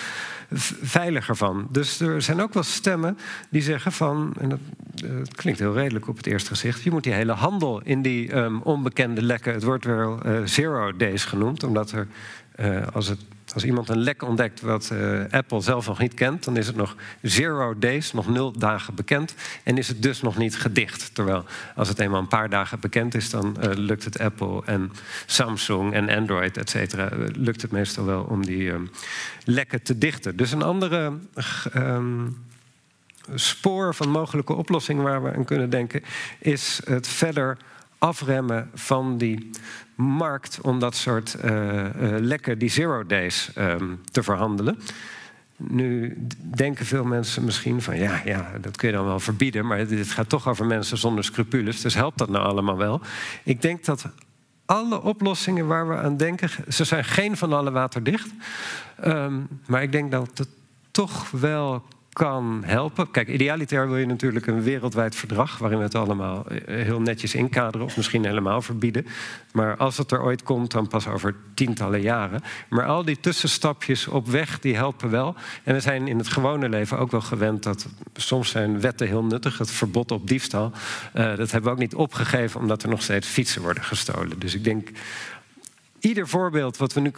veiliger 0.81 1.35
van. 1.35 1.67
Dus 1.71 1.99
er 1.99 2.21
zijn 2.21 2.41
ook 2.41 2.53
wel 2.53 2.63
stemmen 2.63 3.17
die 3.49 3.61
zeggen 3.61 3.91
van, 3.91 4.33
en 4.39 4.49
dat, 4.49 4.59
klinkt 5.35 5.59
heel 5.59 5.73
redelijk 5.73 6.07
op 6.07 6.17
het 6.17 6.27
eerste 6.27 6.49
gezicht, 6.49 6.83
je 6.83 6.91
moet 6.91 7.03
die 7.03 7.13
hele 7.13 7.31
handel 7.31 7.81
in 7.83 8.01
die 8.01 8.35
um, 8.35 8.61
onbekende 8.61 9.21
lekken, 9.21 9.53
het 9.53 9.63
wordt 9.63 9.85
wel 9.85 10.19
zero 10.45 10.95
days 10.97 11.25
genoemd, 11.25 11.63
omdat 11.63 11.91
er 11.91 12.07
als 12.93 13.07
het 13.07 13.19
als 13.53 13.63
iemand 13.63 13.89
een 13.89 13.99
lek 13.99 14.23
ontdekt 14.23 14.61
wat 14.61 14.89
uh, 14.93 15.23
Apple 15.29 15.61
zelf 15.61 15.87
nog 15.87 15.99
niet 15.99 16.13
kent, 16.13 16.43
dan 16.43 16.57
is 16.57 16.67
het 16.67 16.75
nog 16.75 16.95
zero 17.21 17.79
days, 17.79 18.13
nog 18.13 18.27
nul 18.27 18.51
dagen 18.51 18.95
bekend. 18.95 19.35
En 19.63 19.77
is 19.77 19.87
het 19.87 20.01
dus 20.01 20.21
nog 20.21 20.37
niet 20.37 20.57
gedicht. 20.57 21.15
Terwijl 21.15 21.45
als 21.75 21.87
het 21.87 21.99
eenmaal 21.99 22.19
een 22.19 22.27
paar 22.27 22.49
dagen 22.49 22.79
bekend 22.79 23.15
is, 23.15 23.29
dan 23.29 23.57
uh, 23.59 23.69
lukt 23.73 24.03
het 24.03 24.19
Apple 24.19 24.61
en 24.65 24.91
Samsung 25.25 25.93
en 25.93 26.09
Android, 26.09 26.57
et 26.57 26.69
cetera, 26.69 27.11
uh, 27.13 27.27
lukt 27.33 27.61
het 27.61 27.71
meestal 27.71 28.05
wel 28.05 28.23
om 28.23 28.45
die 28.45 28.73
lekken 29.43 29.81
te 29.81 29.97
dichten. 29.97 30.35
Dus 30.35 30.51
een 30.51 30.63
andere. 30.63 31.13
Um, 31.75 32.47
spoor 33.35 33.95
van 33.95 34.09
mogelijke 34.09 34.53
oplossingen 34.53 35.03
waar 35.03 35.23
we 35.23 35.33
aan 35.33 35.45
kunnen 35.45 35.69
denken, 35.69 36.03
is 36.39 36.81
het 36.85 37.07
verder 37.07 37.57
afremmen 37.99 38.69
van 38.73 39.17
die 39.17 39.49
markt 39.95 40.61
om 40.61 40.79
dat 40.79 40.95
soort 40.95 41.35
uh, 41.45 41.51
uh, 41.51 41.89
lekken, 42.19 42.57
die 42.57 42.69
zero 42.69 43.05
days, 43.05 43.51
um, 43.57 44.01
te 44.11 44.23
verhandelen. 44.23 44.79
Nu 45.55 46.17
denken 46.41 46.85
veel 46.85 47.03
mensen 47.03 47.43
misschien 47.43 47.81
van 47.81 47.97
ja, 47.97 48.21
ja, 48.25 48.51
dat 48.61 48.77
kun 48.77 48.89
je 48.89 48.95
dan 48.95 49.05
wel 49.05 49.19
verbieden, 49.19 49.67
maar 49.67 49.87
dit 49.87 50.11
gaat 50.11 50.29
toch 50.29 50.47
over 50.47 50.65
mensen 50.65 50.97
zonder 50.97 51.23
scrupules, 51.23 51.81
dus 51.81 51.93
helpt 51.93 52.17
dat 52.17 52.29
nou 52.29 52.45
allemaal 52.45 52.77
wel? 52.77 53.01
Ik 53.43 53.61
denk 53.61 53.85
dat 53.85 54.05
alle 54.65 55.01
oplossingen 55.01 55.67
waar 55.67 55.87
we 55.87 55.95
aan 55.95 56.17
denken, 56.17 56.49
ze 56.67 56.83
zijn 56.83 57.03
geen 57.05 57.37
van 57.37 57.53
alle 57.53 57.71
waterdicht, 57.71 58.29
um, 59.05 59.47
maar 59.67 59.81
ik 59.81 59.91
denk 59.91 60.11
dat 60.11 60.37
het 60.37 60.47
toch 60.91 61.31
wel 61.31 61.85
kan 62.13 62.63
helpen. 62.65 63.11
Kijk, 63.11 63.27
idealiter 63.27 63.87
wil 63.87 63.97
je 63.97 64.05
natuurlijk 64.05 64.47
een 64.47 64.61
wereldwijd 64.61 65.15
verdrag 65.15 65.57
waarin 65.57 65.77
we 65.77 65.83
het 65.83 65.95
allemaal 65.95 66.45
eh, 66.45 66.83
heel 66.83 67.01
netjes 67.01 67.35
inkaderen 67.35 67.85
of 67.85 67.97
misschien 67.97 68.25
helemaal 68.25 68.61
verbieden. 68.61 69.05
Maar 69.51 69.77
als 69.77 69.97
het 69.97 70.11
er 70.11 70.21
ooit 70.21 70.43
komt, 70.43 70.71
dan 70.71 70.87
pas 70.87 71.07
over 71.07 71.35
tientallen 71.53 72.01
jaren. 72.01 72.41
Maar 72.69 72.85
al 72.85 73.05
die 73.05 73.19
tussenstapjes 73.19 74.07
op 74.07 74.27
weg, 74.27 74.59
die 74.59 74.75
helpen 74.75 75.09
wel. 75.09 75.35
En 75.63 75.73
we 75.73 75.79
zijn 75.79 76.07
in 76.07 76.17
het 76.17 76.27
gewone 76.27 76.69
leven 76.69 76.99
ook 76.99 77.11
wel 77.11 77.21
gewend 77.21 77.63
dat 77.63 77.87
soms 78.13 78.49
zijn 78.49 78.81
wetten 78.81 79.07
heel 79.07 79.23
nuttig. 79.23 79.57
Het 79.57 79.71
verbod 79.71 80.11
op 80.11 80.27
diefstal, 80.27 80.71
uh, 81.15 81.35
dat 81.35 81.51
hebben 81.51 81.63
we 81.63 81.69
ook 81.69 81.77
niet 81.77 81.95
opgegeven 81.95 82.59
omdat 82.59 82.83
er 82.83 82.89
nog 82.89 83.01
steeds 83.01 83.27
fietsen 83.27 83.61
worden 83.61 83.83
gestolen. 83.83 84.39
Dus 84.39 84.55
ik 84.55 84.63
denk, 84.63 84.89
ieder 85.99 86.27
voorbeeld 86.27 86.77
wat 86.77 86.93
we 86.93 86.99
nu 86.99 87.11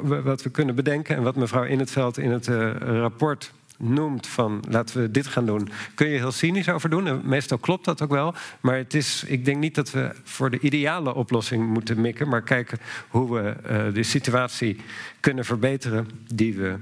wat 0.00 0.42
we 0.42 0.50
kunnen 0.50 0.74
bedenken 0.74 1.16
en 1.16 1.22
wat 1.22 1.36
mevrouw 1.36 1.62
In 1.62 1.78
het 1.78 1.90
Veld 1.90 2.18
in 2.18 2.30
het 2.30 2.46
uh, 2.46 2.72
rapport 2.80 3.52
noemt 3.78 4.26
van 4.26 4.64
laten 4.68 5.00
we 5.00 5.10
dit 5.10 5.26
gaan 5.26 5.46
doen, 5.46 5.68
kun 5.94 6.08
je 6.08 6.18
heel 6.18 6.32
cynisch 6.32 6.68
over 6.68 6.90
doen. 6.90 7.06
En 7.06 7.20
meestal 7.24 7.58
klopt 7.58 7.84
dat 7.84 8.02
ook 8.02 8.10
wel. 8.10 8.34
Maar 8.60 8.76
het 8.76 8.94
is, 8.94 9.24
ik 9.26 9.44
denk 9.44 9.58
niet 9.58 9.74
dat 9.74 9.90
we 9.90 10.14
voor 10.24 10.50
de 10.50 10.58
ideale 10.60 11.14
oplossing 11.14 11.68
moeten 11.68 12.00
mikken, 12.00 12.28
maar 12.28 12.42
kijken 12.42 12.78
hoe 13.08 13.34
we 13.34 13.56
uh, 13.70 13.94
de 13.94 14.02
situatie 14.02 14.76
kunnen 15.20 15.44
verbeteren 15.44 16.08
die 16.34 16.54
we 16.54 16.78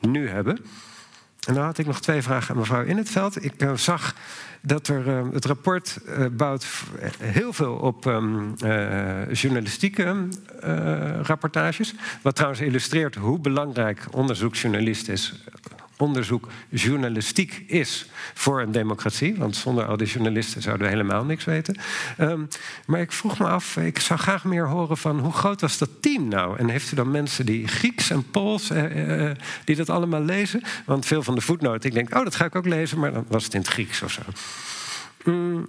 nu 0.00 0.28
hebben. 0.28 0.58
En 1.46 1.54
dan 1.54 1.64
had 1.64 1.78
ik 1.78 1.86
nog 1.86 2.00
twee 2.00 2.22
vragen 2.22 2.54
aan 2.54 2.60
mevrouw 2.60 2.82
In 2.82 2.96
het 2.96 3.10
Veld. 3.10 3.44
Ik 3.44 3.62
uh, 3.62 3.74
zag 3.74 4.14
dat 4.60 4.88
er 4.88 5.06
uh, 5.06 5.32
het 5.32 5.44
rapport 5.44 5.98
bouwt 6.32 6.66
heel 7.18 7.52
veel 7.52 7.74
op 7.74 8.06
uh, 8.06 9.32
journalistieke 9.32 10.28
rapportages. 11.22 11.94
Wat 12.22 12.34
trouwens 12.34 12.62
illustreert 12.62 13.14
hoe 13.14 13.38
belangrijk 13.38 14.06
onderzoeksjournalist 14.10 15.08
is 15.08 15.34
onderzoek 15.98 16.48
journalistiek 16.68 17.64
is 17.66 18.06
voor 18.34 18.60
een 18.60 18.72
democratie. 18.72 19.36
Want 19.36 19.56
zonder 19.56 19.86
al 19.86 19.96
die 19.96 20.06
journalisten 20.06 20.62
zouden 20.62 20.86
we 20.86 20.92
helemaal 20.92 21.24
niks 21.24 21.44
weten. 21.44 21.76
Um, 22.20 22.48
maar 22.86 23.00
ik 23.00 23.12
vroeg 23.12 23.38
me 23.38 23.46
af, 23.46 23.76
ik 23.76 23.98
zou 23.98 24.20
graag 24.20 24.44
meer 24.44 24.68
horen 24.68 24.96
van 24.96 25.18
hoe 25.18 25.32
groot 25.32 25.60
was 25.60 25.78
dat 25.78 25.90
team 26.00 26.28
nou? 26.28 26.58
En 26.58 26.68
heeft 26.68 26.92
u 26.92 26.96
dan 26.96 27.10
mensen 27.10 27.46
die 27.46 27.68
Grieks 27.68 28.10
en 28.10 28.30
Pools, 28.30 28.70
eh, 28.70 29.30
eh, 29.30 29.36
die 29.64 29.76
dat 29.76 29.90
allemaal 29.90 30.22
lezen? 30.22 30.62
Want 30.86 31.06
veel 31.06 31.22
van 31.22 31.34
de 31.34 31.40
voetnoten, 31.40 31.88
ik 31.88 31.94
denk, 31.94 32.14
oh, 32.14 32.24
dat 32.24 32.34
ga 32.34 32.44
ik 32.44 32.54
ook 32.54 32.66
lezen, 32.66 32.98
maar 32.98 33.12
dan 33.12 33.24
was 33.28 33.44
het 33.44 33.54
in 33.54 33.60
het 33.60 33.68
Grieks 33.68 34.02
of 34.02 34.12
zo. 34.12 34.22
Mm. 35.24 35.68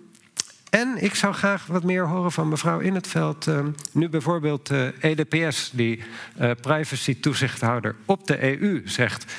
En 0.70 1.04
ik 1.04 1.16
zou 1.16 1.34
graag 1.34 1.66
wat 1.66 1.84
meer 1.84 2.08
horen 2.08 2.32
van 2.32 2.50
mevrouw 2.50 2.80
In 2.80 2.96
het 2.96 3.08
Veld. 3.08 3.48
Uh, 3.48 3.60
nu 3.92 4.10
bijvoorbeeld 4.10 4.68
de 4.68 4.94
EDPS, 5.00 5.72
die 5.74 6.04
uh, 6.42 6.52
privacy-toezichthouder 6.62 7.96
op 8.06 8.28
de 8.28 8.62
EU, 8.62 8.82
zegt 8.86 9.34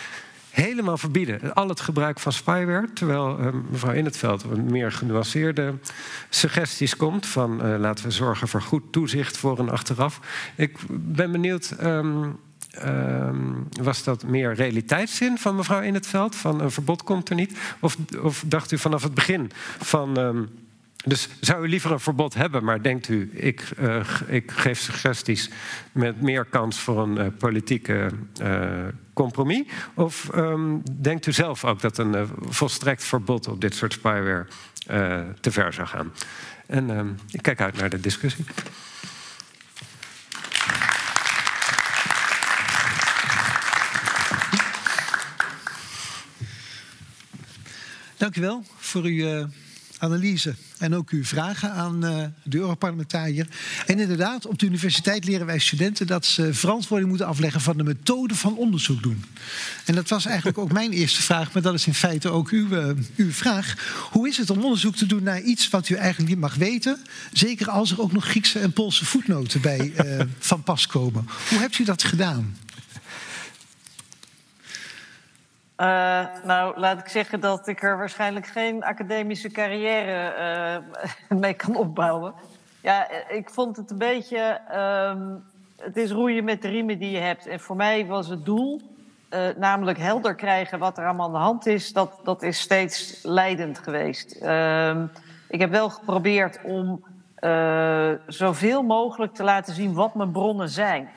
helemaal 0.51 0.98
verbieden. 0.98 1.55
Al 1.55 1.68
het 1.68 1.80
gebruik 1.80 2.20
van 2.20 2.32
spyware. 2.32 2.88
Terwijl 2.94 3.40
uh, 3.40 3.46
mevrouw 3.70 3.92
In 3.92 4.05
het 4.05 4.16
Veld 4.16 4.70
meer 4.70 4.92
genuanceerde 4.92 5.74
suggesties 6.28 6.96
komt. 6.96 7.26
Van 7.26 7.66
uh, 7.66 7.78
laten 7.78 8.05
we 8.05 8.11
zorgen 8.11 8.48
voor 8.48 8.62
goed 8.62 8.92
toezicht 8.92 9.36
voor 9.36 9.59
en 9.59 9.68
achteraf. 9.68 10.20
Ik 10.57 10.78
ben 10.90 11.32
benieuwd. 11.32 11.76
Um, 11.82 12.38
um, 12.84 13.68
was 13.82 14.05
dat 14.05 14.24
meer 14.24 14.55
realiteitszin 14.55 15.38
van 15.38 15.57
mevrouw 15.57 15.80
In 15.80 15.94
het 15.94 16.07
Veld? 16.07 16.36
Van 16.36 16.61
een 16.61 16.70
verbod 16.70 17.03
komt 17.03 17.28
er 17.28 17.34
niet? 17.34 17.59
Of, 17.80 17.96
of 18.22 18.44
dacht 18.46 18.72
u 18.72 18.78
vanaf 18.78 19.03
het 19.03 19.14
begin 19.14 19.51
van. 19.78 20.18
Um, 20.18 20.48
dus 21.05 21.28
zou 21.40 21.64
u 21.64 21.68
liever 21.68 21.92
een 21.92 22.01
verbod 22.01 22.34
hebben, 22.34 22.64
maar 22.64 22.82
denkt 22.82 23.09
u, 23.09 23.30
ik, 23.32 23.70
uh, 23.78 24.01
ik 24.26 24.51
geef 24.51 24.78
suggesties 24.78 25.51
met 25.92 26.20
meer 26.20 26.44
kans 26.44 26.78
voor 26.80 27.03
een 27.03 27.36
politieke 27.36 28.11
compromis? 29.13 29.63
Of 29.95 30.29
um, 30.35 30.83
denkt 31.01 31.27
u 31.27 31.33
zelf 31.33 31.65
ook 31.65 31.81
dat 31.81 31.99
een 31.99 32.29
volstrekt 32.49 33.05
verbod 33.05 33.49
op 33.49 33.61
dit 33.61 33.75
soort 33.75 33.93
spyware 33.93 34.47
te 35.41 35.51
ver 35.51 35.73
zou 35.73 35.89
gaan? 35.89 36.13
En 36.67 36.91
um, 36.91 37.17
ik 37.31 37.43
kijk 37.43 37.61
uit 37.61 37.77
naar 37.77 37.91
de 37.91 38.01
discussie. 38.01 38.45
Dank 48.17 48.37
u 48.37 48.41
wel 48.41 48.65
voor 48.79 49.03
uw 49.03 49.49
analyse 50.01 50.55
en 50.78 50.94
ook 50.94 51.11
uw 51.11 51.24
vragen 51.24 51.72
aan 51.72 52.05
uh, 52.05 52.24
de 52.42 52.59
Europarlementariër. 52.59 53.46
En 53.86 53.98
inderdaad, 53.98 54.46
op 54.46 54.59
de 54.59 54.66
universiteit 54.66 55.24
leren 55.24 55.46
wij 55.46 55.59
studenten 55.59 56.07
dat 56.07 56.26
ze 56.26 56.55
verantwoording 56.55 57.09
moeten 57.09 57.26
afleggen 57.26 57.61
van 57.61 57.76
de 57.76 57.84
methode 57.84 58.34
van 58.34 58.57
onderzoek 58.57 59.03
doen. 59.03 59.24
En 59.84 59.94
dat 59.94 60.09
was 60.09 60.26
eigenlijk 60.26 60.59
ook 60.59 60.72
mijn 60.72 60.92
eerste 60.92 61.22
vraag, 61.22 61.53
maar 61.53 61.62
dat 61.62 61.74
is 61.74 61.86
in 61.86 61.94
feite 61.94 62.28
ook 62.28 62.48
uw, 62.48 62.68
uh, 62.68 62.90
uw 63.16 63.32
vraag. 63.32 63.74
Hoe 64.11 64.28
is 64.28 64.36
het 64.36 64.51
om 64.51 64.62
onderzoek 64.62 64.96
te 64.96 65.07
doen 65.07 65.22
naar 65.22 65.40
iets 65.40 65.68
wat 65.68 65.88
u 65.88 65.94
eigenlijk 65.94 66.30
niet 66.30 66.40
mag 66.40 66.55
weten? 66.55 66.98
Zeker 67.32 67.70
als 67.70 67.90
er 67.90 68.01
ook 68.01 68.12
nog 68.12 68.24
Griekse 68.24 68.59
en 68.59 68.72
Poolse 68.72 69.05
voetnoten 69.05 69.61
bij 69.61 69.92
uh, 70.05 70.20
van 70.38 70.62
pas 70.62 70.86
komen. 70.86 71.26
Hoe 71.48 71.59
hebt 71.59 71.78
u 71.78 71.84
dat 71.84 72.03
gedaan? 72.03 72.57
Uh, 75.81 75.87
nou, 76.45 76.78
laat 76.78 76.99
ik 76.99 77.09
zeggen 77.09 77.41
dat 77.41 77.68
ik 77.68 77.83
er 77.83 77.99
waarschijnlijk 77.99 78.47
geen 78.47 78.85
academische 78.85 79.51
carrière 79.51 80.35
uh, 81.31 81.39
mee 81.39 81.55
kan 81.55 81.76
opbouwen. 81.76 82.35
Ja, 82.83 83.09
ik 83.28 83.51
vond 83.51 83.76
het 83.76 83.91
een 83.91 83.99
beetje. 83.99 84.61
Um, 84.74 85.45
het 85.76 85.97
is 85.97 86.11
roeien 86.11 86.45
met 86.45 86.62
de 86.62 86.68
riemen 86.68 86.99
die 86.99 87.11
je 87.11 87.18
hebt. 87.18 87.47
En 87.47 87.61
voor 87.61 87.76
mij 87.76 88.07
was 88.07 88.28
het 88.28 88.45
doel, 88.45 88.81
namelijk 89.57 89.99
helder 89.99 90.35
krijgen 90.35 90.78
wat 90.78 90.99
er 90.99 91.05
allemaal 91.05 91.26
aan 91.26 91.33
de 91.33 91.39
hand 91.39 91.66
is, 91.66 91.93
dat, 91.93 92.20
dat 92.24 92.43
is 92.43 92.61
steeds 92.61 93.20
leidend 93.22 93.78
geweest. 93.78 94.43
Um, 94.43 95.11
ik 95.49 95.61
heb 95.61 95.70
wel 95.70 95.91
geprobeerd 95.91 96.59
om 96.64 97.05
zoveel 98.26 98.83
mogelijk 98.83 99.35
te 99.35 99.45
laten 99.45 99.74
zien 99.74 99.95
wat 99.95 100.14
mijn 100.14 100.31
bronnen 100.31 100.68
zijn. 100.68 101.09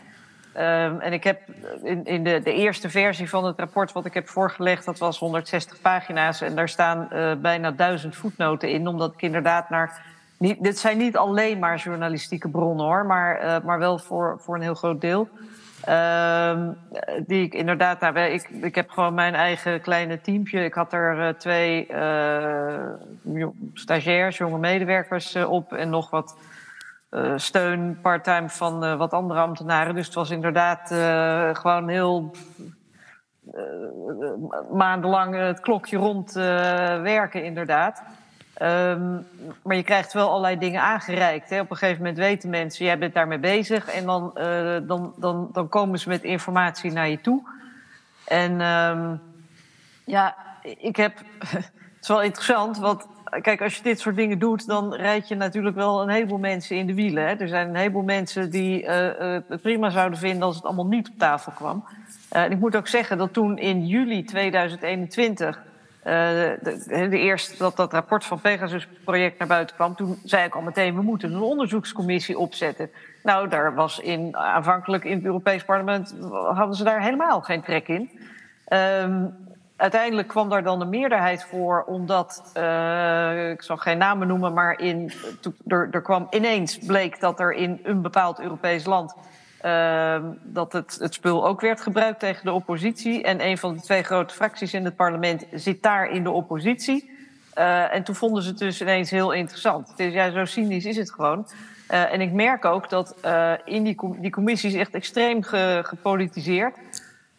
Um, 0.57 0.99
en 0.99 1.13
ik 1.13 1.23
heb 1.23 1.41
in, 1.83 2.05
in 2.05 2.23
de, 2.23 2.41
de, 2.43 2.53
eerste 2.53 2.89
versie 2.89 3.29
van 3.29 3.45
het 3.45 3.59
rapport 3.59 3.91
wat 3.91 4.05
ik 4.05 4.13
heb 4.13 4.27
voorgelegd, 4.27 4.85
dat 4.85 4.97
was 4.97 5.19
160 5.19 5.81
pagina's. 5.81 6.41
En 6.41 6.55
daar 6.55 6.69
staan 6.69 7.07
uh, 7.13 7.33
bijna 7.35 7.71
duizend 7.71 8.15
voetnoten 8.15 8.69
in, 8.69 8.87
omdat 8.87 9.13
ik 9.13 9.21
inderdaad 9.21 9.69
naar. 9.69 10.01
Niet, 10.37 10.63
dit 10.63 10.77
zijn 10.77 10.97
niet 10.97 11.17
alleen 11.17 11.59
maar 11.59 11.77
journalistieke 11.77 12.49
bronnen 12.49 12.85
hoor, 12.85 13.05
maar, 13.05 13.43
uh, 13.43 13.55
maar 13.63 13.79
wel 13.79 13.99
voor, 13.99 14.37
voor 14.39 14.55
een 14.55 14.61
heel 14.61 14.75
groot 14.75 15.01
deel. 15.01 15.29
Um, 15.89 16.77
die 17.25 17.43
ik 17.43 17.53
inderdaad, 17.53 17.99
nou, 17.99 18.19
ik, 18.19 18.49
ik 18.49 18.75
heb 18.75 18.89
gewoon 18.89 19.13
mijn 19.13 19.35
eigen 19.35 19.81
kleine 19.81 20.21
teampje. 20.21 20.63
Ik 20.63 20.73
had 20.73 20.93
er 20.93 21.17
uh, 21.17 21.29
twee 21.29 21.87
stagiairs, 23.73 24.37
jonge 24.37 24.57
medewerkers 24.57 25.35
op 25.35 25.73
en 25.73 25.89
nog 25.89 26.09
wat 26.09 26.35
uh, 27.13 27.33
steun 27.35 27.99
part-time 28.01 28.49
van 28.49 28.83
uh, 28.83 28.95
wat 28.95 29.13
andere 29.13 29.39
ambtenaren. 29.39 29.95
Dus 29.95 30.05
het 30.05 30.15
was 30.15 30.29
inderdaad 30.29 30.91
uh, 30.91 31.49
gewoon 31.55 31.87
heel 31.87 32.31
maandenlang 34.71 35.35
het 35.35 35.59
klokje 35.59 35.97
rond 35.97 36.31
werken, 37.01 37.43
inderdaad. 37.43 38.03
Um, 38.61 39.27
maar 39.63 39.75
je 39.75 39.83
krijgt 39.83 40.13
wel 40.13 40.29
allerlei 40.29 40.57
dingen 40.57 40.81
aangereikt. 40.81 41.49
Hè. 41.49 41.59
Op 41.59 41.71
een 41.71 41.77
gegeven 41.77 42.01
moment 42.01 42.17
weten 42.17 42.49
mensen, 42.49 42.85
jij 42.85 42.97
bent 42.97 43.13
daarmee 43.13 43.39
bezig. 43.39 43.87
En 43.87 44.05
dan, 44.05 44.31
dan, 44.87 45.13
dan, 45.17 45.49
dan 45.51 45.69
komen 45.69 45.99
ze 45.99 46.09
met 46.09 46.23
informatie 46.23 46.91
naar 46.91 47.09
je 47.09 47.21
toe. 47.21 47.41
En 48.27 48.61
um, 48.61 49.21
ja, 50.05 50.35
ik 50.61 50.95
heb... 50.95 51.17
het 51.49 51.71
is 52.01 52.07
wel 52.07 52.21
interessant, 52.21 52.77
want 52.77 53.07
kijk, 53.41 53.61
als 53.61 53.75
je 53.75 53.83
dit 53.83 53.99
soort 53.99 54.15
dingen 54.15 54.39
doet, 54.39 54.67
dan 54.67 54.93
rijd 54.93 55.27
je 55.27 55.35
natuurlijk 55.35 55.75
wel 55.75 56.01
een 56.01 56.09
heleboel 56.09 56.37
mensen 56.37 56.77
in 56.77 56.87
de 56.87 56.93
wielen. 56.93 57.27
Hè? 57.27 57.33
Er 57.33 57.47
zijn 57.47 57.67
een 57.67 57.75
heleboel 57.75 58.03
mensen 58.03 58.49
die 58.49 58.83
uh, 58.83 59.05
uh, 59.05 59.37
het 59.47 59.61
prima 59.61 59.89
zouden 59.89 60.19
vinden 60.19 60.43
als 60.43 60.55
het 60.55 60.65
allemaal 60.65 60.85
niet 60.85 61.09
op 61.09 61.17
tafel 61.17 61.51
kwam. 61.51 61.83
Uh, 62.33 62.43
en 62.43 62.51
ik 62.51 62.59
moet 62.59 62.75
ook 62.75 62.87
zeggen 62.87 63.17
dat 63.17 63.33
toen 63.33 63.57
in 63.57 63.87
juli 63.87 64.23
2021 64.23 65.61
de, 66.03 67.07
de, 67.09 67.17
eerste 67.17 67.57
dat 67.57 67.75
dat 67.75 67.93
rapport 67.93 68.25
van 68.25 68.41
Pegasus 68.41 68.87
project 69.03 69.39
naar 69.39 69.47
buiten 69.47 69.75
kwam, 69.75 69.95
toen 69.95 70.19
zei 70.23 70.45
ik 70.45 70.55
al 70.55 70.61
meteen, 70.61 70.95
we 70.95 71.01
moeten 71.01 71.33
een 71.33 71.41
onderzoekscommissie 71.41 72.37
opzetten. 72.37 72.89
Nou, 73.23 73.49
daar 73.49 73.75
was 73.75 73.99
in, 73.99 74.37
aanvankelijk 74.37 75.03
in 75.03 75.15
het 75.15 75.25
Europees 75.25 75.63
Parlement, 75.63 76.15
hadden 76.31 76.75
ze 76.75 76.83
daar 76.83 77.01
helemaal 77.01 77.41
geen 77.41 77.61
trek 77.61 77.87
in. 77.87 78.09
Um, 78.67 79.35
uiteindelijk 79.83 80.27
kwam 80.27 80.49
daar 80.49 80.63
dan 80.63 80.81
een 80.81 80.89
meerderheid 80.89 81.43
voor, 81.43 81.83
omdat, 81.83 82.51
uh, 82.57 83.49
ik 83.49 83.61
zal 83.61 83.77
geen 83.77 83.97
namen 83.97 84.27
noemen, 84.27 84.53
maar 84.53 84.79
in, 84.79 85.11
er, 85.67 86.01
kwam 86.01 86.27
ineens 86.29 86.77
bleek 86.77 87.19
dat 87.19 87.39
er 87.39 87.53
in 87.53 87.79
een 87.83 88.01
bepaald 88.01 88.39
Europees 88.39 88.85
land. 88.85 89.13
Uh, 89.65 90.15
dat 90.41 90.73
het, 90.73 90.97
het 90.99 91.13
spul 91.13 91.47
ook 91.47 91.61
werd 91.61 91.81
gebruikt 91.81 92.19
tegen 92.19 92.45
de 92.45 92.51
oppositie. 92.51 93.23
En 93.23 93.45
een 93.45 93.57
van 93.57 93.73
de 93.73 93.81
twee 93.81 94.03
grote 94.03 94.33
fracties 94.33 94.73
in 94.73 94.85
het 94.85 94.95
parlement 94.95 95.45
zit 95.51 95.83
daar 95.83 96.09
in 96.09 96.23
de 96.23 96.31
oppositie. 96.31 97.11
Uh, 97.57 97.93
en 97.93 98.03
toen 98.03 98.15
vonden 98.15 98.43
ze 98.43 98.49
het 98.49 98.57
dus 98.57 98.81
ineens 98.81 99.09
heel 99.09 99.31
interessant. 99.31 99.93
Is, 99.95 100.13
ja, 100.13 100.31
zo 100.31 100.45
cynisch 100.45 100.85
is 100.85 100.97
het 100.97 101.11
gewoon. 101.11 101.47
Uh, 101.91 102.13
en 102.13 102.21
ik 102.21 102.31
merk 102.31 102.65
ook 102.65 102.89
dat 102.89 103.15
in 103.65 103.83
die, 103.83 103.97
die 104.17 104.31
commissie 104.31 104.69
is 104.69 104.75
echt 104.75 104.93
extreem 104.93 105.43
ge, 105.43 105.79
gepolitiseerd. 105.83 106.75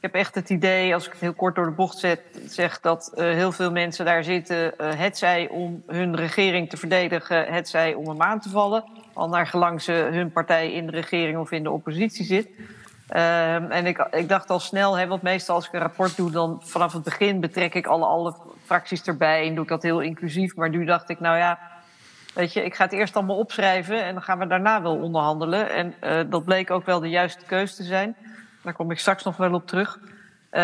Ik 0.04 0.12
heb 0.12 0.20
echt 0.20 0.34
het 0.34 0.50
idee, 0.50 0.94
als 0.94 1.06
ik 1.06 1.12
het 1.12 1.20
heel 1.20 1.32
kort 1.32 1.54
door 1.54 1.64
de 1.64 1.70
bocht 1.70 1.98
zet, 1.98 2.20
zeg 2.46 2.80
dat 2.80 3.12
uh, 3.14 3.24
heel 3.24 3.52
veel 3.52 3.70
mensen 3.70 4.04
daar 4.04 4.24
zitten, 4.24 4.74
uh, 4.80 4.94
het 4.94 5.18
zij 5.18 5.48
om 5.48 5.82
hun 5.86 6.16
regering 6.16 6.70
te 6.70 6.76
verdedigen, 6.76 7.46
het 7.46 7.68
zij 7.68 7.94
om 7.94 8.08
hem 8.08 8.22
aan 8.22 8.40
te 8.40 8.48
vallen. 8.48 8.84
Al 9.12 9.28
naar 9.28 9.46
gelang 9.46 9.82
ze 9.82 9.92
hun 9.92 10.32
partij 10.32 10.72
in 10.72 10.86
de 10.86 10.92
regering 10.92 11.38
of 11.38 11.50
in 11.50 11.62
de 11.62 11.70
oppositie 11.70 12.24
zit. 12.24 12.48
Uh, 13.10 13.54
en 13.54 13.86
ik, 13.86 14.08
ik, 14.10 14.28
dacht 14.28 14.50
al 14.50 14.60
snel, 14.60 14.98
hè, 14.98 15.06
want 15.06 15.22
meestal 15.22 15.54
als 15.54 15.66
ik 15.66 15.72
een 15.72 15.80
rapport 15.80 16.16
doe, 16.16 16.30
dan 16.30 16.60
vanaf 16.64 16.92
het 16.92 17.02
begin 17.02 17.40
betrek 17.40 17.74
ik 17.74 17.86
alle, 17.86 18.06
alle 18.06 18.34
fracties 18.64 19.02
erbij 19.02 19.46
en 19.46 19.54
doe 19.54 19.62
ik 19.62 19.70
dat 19.70 19.82
heel 19.82 20.00
inclusief. 20.00 20.56
Maar 20.56 20.70
nu 20.70 20.84
dacht 20.84 21.08
ik, 21.08 21.20
nou 21.20 21.36
ja, 21.36 21.58
weet 22.34 22.52
je, 22.52 22.64
ik 22.64 22.74
ga 22.74 22.84
het 22.84 22.92
eerst 22.92 23.16
allemaal 23.16 23.38
opschrijven 23.38 24.04
en 24.04 24.12
dan 24.12 24.22
gaan 24.22 24.38
we 24.38 24.46
daarna 24.46 24.82
wel 24.82 24.96
onderhandelen. 24.96 25.70
En 25.70 25.94
uh, 26.02 26.20
dat 26.30 26.44
bleek 26.44 26.70
ook 26.70 26.86
wel 26.86 27.00
de 27.00 27.08
juiste 27.08 27.44
keus 27.44 27.76
te 27.76 27.82
zijn. 27.82 28.16
Daar 28.64 28.72
kom 28.72 28.90
ik 28.90 28.98
straks 28.98 29.24
nog 29.24 29.36
wel 29.36 29.54
op 29.54 29.66
terug. 29.66 29.98
Uh, 29.98 30.60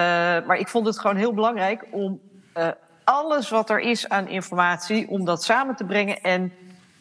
maar 0.47 0.57
ik 0.57 0.69
vond 0.69 0.87
het 0.87 0.99
gewoon 0.99 1.17
heel 1.17 1.35
belangrijk 1.35 1.87
om 1.91 2.21
uh, 2.57 2.69
alles 3.05 3.49
wat 3.49 3.71
er 3.71 3.81
is 3.81 4.09
aan 4.09 4.29
informatie, 4.29 5.09
om 5.09 5.25
dat 5.25 5.45
samen 5.45 5.77
te 5.77 5.85
brengen 5.85 6.21
en 6.21 6.53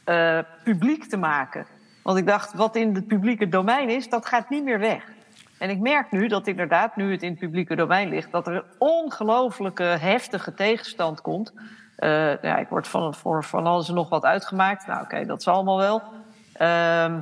uh, 0.05 0.39
publiek 0.63 1.05
te 1.05 1.17
maken. 1.17 1.65
Want 2.03 2.17
ik 2.17 2.27
dacht, 2.27 2.53
wat 2.53 2.75
in 2.75 2.95
het 2.95 3.07
publieke 3.07 3.47
domein 3.47 3.89
is, 3.89 4.09
dat 4.09 4.25
gaat 4.25 4.49
niet 4.49 4.63
meer 4.63 4.79
weg. 4.79 5.03
En 5.57 5.69
ik 5.69 5.79
merk 5.79 6.11
nu 6.11 6.27
dat 6.27 6.47
inderdaad, 6.47 6.95
nu 6.95 7.11
het 7.11 7.23
in 7.23 7.29
het 7.29 7.39
publieke 7.39 7.75
domein 7.75 8.09
ligt, 8.09 8.31
dat 8.31 8.47
er 8.47 8.55
een 8.55 8.63
ongelooflijke 8.77 9.83
heftige 9.83 10.53
tegenstand 10.53 11.21
komt. 11.21 11.53
ja, 12.41 12.57
ik 12.57 12.69
word 12.69 12.87
van, 12.87 13.13
voor 13.13 13.43
van 13.43 13.65
alles 13.65 13.87
en 13.87 13.95
nog 13.95 14.09
wat 14.09 14.23
uitgemaakt. 14.23 14.87
Nou, 14.87 15.03
oké, 15.03 15.25
dat 15.25 15.43
zal 15.43 15.53
allemaal 15.53 15.77
wel. 15.77 16.03
Ehm, 16.53 17.19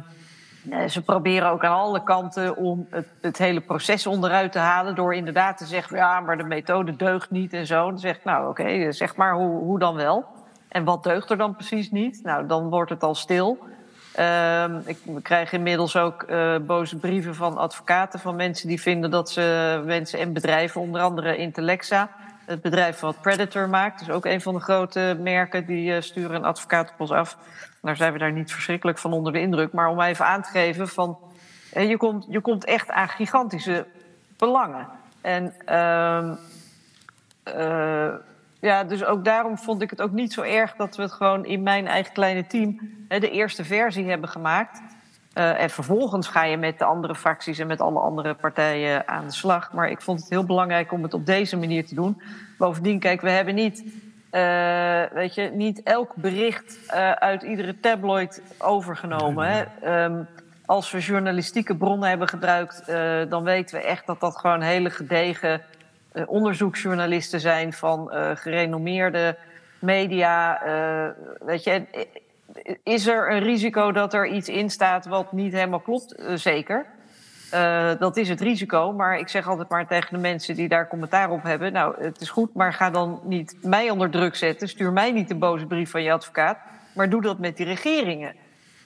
ze 0.88 1.02
proberen 1.02 1.50
ook 1.50 1.64
aan 1.64 1.78
alle 1.78 2.04
kanten 2.04 2.56
om 2.56 2.88
het, 2.90 3.08
het, 3.22 3.38
hele 3.38 3.62
proces 3.62 4.08
onderuit 4.08 4.52
te 4.52 4.60
halen. 4.60 4.96
Door 4.96 5.16
inderdaad 5.16 5.58
te 5.58 5.66
zeggen: 5.66 5.98
ja, 5.98 6.20
maar 6.20 6.38
de 6.38 6.44
methode 6.44 6.96
deugt 6.96 7.32
niet 7.32 7.54
en 7.54 7.66
zo. 7.66 7.90
Dan 7.90 8.00
zeg 8.00 8.16
ik: 8.16 8.24
nou, 8.24 8.50
oké, 8.50 8.62
okay, 8.62 8.92
zeg 8.92 9.16
maar 9.16 9.34
hoe, 9.34 9.60
hoe, 9.64 9.80
dan 9.80 9.96
wel? 9.96 10.26
En 10.68 10.84
wat 10.84 11.04
deugt 11.04 11.30
er 11.30 11.38
dan 11.38 11.56
precies 11.56 11.92
niet? 11.92 12.20
Nou, 12.24 12.48
dan 12.48 12.70
wordt 12.70 12.90
het 12.90 13.04
al 13.04 13.16
stil. 13.16 13.58
Uh, 14.20 14.66
ik 14.86 14.98
krijg 15.22 15.52
inmiddels 15.52 15.96
ook 15.96 16.26
uh, 16.30 16.56
boze 16.58 16.98
brieven 16.98 17.36
van 17.36 17.58
advocaten 17.58 18.20
van 18.20 18.36
mensen 18.36 18.68
die 18.68 18.82
vinden 18.82 19.12
dat 19.12 19.30
ze 19.30 19.82
mensen 19.86 20.20
en 20.20 20.34
bedrijven, 20.34 20.82
onder 20.82 21.02
andere 21.02 21.38
Intellexa, 21.38 22.10
het 22.46 22.62
bedrijf 22.62 23.00
wat 23.00 23.22
Predator 23.22 23.70
maakt, 23.70 24.00
dus 24.00 24.10
ook 24.10 24.26
een 24.26 24.42
van 24.42 24.54
de 24.54 24.60
grote 24.60 25.18
merken, 25.20 25.66
die 25.66 26.02
sturen 26.02 26.36
een 26.36 26.46
advocaat 26.46 26.92
op 26.92 27.00
ons 27.00 27.12
af. 27.12 27.38
Daar 27.88 27.96
zijn 27.96 28.14
we 28.14 28.20
daar 28.20 28.32
niet 28.32 28.52
verschrikkelijk 28.52 28.98
van 28.98 29.14
onder 29.14 29.34
de 29.34 29.40
indruk. 29.40 29.74
Maar 29.74 29.90
om 29.90 30.02
even 30.02 30.26
aan 30.26 30.42
te 30.42 30.50
geven 30.50 30.88
van... 30.88 31.18
Je 31.74 31.98
komt, 31.98 32.26
je 32.30 32.42
komt 32.42 32.66
echt 32.66 32.92
aan 32.92 33.10
gigantische 33.10 33.88
belangen. 34.38 34.88
En 35.22 35.54
uh, 37.56 38.14
ja, 38.60 38.84
dus 38.84 39.04
ook 39.04 39.26
daarom 39.26 39.58
vond 39.58 39.82
ik 39.82 39.90
het 39.90 40.02
ook 40.02 40.12
niet 40.12 40.34
zo 40.34 40.42
erg 40.42 40.76
dat 40.76 40.96
we 40.96 41.02
het 41.02 41.12
gewoon 41.12 41.46
in 41.46 41.64
mijn 41.64 41.88
eigen 41.88 42.14
kleine 42.14 42.48
team 42.48 42.80
de 43.08 43.30
eerste 43.30 43.64
versie 43.64 44.10
hebben 44.10 44.30
gemaakt. 44.30 44.82
Uh, 45.34 45.62
en 45.62 45.70
vervolgens 45.70 46.28
ga 46.28 46.44
je 46.44 46.58
met 46.58 46.80
de 46.80 46.86
andere 46.86 47.16
fracties 47.16 47.60
en 47.60 47.68
met 47.68 47.82
alle 47.82 48.00
andere 48.00 48.34
partijen 48.34 49.08
aan 49.08 49.26
de 49.26 49.34
slag. 49.34 49.74
Maar 49.74 49.90
ik 49.90 50.02
vond 50.02 50.20
het 50.20 50.30
heel 50.30 50.46
belangrijk 50.46 50.92
om 50.92 51.04
het 51.04 51.14
op 51.14 51.26
deze 51.26 51.58
manier 51.58 51.86
te 51.86 51.96
doen. 51.96 52.22
Bovendien, 52.58 53.00
kijk, 53.00 53.22
we 53.22 53.30
hebben 53.30 53.56
niet, 53.56 53.84
uh, 54.38 55.04
weet 55.14 55.36
je, 55.36 55.50
niet 55.54 55.84
elk 55.84 56.16
bericht 56.16 56.80
uh, 56.90 57.12
uit 57.12 57.44
iedere 57.44 57.80
tabloid 57.80 58.42
overgenomen. 58.58 59.48
Hè? 59.48 59.64
Um, 60.04 60.28
als 60.66 60.92
we 60.92 61.00
journalistieke 61.00 61.76
bronnen 61.76 62.10
hebben 62.10 62.28
gebruikt, 62.28 62.86
dan 63.30 63.44
weten 63.44 63.76
we 63.76 63.84
echt 63.84 64.06
dat 64.06 64.20
dat 64.20 64.38
gewoon 64.38 64.62
hele 64.62 64.90
gedegen 64.90 65.62
onderzoeksjournalisten 66.26 67.40
zijn 67.40 67.74
van 67.74 68.10
gerenommeerde 68.34 69.38
media. 69.80 70.62
weet 71.40 71.64
je, 71.64 71.86
is 72.84 73.08
er 73.08 73.32
een 73.32 73.40
risico 73.40 73.92
dat 73.92 74.14
er 74.14 74.28
iets 74.28 74.50
in 74.50 74.70
staat 74.70 75.06
wat 75.06 75.32
niet 75.32 75.54
helemaal 75.54 75.80
klopt? 75.80 76.16
Zeker. 76.34 76.86
Uh, 77.54 77.92
dat 78.00 78.18
is 78.18 78.30
het 78.30 78.42
risico. 78.42 78.94
Maar 78.94 79.20
ik 79.20 79.28
zeg 79.28 79.48
altijd 79.48 79.70
maar 79.70 79.88
tegen 79.88 80.14
de 80.14 80.20
mensen 80.20 80.56
die 80.56 80.68
daar 80.68 80.88
commentaar 80.88 81.30
op 81.30 81.44
hebben: 81.44 81.74
Nou, 81.74 82.04
het 82.04 82.22
is 82.22 82.30
goed, 82.30 82.54
maar 82.54 82.74
ga 82.74 82.90
dan 82.90 83.20
niet 83.24 83.56
mij 83.62 83.90
onder 83.90 84.10
druk 84.10 84.36
zetten. 84.36 84.70
Stuur 84.70 84.92
mij 84.92 85.12
niet 85.12 85.32
een 85.32 85.40
boze 85.40 85.66
brief 85.66 85.90
van 85.92 86.04
je 86.04 86.12
advocaat. 86.12 86.58
Maar 86.94 87.10
doe 87.10 87.22
dat 87.22 87.40
met 87.40 87.58
die 87.58 87.66
regeringen. 87.66 88.36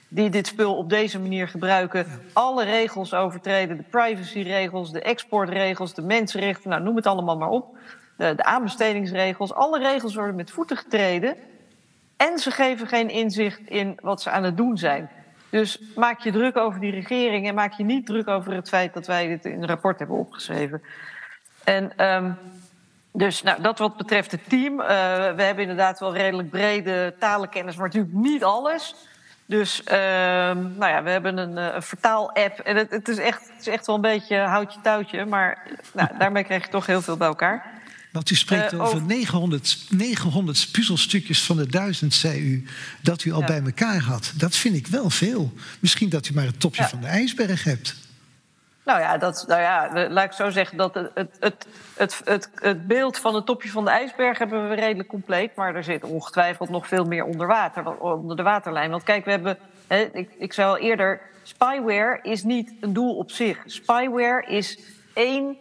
Die 0.08 0.30
dit 0.30 0.46
spul 0.46 0.76
op 0.76 0.88
deze 0.88 1.20
manier 1.20 1.48
gebruiken. 1.48 2.06
Alle 2.32 2.64
regels 2.64 3.14
overtreden: 3.14 3.76
de 3.76 3.82
privacyregels, 3.82 4.92
de 4.92 5.02
exportregels, 5.02 5.94
de 5.94 6.02
mensenrechten. 6.02 6.70
Nou, 6.70 6.82
noem 6.82 6.96
het 6.96 7.06
allemaal 7.06 7.36
maar 7.36 7.48
op. 7.48 7.76
De, 8.16 8.34
de 8.34 8.44
aanbestedingsregels. 8.44 9.54
Alle 9.54 9.78
regels 9.78 10.14
worden 10.14 10.34
met 10.34 10.50
voeten 10.50 10.76
getreden. 10.76 11.36
En 12.16 12.38
ze 12.38 12.50
geven 12.50 12.86
geen 12.86 13.08
inzicht 13.08 13.60
in 13.68 13.98
wat 14.02 14.22
ze 14.22 14.30
aan 14.30 14.44
het 14.44 14.56
doen 14.56 14.78
zijn. 14.78 15.10
Dus 15.52 15.78
maak 15.94 16.20
je 16.20 16.32
druk 16.32 16.56
over 16.56 16.80
die 16.80 16.90
regering 16.90 17.48
en 17.48 17.54
maak 17.54 17.72
je 17.72 17.84
niet 17.84 18.06
druk 18.06 18.28
over 18.28 18.52
het 18.52 18.68
feit 18.68 18.94
dat 18.94 19.06
wij 19.06 19.28
dit 19.28 19.44
in 19.44 19.62
een 19.62 19.68
rapport 19.68 19.98
hebben 19.98 20.16
opgeschreven. 20.16 20.82
En 21.64 22.06
um, 22.06 22.38
dus 23.12 23.42
nou, 23.42 23.62
dat 23.62 23.78
wat 23.78 23.96
betreft 23.96 24.30
het 24.30 24.48
team. 24.48 24.80
Uh, 24.80 24.86
we 25.34 25.42
hebben 25.42 25.58
inderdaad 25.58 25.98
wel 25.98 26.14
redelijk 26.14 26.50
brede 26.50 27.14
talenkennis, 27.18 27.76
maar 27.76 27.86
natuurlijk 27.86 28.14
niet 28.14 28.44
alles. 28.44 28.94
Dus 29.46 29.82
uh, 29.84 29.92
nou 30.54 30.86
ja, 30.86 31.02
we 31.02 31.10
hebben 31.10 31.38
een, 31.38 31.58
eh, 31.58 31.74
een 31.74 31.82
vertaal-app. 31.82 32.58
En 32.58 32.76
het, 32.76 32.90
het, 32.90 33.08
is 33.08 33.18
echt, 33.18 33.48
het 33.48 33.60
is 33.60 33.66
echt 33.66 33.86
wel 33.86 33.94
een 33.94 34.02
beetje 34.02 34.36
houtje 34.36 34.80
touwtje. 34.80 35.24
Maar 35.24 35.66
nou, 35.92 36.08
daarmee 36.18 36.44
krijg 36.44 36.64
je 36.64 36.70
toch 36.70 36.86
heel 36.86 37.02
veel 37.02 37.16
bij 37.16 37.28
elkaar. 37.28 37.81
Want 38.12 38.30
u 38.30 38.34
spreekt 38.34 38.72
uh, 38.72 38.80
over 38.80 39.02
900, 39.02 39.86
900 39.88 40.68
puzzelstukjes 40.72 41.42
van 41.42 41.56
de 41.56 41.66
duizend, 41.66 42.14
zei 42.14 42.40
u, 42.40 42.64
dat 43.02 43.24
u 43.24 43.32
al 43.32 43.40
ja. 43.40 43.46
bij 43.46 43.62
elkaar 43.62 44.00
had. 44.00 44.32
Dat 44.36 44.56
vind 44.56 44.76
ik 44.76 44.86
wel 44.86 45.10
veel. 45.10 45.52
Misschien 45.80 46.08
dat 46.08 46.28
u 46.28 46.34
maar 46.34 46.44
het 46.44 46.60
topje 46.60 46.82
ja. 46.82 46.88
van 46.88 47.00
de 47.00 47.06
ijsberg 47.06 47.64
hebt. 47.64 47.96
Nou 48.84 49.00
ja, 49.00 49.18
dat, 49.18 49.44
nou 49.48 49.60
ja, 49.60 50.08
laat 50.10 50.24
ik 50.24 50.32
zo 50.32 50.50
zeggen 50.50 50.76
dat 50.76 50.94
het, 50.94 51.10
het, 51.14 51.36
het, 51.40 51.66
het, 51.96 52.20
het, 52.24 52.50
het 52.54 52.86
beeld 52.86 53.18
van 53.18 53.34
het 53.34 53.46
topje 53.46 53.70
van 53.70 53.84
de 53.84 53.90
ijsberg 53.90 54.38
hebben 54.38 54.68
we 54.68 54.74
redelijk 54.74 55.08
compleet. 55.08 55.54
Maar 55.54 55.74
er 55.74 55.84
zit 55.84 56.04
ongetwijfeld 56.04 56.68
nog 56.68 56.88
veel 56.88 57.04
meer 57.04 57.24
onder 57.24 57.46
water, 57.46 57.98
onder 57.98 58.36
de 58.36 58.42
waterlijn. 58.42 58.90
Want 58.90 59.02
kijk, 59.02 59.24
we 59.24 59.30
hebben, 59.30 59.58
hè, 59.86 60.08
ik, 60.12 60.30
ik 60.38 60.52
zei 60.52 60.68
al 60.68 60.78
eerder, 60.78 61.20
spyware 61.42 62.18
is 62.22 62.42
niet 62.42 62.72
een 62.80 62.92
doel 62.92 63.16
op 63.16 63.30
zich. 63.30 63.58
Spyware 63.66 64.46
is 64.46 64.78
één 65.14 65.56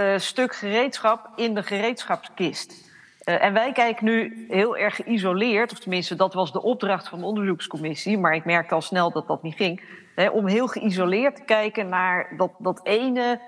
uh, 0.00 0.18
stuk 0.18 0.54
gereedschap 0.54 1.28
in 1.36 1.54
de 1.54 1.62
gereedschapskist. 1.62 2.88
Uh, 3.24 3.44
en 3.44 3.52
wij 3.52 3.72
kijken 3.72 4.04
nu 4.04 4.46
heel 4.48 4.76
erg 4.76 4.96
geïsoleerd, 4.96 5.72
of 5.72 5.78
tenminste, 5.78 6.16
dat 6.16 6.34
was 6.34 6.52
de 6.52 6.62
opdracht 6.62 7.08
van 7.08 7.18
de 7.18 7.24
onderzoekscommissie, 7.24 8.18
maar 8.18 8.34
ik 8.34 8.44
merkte 8.44 8.74
al 8.74 8.82
snel 8.82 9.10
dat 9.10 9.26
dat 9.26 9.42
niet 9.42 9.54
ging. 9.54 9.82
Hè, 10.14 10.28
om 10.28 10.46
heel 10.46 10.66
geïsoleerd 10.66 11.36
te 11.36 11.42
kijken 11.42 11.88
naar 11.88 12.32
dat, 12.36 12.50
dat 12.58 12.80
ene 12.82 13.40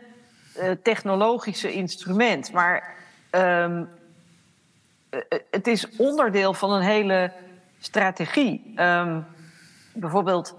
uh, 0.58 0.70
technologische 0.82 1.72
instrument. 1.72 2.52
Maar 2.52 2.94
um, 3.30 3.88
het 5.50 5.66
is 5.66 5.96
onderdeel 5.96 6.54
van 6.54 6.72
een 6.72 6.82
hele 6.82 7.32
strategie. 7.78 8.72
Um, 8.76 9.26
bijvoorbeeld, 9.94 10.54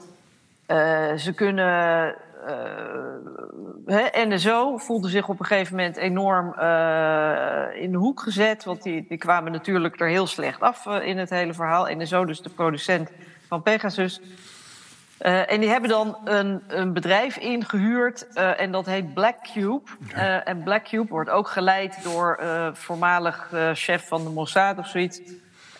ze 1.17 1.31
kunnen 1.35 2.15
uh, 2.47 4.27
NSO 4.27 4.77
voelde 4.77 5.09
zich 5.09 5.29
op 5.29 5.39
een 5.39 5.45
gegeven 5.45 5.75
moment 5.75 5.97
enorm 5.97 6.53
uh, 6.59 7.81
in 7.81 7.91
de 7.91 7.97
hoek 7.97 8.21
gezet. 8.21 8.63
Want 8.63 8.83
die, 8.83 9.05
die 9.07 9.17
kwamen 9.17 9.51
natuurlijk 9.51 9.99
er 9.99 10.07
heel 10.07 10.27
slecht 10.27 10.61
af 10.61 10.85
uh, 10.85 11.07
in 11.07 11.17
het 11.17 11.29
hele 11.29 11.53
verhaal. 11.53 11.87
NSO, 11.95 12.25
dus 12.25 12.41
de 12.41 12.49
producent 12.49 13.11
van 13.47 13.61
Pegasus. 13.61 14.21
en 15.17 15.59
die 15.59 15.69
hebben 15.69 15.89
dan 15.89 16.17
een, 16.23 16.63
een 16.67 16.93
bedrijf 16.93 17.37
ingehuurd 17.37 18.27
en 18.33 18.71
dat 18.71 18.85
heet 18.85 19.13
Blackcube. 19.13 19.81
en 20.43 20.63
Blackcube 20.63 21.09
wordt 21.09 21.29
ook 21.29 21.47
geleid 21.47 22.03
door 22.03 22.39
voormalig 22.73 23.49
chef 23.73 24.07
van 24.07 24.23
de 24.23 24.29
Mossad 24.29 24.77
of 24.77 24.87
zoiets. 24.87 25.21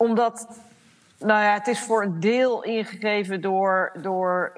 Omdat, 0.01 0.47
nou 1.19 1.43
ja, 1.43 1.53
het 1.53 1.67
is 1.67 1.79
voor 1.79 2.03
een 2.03 2.19
deel 2.19 2.63
ingegeven 2.63 3.41
door, 3.41 3.91
door 4.01 4.53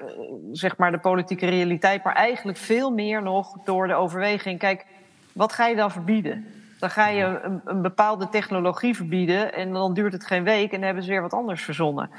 zeg 0.52 0.76
maar 0.76 0.90
de 0.90 0.98
politieke 0.98 1.46
realiteit, 1.46 2.04
maar 2.04 2.14
eigenlijk 2.14 2.58
veel 2.58 2.90
meer 2.90 3.22
nog 3.22 3.56
door 3.64 3.86
de 3.86 3.94
overweging. 3.94 4.58
Kijk, 4.58 4.86
wat 5.32 5.52
ga 5.52 5.66
je 5.66 5.76
dan 5.76 5.90
verbieden? 5.90 6.46
Dan 6.78 6.90
ga 6.90 7.08
je 7.08 7.40
een, 7.42 7.60
een, 7.64 7.82
bepaalde 7.82 8.28
technologie 8.28 8.96
verbieden 8.96 9.54
en 9.54 9.72
dan 9.72 9.94
duurt 9.94 10.12
het 10.12 10.26
geen 10.26 10.44
week 10.44 10.70
en 10.72 10.76
dan 10.76 10.82
hebben 10.82 11.02
ze 11.02 11.10
weer 11.10 11.22
wat 11.22 11.32
anders 11.32 11.62
verzonnen. 11.62 12.10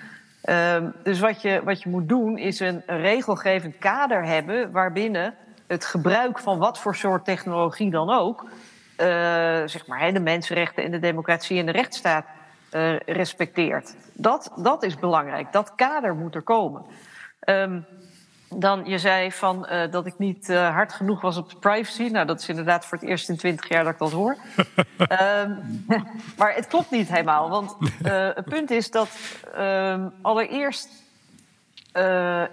Um, 0.50 0.94
dus 1.04 1.20
wat 1.20 1.42
je, 1.42 1.62
wat 1.64 1.82
je 1.84 1.90
moet 1.90 2.10
doen 2.10 2.38
is 2.38 2.60
een, 2.60 2.84
een 2.86 3.02
regelgevend 3.02 3.78
kader 3.78 4.26
hebben 4.26 4.72
waarbinnen 4.72 5.34
het 5.68 5.86
gebruik 5.86 6.40
van 6.40 6.58
wat 6.58 6.80
voor 6.80 6.96
soort 6.96 7.26
technologie 7.26 7.92
dan 7.92 8.10
ook 8.10 8.46
zeg 9.66 9.88
maar, 9.88 10.14
de 10.14 10.20
mensenrechten 10.20 10.84
en 10.84 10.92
de 10.92 11.00
democratie 11.00 11.60
en 11.60 11.66
de 11.66 11.72
rechtsstaat 11.72 12.26
respecteert. 13.06 13.96
Dat, 14.14 14.52
dat 14.56 14.84
is 14.84 15.00
belangrijk. 15.00 15.52
Dat 15.52 15.76
kader 15.76 16.16
moet 16.16 16.36
er 16.36 16.42
komen. 16.42 16.86
Ehm, 17.40 17.80
dan, 18.50 18.86
je 18.86 18.98
zei 18.98 19.32
van, 19.32 19.68
uh, 19.72 19.92
dat 19.92 20.06
ik 20.06 20.18
niet 20.18 20.50
uh, 20.50 20.70
hard 20.74 20.94
genoeg 20.94 21.22
was 21.22 21.38
op 21.38 21.54
privacy. 21.60 22.04
Nou, 22.04 22.26
dat 22.26 22.40
is 22.40 22.50
inderdaad 22.50 22.86
voor 22.86 22.98
het 22.98 23.08
eerst 23.08 23.30
in 23.30 23.38
twintig 23.38 23.70
jaar 23.70 23.84
dat 23.84 23.94
ik 23.94 24.00
dat 24.00 24.12
hoor. 24.12 24.38
um, 24.98 25.86
maar 26.38 26.56
het 26.56 26.68
klopt 26.68 26.92
niet 26.92 27.10
helemaal. 27.10 27.50
Want 27.50 27.76
uh, 27.80 28.30
het 28.34 28.46
punt 28.46 28.72
is 28.72 28.92
dat 28.92 29.10
um, 29.58 30.12
allereerst... 30.22 30.90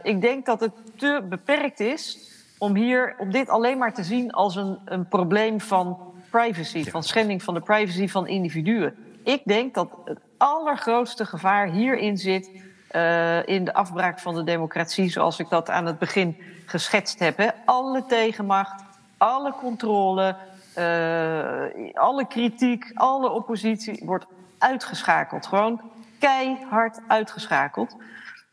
ik 0.03 0.21
denk 0.21 0.47
dat 0.47 0.61
het 0.61 0.73
te 0.97 1.27
beperkt 1.29 1.81
is 1.81 2.31
om 2.59 2.75
hier 2.75 3.15
om 3.19 3.31
dit 3.31 3.49
alleen 3.49 3.79
maar 3.79 3.95
te 3.95 4.05
zien 4.05 4.31
als 4.31 4.57
een, 4.57 4.79
een 4.85 5.09
probleem 5.09 5.61
van 5.61 5.99
privacy, 6.31 6.91
van 6.91 7.03
schending 7.03 7.43
van 7.43 7.55
de 7.55 7.61
privacy 7.61 8.09
van 8.09 8.27
individuen. 8.27 8.95
Ik 9.25 9.43
denk 9.45 9.75
dat 9.75 9.89
het 10.05 10.19
allergrootste 10.37 11.25
gevaar 11.25 11.69
hierin 11.69 12.19
zit 12.19 12.51
uh, 12.93 13.47
in 13.47 13.65
de 13.65 13.75
afbraak 13.75 14.19
van 14.19 14.35
de 14.35 14.45
democratie, 14.45 15.11
zoals 15.11 15.39
ik 15.39 15.49
dat 15.49 15.71
aan 15.71 15.87
het 15.87 15.99
begin 15.99 16.37
geschetst 16.67 17.19
heb. 17.19 17.55
Alle 17.65 18.07
tegenmacht, 18.07 18.85
alle 19.17 19.53
controle, 19.53 20.37
uh, 20.79 21.95
alle 21.95 22.27
kritiek, 22.27 22.91
alle 22.95 23.31
oppositie 23.31 24.03
wordt 24.05 24.27
uitgeschakeld. 24.59 25.47
Gewoon 25.47 25.81
keihard 26.19 27.01
uitgeschakeld. 27.07 27.97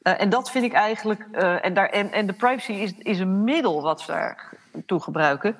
Uh, 0.03 0.22
en 0.22 0.30
dat 0.30 0.51
vind 0.51 0.65
ik 0.65 0.74
eigenlijk. 0.74 1.26
en, 1.61 1.74
daar, 1.74 1.89
en, 1.89 2.26
de 2.26 2.34
privacy 2.34 2.72
is, 2.72 2.93
is 2.97 3.20
een 3.20 3.43
middel 3.43 3.82
wat 3.82 4.01
ze 4.01 4.11
daar 4.11 4.49
toe 4.86 4.99
gebruiken. 4.99 5.55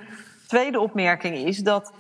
Tweede 0.48 0.80
opmerking 0.80 1.36
is 1.36 1.58
dat 1.58 1.94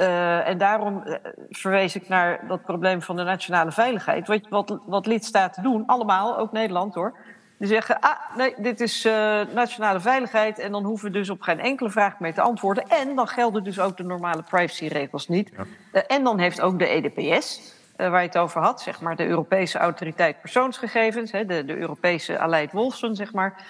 uh, 0.00 0.48
en 0.48 0.58
daarom 0.58 1.02
uh, 1.06 1.14
verwees 1.50 1.94
ik 1.94 2.08
naar 2.08 2.40
dat 2.48 2.62
probleem 2.62 3.02
van 3.02 3.16
de 3.16 3.22
nationale 3.22 3.72
veiligheid. 3.72 4.26
Wat, 4.26 4.48
wat, 4.48 4.78
wat 4.86 5.06
lidstaten 5.06 5.62
doen, 5.62 5.86
allemaal, 5.86 6.38
ook 6.38 6.52
Nederland 6.52 6.94
hoor. 6.94 7.16
Die 7.58 7.68
zeggen, 7.68 8.00
ah, 8.00 8.36
nee, 8.36 8.54
dit 8.58 8.80
is 8.80 9.06
uh, 9.06 9.40
nationale 9.54 10.00
veiligheid... 10.00 10.58
en 10.58 10.72
dan 10.72 10.84
hoeven 10.84 11.12
we 11.12 11.18
dus 11.18 11.30
op 11.30 11.40
geen 11.40 11.60
enkele 11.60 11.90
vraag 11.90 12.20
meer 12.20 12.34
te 12.34 12.40
antwoorden. 12.40 12.84
En 12.88 13.14
dan 13.14 13.28
gelden 13.28 13.64
dus 13.64 13.80
ook 13.80 13.96
de 13.96 14.02
normale 14.02 14.42
privacyregels 14.42 15.28
niet. 15.28 15.50
Ja. 15.92 16.02
en 16.02 16.24
dan 16.24 16.38
heeft 16.38 16.60
ook 16.60 16.78
de 16.78 16.86
EDPS, 16.86 17.74
waar 17.96 18.20
je 18.20 18.26
het 18.26 18.38
over 18.38 18.60
had... 18.60 18.80
zeg 18.80 19.00
maar 19.00 19.16
de 19.16 19.26
Europese 19.26 19.78
Autoriteit 19.78 20.40
Persoonsgegevens... 20.40 21.32
Hè, 21.32 21.46
de, 21.46 21.64
de 21.64 21.76
Europese 21.76 22.38
Aleid 22.38 22.72
Wolfson, 22.72 23.14
zeg 23.14 23.32
maar... 23.32 23.64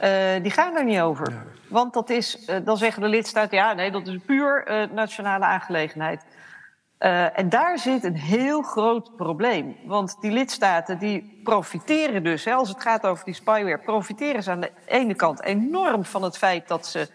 Uh, 0.00 0.42
die 0.42 0.50
gaan 0.50 0.76
er 0.76 0.84
niet 0.84 1.00
over. 1.00 1.32
Want 1.68 1.94
dat 1.94 2.10
is, 2.10 2.48
uh, 2.48 2.56
dan 2.64 2.76
zeggen 2.76 3.02
de 3.02 3.08
lidstaten, 3.08 3.56
ja, 3.56 3.72
nee, 3.72 3.90
dat 3.90 4.06
is 4.06 4.18
puur 4.26 4.70
uh, 4.70 4.90
nationale 4.90 5.44
aangelegenheid. 5.44 6.24
en 7.34 7.48
daar 7.48 7.78
zit 7.78 8.04
een 8.04 8.16
heel 8.16 8.62
groot 8.62 9.16
probleem. 9.16 9.76
Want 9.84 10.16
die 10.20 10.30
lidstaten 10.30 10.98
die 10.98 11.40
profiteren 11.44 12.24
dus, 12.24 12.44
hè, 12.44 12.52
als 12.52 12.68
het 12.68 12.82
gaat 12.82 13.06
over 13.06 13.24
die 13.24 13.34
spyware, 13.34 13.78
profiteren 13.78 14.42
ze 14.42 14.50
aan 14.50 14.60
de 14.60 14.72
ene 14.86 15.14
kant 15.14 15.42
enorm 15.42 16.04
van 16.04 16.22
het 16.22 16.38
feit 16.38 16.68
dat 16.68 16.86
ze 16.86 17.08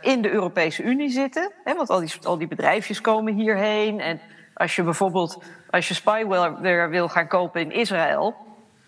in 0.00 0.22
de 0.22 0.30
Europese 0.30 0.82
Unie 0.82 1.10
zitten. 1.10 1.52
Hè, 1.64 1.74
want 1.74 1.90
al 1.90 2.00
die, 2.00 2.12
al 2.22 2.38
die 2.38 2.48
bedrijfjes 2.48 3.00
komen 3.00 3.34
hierheen. 3.34 4.00
En 4.00 4.20
als 4.54 4.76
je 4.76 4.82
bijvoorbeeld, 4.82 5.42
als 5.70 5.88
je 5.88 5.94
spyware 5.94 6.88
wil 6.88 7.08
gaan 7.08 7.28
kopen 7.28 7.60
in 7.60 7.72
Israël 7.72 8.43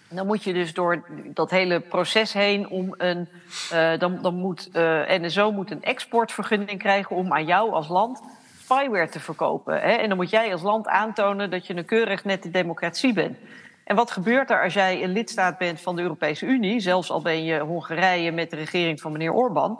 dan 0.08 0.26
moet 0.26 0.44
je 0.44 0.52
dus 0.52 0.74
door 0.74 1.04
dat 1.24 1.50
hele 1.50 1.80
proces 1.80 2.32
heen 2.32 2.68
om 2.68 2.94
een. 2.96 3.28
Uh, 3.72 3.98
dan, 3.98 4.18
dan 4.22 4.34
moet 4.34 4.68
uh, 4.72 5.02
NSO 5.08 5.52
moet 5.52 5.70
een 5.70 5.82
exportvergunning 5.82 6.78
krijgen 6.78 7.16
om 7.16 7.32
aan 7.32 7.44
jou 7.44 7.72
als 7.72 7.88
land 7.88 8.22
spyware 8.62 9.08
te 9.08 9.20
verkopen. 9.20 9.80
Hè? 9.80 9.92
En 9.92 10.08
dan 10.08 10.16
moet 10.16 10.30
jij 10.30 10.52
als 10.52 10.62
land 10.62 10.86
aantonen 10.86 11.50
dat 11.50 11.66
je 11.66 11.76
een 11.76 11.84
keurig 11.84 12.24
nette 12.24 12.50
democratie 12.50 13.12
bent. 13.12 13.36
En 13.84 13.96
wat 13.96 14.10
gebeurt 14.10 14.50
er 14.50 14.62
als 14.62 14.74
jij 14.74 15.02
een 15.02 15.12
lidstaat 15.12 15.58
bent 15.58 15.80
van 15.80 15.96
de 15.96 16.02
Europese 16.02 16.46
Unie, 16.46 16.80
zelfs 16.80 17.10
al 17.10 17.22
ben 17.22 17.44
je 17.44 17.58
Hongarije 17.58 18.32
met 18.32 18.50
de 18.50 18.56
regering 18.56 19.00
van 19.00 19.12
meneer 19.12 19.32
Orbán, 19.32 19.78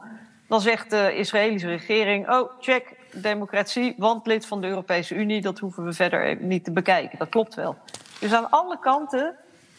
dan 0.49 0.61
zegt 0.61 0.91
de 0.91 1.17
Israëlische 1.17 1.69
regering: 1.69 2.31
Oh, 2.31 2.51
check, 2.61 2.95
democratie, 3.13 3.95
want 3.97 4.27
lid 4.27 4.47
van 4.47 4.61
de 4.61 4.67
Europese 4.67 5.15
Unie, 5.15 5.41
dat 5.41 5.59
hoeven 5.59 5.85
we 5.85 5.93
verder 5.93 6.37
niet 6.41 6.65
te 6.65 6.73
bekijken. 6.73 7.19
Dat 7.19 7.29
klopt 7.29 7.55
wel. 7.55 7.77
Dus 8.21 8.33
aan 8.33 8.51
alle 8.51 8.79
kanten 8.79 9.37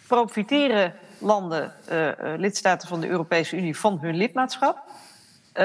profiteren 0.07 0.93
landen, 1.17 1.73
uh, 1.91 2.09
lidstaten 2.37 2.87
van 2.87 2.99
de 2.99 3.07
Europese 3.07 3.57
Unie, 3.57 3.77
van 3.77 3.97
hun 4.01 4.15
lidmaatschap. 4.15 4.77
Uh, 5.53 5.63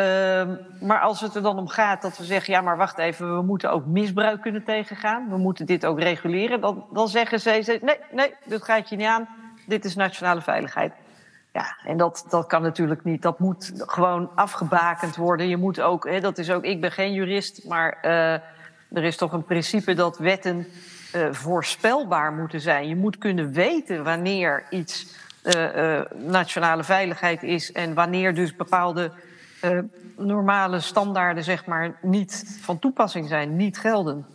maar 0.81 1.01
als 1.01 1.21
het 1.21 1.35
er 1.35 1.43
dan 1.43 1.59
om 1.59 1.69
gaat 1.69 2.03
dat 2.03 2.19
we 2.19 2.25
zeggen, 2.25 2.53
ja, 2.53 2.61
maar 2.61 2.77
wacht 2.77 2.99
even, 2.99 3.37
we 3.37 3.43
moeten 3.43 3.71
ook 3.73 3.87
misbruik 3.87 4.41
kunnen 4.41 4.65
tegengaan, 4.65 5.29
we 5.29 5.37
moeten 5.37 5.67
dit 5.67 5.87
ook 5.87 6.01
reguleren, 6.01 6.61
dan, 6.61 6.85
dan 6.93 7.09
zeggen 7.09 7.41
ze, 7.41 7.79
nee, 7.83 7.99
nee, 8.11 8.35
dat 8.45 8.65
gaat 8.65 8.89
je 8.89 8.97
niet 8.97 9.07
aan, 9.07 9.29
dit 9.67 9.85
is 9.85 9.95
nationale 9.95 10.41
veiligheid. 10.41 10.93
Ja, 11.53 11.77
en 11.85 11.97
dat, 11.97 12.25
dat 12.29 12.47
kan 12.47 12.63
natuurlijk 12.63 13.05
niet. 13.05 13.23
Dat 13.23 13.39
moet 13.39 13.73
gewoon 13.77 14.31
afgebakend 14.35 15.17
worden. 15.17 15.49
Je 15.49 15.57
moet 15.57 15.81
ook, 15.81 16.09
hè, 16.09 16.21
dat 16.21 16.39
is 16.39 16.51
ook, 16.51 16.65
ik 16.65 16.81
ben 16.81 16.93
geen 16.93 17.13
jurist, 17.13 17.65
maar 17.69 17.99
uh, 18.03 18.33
er 18.93 19.05
is 19.05 19.17
toch 19.17 19.33
een 19.33 19.45
principe 19.45 19.95
dat 19.95 20.19
wetten 20.19 20.67
uh, 21.17 21.33
voorspelbaar 21.33 22.33
moeten 22.33 22.61
zijn. 22.61 22.89
Je 22.89 22.97
moet 22.97 23.19
kunnen 23.19 23.53
weten 23.53 24.05
wanneer 24.05 24.65
iets 24.71 25.17
uh, 25.45 26.01
nationale 26.15 26.85
veiligheid 26.85 27.43
is 27.43 27.73
en 27.73 27.95
wanneer 27.95 28.35
dus 28.35 28.57
bepaalde 28.57 29.11
normale 30.17 30.81
standaarden 30.81 31.45
zeg 31.45 31.67
maar, 31.67 31.99
niet 32.03 32.59
van 32.61 32.79
toepassing 32.79 33.29
zijn, 33.29 33.57
niet 33.57 33.79
gelden. 33.79 34.27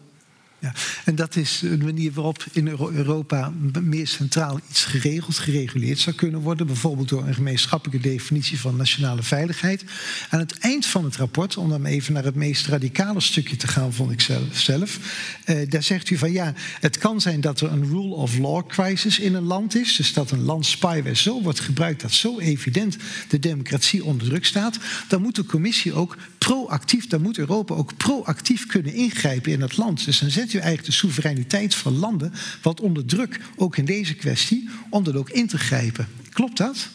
Ja, 0.60 0.74
en 1.06 1.16
dat 1.16 1.36
is 1.36 1.62
een 1.62 1.84
manier 1.84 2.12
waarop 2.12 2.46
in 2.52 2.68
Europa 2.68 3.52
meer 3.82 4.08
centraal 4.08 4.60
iets 4.70 4.86
geregeld, 4.86 5.38
gereguleerd 5.38 6.00
zou 6.00 6.16
kunnen 6.16 6.42
worden. 6.42 6.68
Bijvoorbeeld 6.68 7.10
door 7.10 7.28
een 7.28 7.34
gemeenschappelijke 7.34 8.10
definitie 8.10 8.60
van 8.60 8.76
nationale 8.76 9.24
veiligheid. 9.24 9.84
Aan 10.30 10.40
het 10.40 10.58
eind 10.58 10.86
van 10.86 11.04
het 11.04 11.16
rapport, 11.16 11.58
om 11.58 11.70
dan 11.70 11.86
even 11.86 12.14
naar 12.14 12.24
het 12.24 12.36
meest 12.36 12.68
radicale 12.68 13.20
stukje 13.20 13.56
te 13.56 13.68
gaan, 13.68 13.94
vond 13.94 14.12
ik 14.12 14.22
zelf. 14.52 15.00
Eh, 15.46 15.70
daar 15.70 15.84
zegt 15.84 16.10
u 16.10 16.18
van 16.18 16.32
ja, 16.32 16.54
het 16.80 16.98
kan 16.98 17.22
zijn 17.22 17.42
dat 17.42 17.62
er 17.62 17.72
een 17.72 17.86
rule 17.86 18.16
of 18.16 18.38
law 18.38 18.68
crisis 18.68 19.20
in 19.20 19.34
een 19.34 19.44
land 19.44 19.76
is. 19.76 19.96
Dus 19.96 20.14
dat 20.14 20.32
een 20.32 20.44
land 20.44 20.66
spyware 20.66 21.16
zo 21.16 21.42
wordt 21.42 21.60
gebruikt 21.60 22.02
dat 22.02 22.12
zo 22.12 22.40
evident 22.40 22.98
de 23.28 23.40
democratie 23.40 24.04
onder 24.04 24.28
druk 24.28 24.46
staat. 24.46 24.78
Dan 25.08 25.22
moet 25.22 25.36
de 25.36 25.46
commissie 25.46 25.94
ook 25.94 26.18
proactief, 26.38 27.08
dan 27.08 27.22
moet 27.22 27.38
Europa 27.38 27.74
ook 27.74 27.98
proactief 27.98 28.66
kunnen 28.66 28.94
ingrijpen 28.94 29.52
in 29.52 29.62
het 29.62 29.78
land. 29.78 30.06
Dus 30.06 30.20
dan 30.20 30.30
zet 30.30 30.47
u 30.54 30.58
eigenlijk 30.58 30.88
de 30.88 30.92
soevereiniteit 30.92 31.76
van 31.76 32.00
landen 32.00 32.34
wat 32.62 32.82
onder 32.82 33.06
druk, 33.06 33.40
ook 33.56 33.78
in 33.78 33.86
deze 33.86 34.16
kwestie, 34.16 34.70
om 34.90 35.04
dat 35.04 35.16
ook 35.16 35.30
in 35.30 35.48
te 35.48 35.58
grijpen. 35.58 36.08
Klopt 36.30 36.58
dat? 36.58 36.90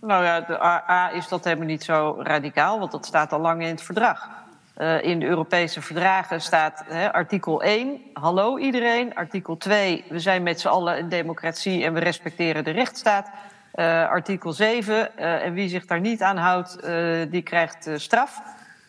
Nou 0.00 0.24
ja, 0.24 0.40
de 0.40 0.62
A 0.62 1.12
is 1.12 1.28
dat 1.28 1.44
helemaal 1.44 1.66
niet 1.66 1.84
zo 1.84 2.16
radicaal, 2.18 2.78
want 2.78 2.92
dat 2.92 3.06
staat 3.06 3.32
al 3.32 3.40
lang 3.40 3.62
in 3.62 3.68
het 3.68 3.82
verdrag. 3.82 4.28
Uh, 4.78 5.04
in 5.04 5.20
de 5.20 5.26
Europese 5.26 5.82
verdragen 5.82 6.40
staat 6.40 6.84
artikel 7.12 7.62
1, 7.62 8.00
hallo 8.12 8.58
iedereen. 8.58 9.14
Artikel 9.14 9.56
2, 9.56 10.04
we 10.08 10.18
zijn 10.18 10.42
met 10.42 10.60
z'n 10.60 10.68
allen 10.68 10.98
een 10.98 11.08
democratie 11.08 11.84
en 11.84 11.92
we 11.92 12.00
respecteren 12.00 12.64
de 12.64 12.70
rechtsstaat. 12.70 13.28
Uh, 13.74 14.08
artikel 14.08 14.52
7, 14.52 15.10
uh, 15.18 15.44
en 15.44 15.54
wie 15.54 15.68
zich 15.68 15.86
daar 15.86 16.00
niet 16.00 16.22
aan 16.22 16.36
houdt, 16.36 16.78
die 17.30 17.42
krijgt 17.42 17.88
straf. 17.96 18.42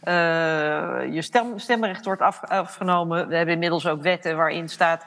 Uh, 0.08 1.14
je 1.14 1.22
stem, 1.22 1.60
stemrecht 1.60 2.06
wordt 2.06 2.22
af, 2.22 2.44
afgenomen. 2.44 3.28
We 3.28 3.36
hebben 3.36 3.54
inmiddels 3.54 3.88
ook 3.88 4.02
wetten 4.02 4.36
waarin 4.36 4.70
staat 4.70 5.06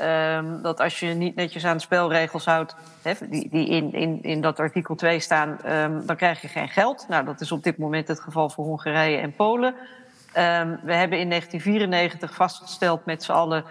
um, 0.00 0.62
dat 0.62 0.80
als 0.80 1.00
je 1.00 1.06
niet 1.06 1.34
netjes 1.34 1.64
aan 1.64 1.76
de 1.76 1.82
spelregels 1.82 2.44
houdt, 2.44 2.76
die, 3.28 3.48
die 3.48 3.68
in, 3.68 3.92
in, 3.92 4.22
in 4.22 4.40
dat 4.40 4.60
artikel 4.60 4.94
2 4.94 5.20
staan, 5.20 5.58
um, 5.66 6.06
dan 6.06 6.16
krijg 6.16 6.40
je 6.40 6.48
geen 6.48 6.68
geld. 6.68 7.06
Nou, 7.08 7.24
dat 7.24 7.40
is 7.40 7.52
op 7.52 7.62
dit 7.62 7.78
moment 7.78 8.08
het 8.08 8.20
geval 8.20 8.50
voor 8.50 8.64
Hongarije 8.64 9.16
en 9.16 9.32
Polen. 9.32 9.74
Um, 9.74 10.78
we 10.82 10.94
hebben 10.94 11.18
in 11.18 11.28
1994 11.28 12.34
vastgesteld 12.34 13.04
met 13.04 13.22
z'n 13.22 13.32
allen 13.32 13.64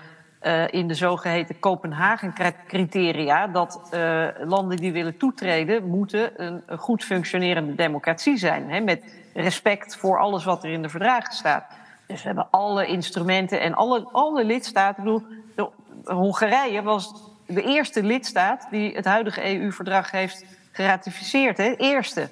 uh, 0.46 0.68
in 0.68 0.88
de 0.88 0.94
zogeheten 0.94 1.60
Kopenhagen-criteria 1.60 3.48
dat 3.48 3.90
uh, 3.94 4.28
landen 4.40 4.78
die 4.78 4.92
willen 4.92 5.18
toetreden 5.18 5.88
moeten 5.88 6.44
een, 6.44 6.64
goed 6.78 7.04
functionerende 7.04 7.76
democratie 7.76 8.38
zijn. 8.38 8.70
Hè, 8.70 8.80
met 8.80 9.04
respect 9.34 9.96
voor 9.96 10.20
alles 10.20 10.44
wat 10.44 10.64
er 10.64 10.70
in 10.70 10.82
de 10.82 10.90
verdragen 10.90 11.34
staat. 11.34 11.66
Dus 12.08 12.22
we 12.22 12.28
hebben 12.28 12.48
alle 12.52 12.86
instrumenten 12.86 13.62
en 13.62 13.74
alle, 13.74 14.08
alle 14.12 14.44
lidstaten. 14.46 15.04
Ik 15.04 15.10
bedoel, 15.54 15.72
Hongarije 16.04 16.82
was 16.82 17.14
de 17.48 17.64
eerste 17.64 18.04
lidstaat 18.04 18.68
die 18.70 18.96
het 18.96 19.06
huidige 19.06 19.60
EU-verdrag 19.60 20.12
heeft 20.12 20.46
geratificeerd. 20.72 21.58
Hè? 21.58 21.64
Het 21.64 21.80
eerste 21.80 22.30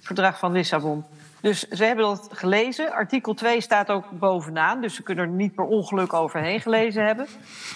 verdrag 0.00 0.38
van 0.38 0.52
Lissabon. 0.52 1.04
Dus 1.42 1.68
ze 1.68 1.84
hebben 1.84 2.04
dat 2.04 2.28
gelezen. 2.32 2.92
Artikel 2.92 3.34
2 3.34 3.60
staat 3.60 3.90
ook 3.90 4.10
bovenaan, 4.10 4.80
dus 4.80 4.94
ze 4.94 5.02
kunnen 5.02 5.24
er 5.24 5.30
niet 5.30 5.54
per 5.54 5.64
ongeluk 5.64 6.12
overheen 6.12 6.60
gelezen 6.60 7.04
hebben. 7.04 7.26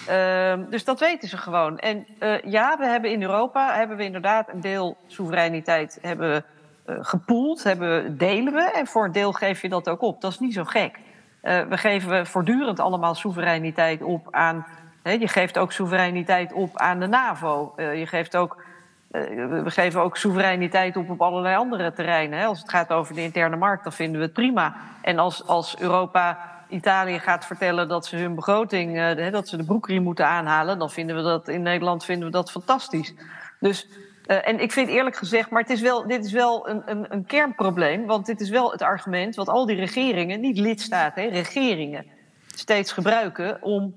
Uh, 0.09 0.69
dus 0.69 0.83
dat 0.83 0.99
weten 0.99 1.27
ze 1.27 1.37
gewoon. 1.37 1.79
En 1.79 2.07
uh, 2.19 2.41
ja, 2.41 2.77
we 2.77 2.85
hebben 2.85 3.11
in 3.11 3.21
Europa 3.21 3.75
hebben 3.75 3.97
we 3.97 4.03
inderdaad 4.03 4.49
een 4.49 4.61
deel 4.61 4.97
soevereiniteit 5.07 5.99
hebben 6.01 6.45
uh, 6.85 6.95
gepoeld, 7.01 7.63
hebben, 7.63 8.17
delen 8.17 8.53
we. 8.53 8.71
En 8.71 8.87
voor 8.87 9.05
een 9.05 9.11
deel 9.11 9.31
geef 9.31 9.61
je 9.61 9.69
dat 9.69 9.89
ook 9.89 10.01
op. 10.01 10.21
Dat 10.21 10.31
is 10.31 10.39
niet 10.39 10.53
zo 10.53 10.63
gek. 10.63 10.99
we 11.41 11.77
geven 11.77 12.27
voortdurend 12.27 12.79
allemaal 12.79 13.15
soevereiniteit 13.15 14.01
op 14.01 14.27
aan. 14.31 14.65
je 15.03 15.27
geeft 15.27 15.57
ook 15.57 15.71
soevereiniteit 15.71 16.53
op 16.53 16.77
aan 16.77 16.99
de 16.99 17.07
NAVO. 17.07 17.73
je 17.77 18.07
geeft 18.07 18.35
ook 18.35 18.63
we 19.11 19.63
geven 19.65 20.01
ook 20.01 20.17
soevereiniteit 20.17 20.97
op 20.97 21.09
op 21.09 21.21
allerlei 21.21 21.55
andere 21.55 21.93
terreinen. 21.93 22.45
Als 22.45 22.59
het 22.59 22.69
gaat 22.69 22.91
over 22.91 23.15
de 23.15 23.23
interne 23.23 23.55
markt, 23.55 23.83
dan 23.83 23.93
vinden 23.93 24.19
we 24.19 24.25
het 24.25 24.33
prima. 24.33 24.75
En 25.01 25.19
als, 25.19 25.47
als 25.47 25.79
Europa 25.79 26.55
Italië 26.69 27.19
gaat 27.19 27.45
vertellen 27.45 27.87
dat 27.87 28.05
ze 28.05 28.15
hun 28.15 28.35
begroting, 28.35 28.97
uh, 28.97 29.31
dat 29.31 29.47
ze 29.47 29.57
de 29.57 29.63
broekriem 29.63 30.03
moeten 30.03 30.27
aanhalen, 30.27 30.79
dan 30.79 30.89
vinden 30.89 31.15
we 31.15 31.21
dat 31.21 31.47
in 31.47 31.61
Nederland 31.61 32.05
vinden 32.05 32.25
we 32.25 32.31
dat 32.31 32.51
fantastisch. 32.51 33.13
Dus, 33.59 33.87
uh, 34.27 34.47
en 34.47 34.59
ik 34.59 34.71
vind 34.71 34.89
eerlijk 34.89 35.15
gezegd, 35.15 35.49
maar 35.49 35.61
het 35.61 35.71
is 35.71 35.81
wel, 35.81 36.07
dit 36.07 36.25
is 36.25 36.31
wel 36.31 36.69
een, 36.69 36.81
een, 36.85 37.05
een 37.09 37.25
kernprobleem, 37.25 38.05
want 38.05 38.25
dit 38.25 38.41
is 38.41 38.49
wel 38.49 38.71
het 38.71 38.81
argument 38.81 39.35
wat 39.35 39.49
al 39.49 39.65
die 39.65 39.75
regeringen, 39.75 40.39
niet 40.39 40.57
lidstaten, 40.57 41.29
regeringen, 41.29 42.05
steeds 42.47 42.91
gebruiken 42.91 43.61
om, 43.61 43.95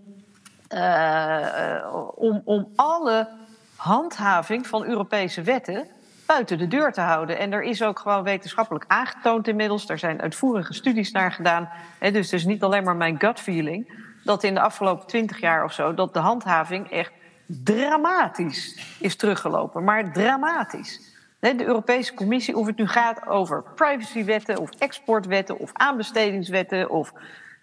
om, 2.14 2.42
om 2.44 2.68
alle 2.76 3.28
handhaving 3.81 4.66
van 4.66 4.85
Europese 4.85 5.43
wetten 5.43 5.87
buiten 6.26 6.59
de 6.59 6.68
deur 6.68 6.93
te 6.93 7.01
houden. 7.01 7.39
En 7.39 7.53
er 7.53 7.62
is 7.62 7.83
ook 7.83 7.99
gewoon 7.99 8.22
wetenschappelijk 8.22 8.85
aangetoond 8.89 9.49
inmiddels. 9.49 9.89
Er 9.89 9.99
zijn 9.99 10.20
uitvoerige 10.20 10.74
studies 10.74 11.11
naar 11.11 11.33
gedaan. 11.33 11.68
Dus 11.99 12.28
dus 12.28 12.45
niet 12.45 12.62
alleen 12.62 12.85
maar 12.85 12.97
mijn 12.97 13.20
gut 13.20 13.41
feeling. 13.41 13.93
Dat 14.24 14.45
in 14.45 14.55
de 14.55 14.61
afgelopen 14.61 15.07
twintig 15.07 15.41
jaar 15.41 15.64
of 15.64 15.72
zo... 15.72 15.95
dat 15.95 16.14
de 16.14 16.18
handhaving 16.18 16.91
echt 16.91 17.12
dramatisch 17.47 18.78
is 18.99 19.16
teruggelopen. 19.16 19.85
Maar 19.85 20.12
dramatisch. 20.12 21.01
De 21.39 21.64
Europese 21.64 22.14
Commissie, 22.14 22.57
of 22.57 22.66
het 22.66 22.76
nu 22.76 22.89
gaat 22.89 23.26
over 23.26 23.62
privacywetten... 23.74 24.59
of 24.59 24.70
exportwetten 24.78 25.59
of 25.59 25.70
aanbestedingswetten... 25.72 26.91
of 26.91 27.12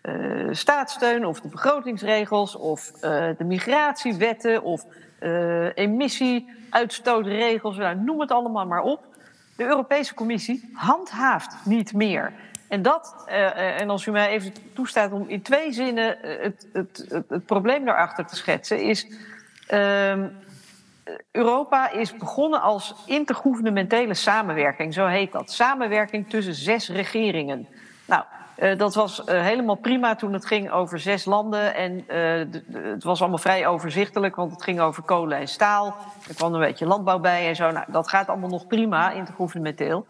uh, 0.03 0.47
staatssteun 0.51 1.26
of 1.26 1.41
de 1.41 1.47
begrotingsregels... 1.47 2.55
of 2.55 2.91
uh, 2.95 3.01
de 3.38 3.43
migratiewetten 3.43 4.63
of 4.63 4.86
uh, 5.20 5.76
emissieuitstootregels, 5.76 7.78
nou, 7.78 7.95
noem 7.95 8.20
het 8.20 8.32
allemaal 8.32 8.65
maar 8.65 8.82
op. 8.82 9.05
De 9.55 9.65
Europese 9.65 10.13
Commissie 10.13 10.70
handhaaft 10.74 11.65
niet 11.65 11.93
meer. 11.93 12.34
En 12.68 12.82
dat, 12.82 13.26
uh, 13.28 13.82
en 13.82 13.89
als 13.89 14.05
u 14.05 14.11
mij 14.11 14.30
even 14.30 14.53
toestaat 14.74 15.11
om 15.11 15.26
in 15.28 15.41
twee 15.41 15.72
zinnen 15.72 16.18
het, 16.22 16.68
het, 16.74 17.24
het, 17.28 17.45
probleem 17.45 17.86
daarachter 17.86 18.26
te 18.26 18.36
schetsen, 18.36 18.82
is. 18.82 19.07
Uh, 19.74 20.24
Europa 21.32 21.91
is 21.91 22.18
begonnen 22.18 22.61
als 22.61 22.95
intergouvernementele 23.05 24.13
samenwerking, 24.13 24.93
zo 24.93 25.05
heet 25.05 25.32
dat. 25.32 25.51
Samenwerking 25.51 26.30
tussen 26.30 26.53
zes 26.53 26.89
regeringen. 26.89 27.68
Nou, 28.05 28.24
uh, 28.57 28.77
dat 28.77 28.95
was 28.95 29.19
uh, 29.19 29.41
helemaal 29.41 29.75
prima 29.75 30.15
toen 30.15 30.33
het 30.33 30.45
ging 30.45 30.71
over 30.71 30.99
zes 30.99 31.25
landen. 31.25 31.75
En 31.75 32.05
uh, 32.07 32.61
het 32.73 33.03
was 33.03 33.19
allemaal 33.19 33.37
vrij 33.37 33.67
overzichtelijk, 33.67 34.35
want 34.35 34.51
het 34.51 34.63
ging 34.63 34.79
over 34.79 35.03
kolen 35.03 35.37
en 35.37 35.47
staal. 35.47 35.95
Er 36.27 36.35
kwam 36.35 36.53
een 36.53 36.59
beetje 36.59 36.85
landbouw 36.85 37.19
bij 37.19 37.47
en 37.47 37.55
zo. 37.55 37.71
Nou, 37.71 37.85
dat 37.91 38.09
gaat 38.09 38.27
allemaal 38.27 38.49
nog 38.49 38.67
prima, 38.67 39.11
intergouvernementeel. 39.11 40.05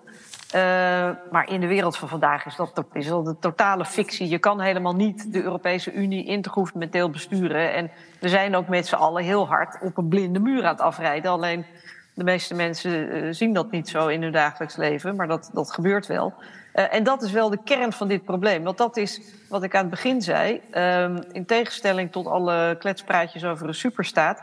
maar 1.31 1.49
in 1.49 1.59
de 1.59 1.67
wereld 1.67 1.97
van 1.97 2.07
vandaag 2.07 2.45
is 2.45 2.55
dat, 2.55 2.83
is 2.93 3.07
dat 3.07 3.27
een 3.27 3.39
totale 3.39 3.85
fictie. 3.85 4.29
Je 4.29 4.39
kan 4.39 4.61
helemaal 4.61 4.95
niet 4.95 5.33
de 5.33 5.43
Europese 5.43 5.93
Unie 5.93 6.25
intergouvernementeel 6.25 7.09
besturen. 7.09 7.73
En 7.73 7.91
we 8.19 8.29
zijn 8.29 8.55
ook 8.55 8.67
met 8.67 8.87
z'n 8.87 8.95
allen 8.95 9.23
heel 9.23 9.47
hard 9.47 9.77
op 9.81 9.97
een 9.97 10.07
blinde 10.07 10.39
muur 10.39 10.63
aan 10.63 10.71
het 10.71 10.81
afrijden. 10.81 11.31
Alleen 11.31 11.65
de 12.13 12.23
meeste 12.23 12.53
mensen 12.53 13.35
zien 13.35 13.53
dat 13.53 13.71
niet 13.71 13.89
zo 13.89 14.07
in 14.07 14.21
hun 14.21 14.31
dagelijks 14.31 14.75
leven, 14.75 15.15
maar 15.15 15.27
dat, 15.27 15.49
dat 15.53 15.71
gebeurt 15.71 16.07
wel. 16.07 16.33
Uh, 16.75 16.93
en 16.93 17.03
dat 17.03 17.21
is 17.21 17.31
wel 17.31 17.49
de 17.49 17.59
kern 17.63 17.93
van 17.93 18.07
dit 18.07 18.23
probleem. 18.23 18.63
Want 18.63 18.77
dat 18.77 18.97
is 18.97 19.21
wat 19.49 19.63
ik 19.63 19.75
aan 19.75 19.81
het 19.81 19.89
begin 19.89 20.21
zei. 20.21 20.61
Um, 20.75 21.19
in 21.31 21.45
tegenstelling 21.45 22.11
tot 22.11 22.27
alle 22.27 22.75
kletspraatjes 22.79 23.45
over 23.45 23.67
een 23.67 23.73
superstaat. 23.73 24.41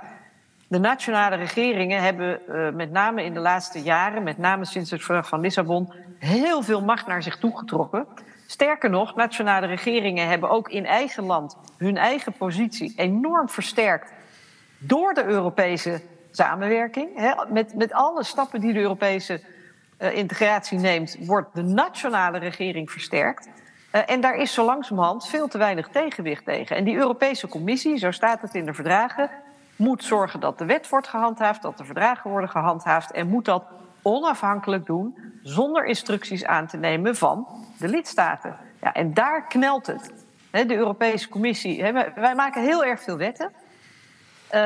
De 0.69 0.79
nationale 0.79 1.37
regeringen 1.37 2.03
hebben 2.03 2.41
uh, 2.49 2.71
met 2.71 2.91
name 2.91 3.25
in 3.25 3.35
de 3.35 3.41
laatste 3.41 3.83
jaren, 3.83 4.23
met 4.23 4.39
name 4.39 4.65
sinds 4.65 4.91
het 4.91 5.03
verdrag 5.03 5.29
van 5.29 5.41
Lissabon, 5.41 5.93
heel 6.19 6.63
veel 6.63 6.83
macht 6.83 7.07
naar 7.07 7.23
zich 7.23 7.39
toegetrokken. 7.39 8.07
Sterker 8.47 8.91
nog, 8.91 9.15
nationale 9.15 9.67
regeringen 9.67 10.29
hebben 10.29 10.51
ook 10.51 10.69
in 10.69 10.87
eigen 10.87 11.25
land 11.25 11.57
hun 11.79 11.97
eigen 11.97 12.33
positie 12.33 12.93
enorm 12.97 13.49
versterkt 13.49 14.13
door 14.79 15.15
de 15.15 15.25
Europese 15.25 16.01
samenwerking. 16.31 17.09
Hè, 17.17 17.33
met, 17.49 17.75
met 17.75 17.93
alle 17.93 18.25
stappen 18.25 18.61
die 18.61 18.73
de 18.73 18.81
Europese 18.81 19.41
integratie 20.13 20.79
neemt, 20.79 21.17
wordt 21.21 21.55
de 21.55 21.63
nationale 21.63 22.39
regering 22.39 22.91
versterkt. 22.91 23.49
Uh, 23.93 24.01
en 24.07 24.21
daar 24.21 24.37
is 24.37 24.53
zo 24.53 24.65
langzamerhand 24.65 25.27
veel 25.27 25.49
te 25.49 25.59
weinig 25.59 25.89
tegenwicht 25.89 26.45
tegen. 26.45 26.77
En 26.77 26.85
die 26.85 26.97
Europese 26.97 27.49
Commissie, 27.49 27.97
zo 27.97 28.11
staat 28.11 28.41
het 28.41 28.55
in 28.55 28.67
de 28.67 28.75
verdragen, 28.75 29.31
moet 29.77 30.05
zorgen 30.05 30.41
dat 30.41 30.59
de 30.59 30.65
wet 30.65 30.89
wordt 30.89 31.09
gehandhaafd, 31.09 31.63
dat 31.63 31.79
de 31.79 31.85
verdragen 31.85 32.31
worden 32.31 32.51
gehandhaafd 32.51 33.13
en 33.13 33.29
moet 33.29 33.45
dat 33.45 33.65
onafhankelijk 34.03 34.87
doen, 34.87 35.17
zonder 35.43 35.85
instructies 35.85 36.45
aan 36.45 36.67
te 36.67 36.77
nemen 36.77 37.17
van 37.17 37.47
de 37.79 37.89
lidstaten. 37.89 38.57
Ja, 38.81 38.93
en 38.93 39.15
daar 39.15 39.47
knelt 39.47 39.87
het. 39.87 40.13
de 40.51 40.77
Europese 40.77 41.29
Commissie, 41.29 41.93
wij 42.15 42.35
maken 42.35 42.63
heel 42.63 42.85
erg 42.85 43.03
veel 43.03 43.17
wetten. 43.17 43.53
Uh, 44.47 44.61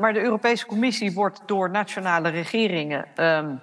maar 0.00 0.12
de 0.12 0.20
Europese 0.20 0.66
Commissie 0.66 1.12
wordt 1.12 1.40
door 1.46 1.70
nationale 1.70 2.28
regeringen 2.28 3.06
um, 3.16 3.60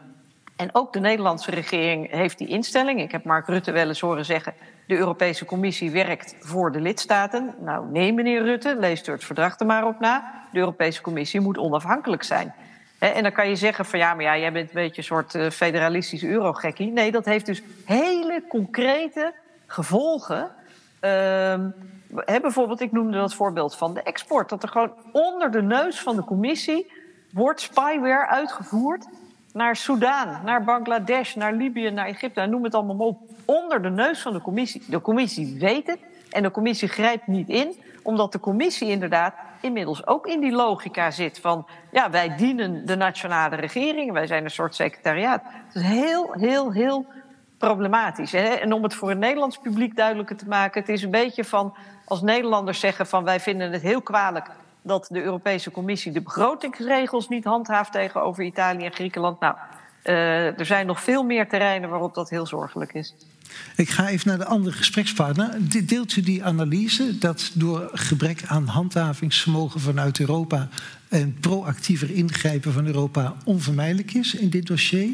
en 0.62 0.70
ook 0.72 0.94
de 0.94 1.00
Nederlandse 1.00 1.52
regering 1.52 2.12
heeft 2.12 2.38
die 2.38 2.48
instelling. 2.48 3.02
Ik 3.02 3.12
heb 3.12 3.24
Mark 3.24 3.48
Rutte 3.48 3.72
wel 3.72 3.88
eens 3.88 4.00
horen 4.00 4.26
zeggen... 4.26 4.54
de 4.86 4.98
Europese 4.98 5.46
Commissie 5.46 5.92
werkt 5.92 6.36
voor 6.40 6.72
de 6.72 6.82
lidstaten. 6.82 7.56
Nou, 7.60 7.86
nee, 7.92 8.14
meneer 8.14 8.44
Rutte, 8.44 8.76
leest 8.80 9.08
u 9.08 9.12
het 9.12 9.24
verdrag 9.24 9.60
er 9.60 9.66
maar 9.66 9.88
op 9.88 10.00
na. 10.00 10.44
De 10.52 10.60
Europese 10.60 11.02
Commissie 11.02 11.40
moet 11.40 11.58
onafhankelijk 11.58 12.24
zijn. 12.24 12.54
En 13.00 13.24
dan 13.24 13.32
kan 13.32 13.50
je 13.50 13.56
zeggen 13.56 13.86
van 13.86 14.00
ja, 14.00 14.14
maar 14.14 14.24
ja, 14.24 14.38
jij 14.38 14.52
bent 14.52 14.68
een 14.68 14.74
beetje 14.74 14.98
een 14.98 15.04
soort 15.04 15.34
uh, 15.34 15.50
federalistische 15.50 16.28
eurogekkie. 16.28 16.92
Nee, 16.92 17.12
dat 17.12 17.26
heeft 17.26 17.46
dus 17.46 17.62
hele 17.86 18.44
concrete 18.50 19.34
gevolgen. 19.68 20.52
Uh, 21.02 21.56
bijvoorbeeld, 22.42 22.82
ik 22.82 22.92
noemde 22.92 23.18
dat 23.18 23.34
voorbeeld 23.34 23.76
van 23.76 23.94
de 23.94 24.04
export. 24.04 24.50
Dat 24.50 24.64
er 24.64 24.70
gewoon 24.70 24.94
onder 25.12 25.52
de 25.52 25.62
neus 25.62 26.00
van 26.00 26.16
de 26.16 26.24
commissie 26.24 26.92
wordt 27.32 27.62
spyware 27.62 28.28
uitgevoerd 28.28 29.06
naar 29.54 29.76
Soudaan, 29.76 30.42
naar 30.46 30.64
Bangladesh, 30.64 31.36
naar 31.36 31.54
Libië, 31.54 31.90
naar 31.90 32.06
Egypte, 32.06 32.46
noem 32.46 32.64
het 32.64 32.76
allemaal 32.76 33.08
op, 33.08 33.20
onder 33.46 33.82
de 33.82 33.90
neus 33.90 34.22
van 34.22 34.34
de 34.34 34.42
commissie. 34.42 34.84
De 34.88 35.02
commissie 35.02 35.58
weet 35.60 35.88
het 35.88 36.00
en 36.30 36.44
de 36.44 36.52
commissie 36.52 36.88
grijpt 36.88 37.28
niet 37.28 37.50
in, 37.50 37.76
omdat 38.04 38.32
de 38.32 38.40
commissie 38.40 38.90
inderdaad 38.90 39.34
inmiddels 39.62 40.08
ook 40.08 40.28
in 40.28 40.40
die 40.40 40.52
logica 40.52 41.12
zit 41.12 41.40
van, 41.40 41.68
ja, 41.92 42.10
wij 42.10 42.36
dienen 42.36 42.86
de 42.86 42.96
nationale 42.96 43.56
regering, 43.56 44.12
wij 44.12 44.28
zijn 44.28 44.44
een 44.44 44.52
soort 44.52 44.76
secretariaat. 44.76 45.42
Het 45.44 45.76
is 45.76 45.82
heel, 45.82 46.34
heel, 46.34 46.72
heel 46.72 47.06
problematisch. 47.58 48.34
En 48.34 48.74
om 48.74 48.84
het 48.84 48.94
voor 48.94 49.10
het 49.10 49.20
Nederlands 49.20 49.58
publiek 49.58 49.96
duidelijker 49.96 50.36
te 50.36 50.48
maken, 50.48 50.82
het 50.82 50.90
is 50.90 51.04
een 51.04 51.12
beetje 51.12 51.44
van 51.44 51.76
als 52.06 52.22
Nederlanders 52.22 52.80
zeggen 52.80 53.08
van 53.08 53.24
wij 53.24 53.40
vinden 53.40 53.72
het 53.72 53.82
heel 53.82 54.02
kwalijk 54.02 54.50
dat 54.82 55.08
de 55.10 55.24
Europese 55.24 55.72
Commissie 55.72 56.12
de 56.12 56.22
begrotingsregels 56.22 57.28
niet 57.28 57.44
handhaaft 57.44 57.92
tegenover 57.92 58.44
Italië 58.44 58.86
en 58.86 58.94
Griekenland. 58.94 59.40
Nou, 59.40 59.56
uh, 60.04 60.60
er 60.60 60.66
zijn 60.66 60.86
nog 60.86 61.02
veel 61.02 61.24
meer 61.24 61.48
terreinen 61.48 61.90
waarop 61.90 62.14
dat 62.14 62.30
heel 62.30 62.48
zorgelijk 62.48 62.94
is. 62.94 63.16
Ik 63.76 63.90
ga 63.90 64.08
even 64.08 64.28
naar 64.28 64.38
de 64.38 64.46
andere 64.46 64.76
gesprekspartner. 64.76 65.58
Deelt 65.86 66.16
u 66.16 66.22
die 66.22 66.44
analyse 66.44 67.18
dat 67.18 67.52
door 67.54 67.90
gebrek 67.94 68.44
aan 68.48 68.68
handhavingsvermogen 68.68 69.80
vanuit 69.80 70.20
Europa 70.20 70.68
een 71.10 71.38
proactiever 71.40 72.12
ingrijpen 72.12 72.74
van 72.74 72.86
Europa 72.86 73.34
onvermijdelijk 73.46 74.14
is 74.14 74.36
in 74.36 74.50
dit 74.50 74.68
dossier? 74.68 75.10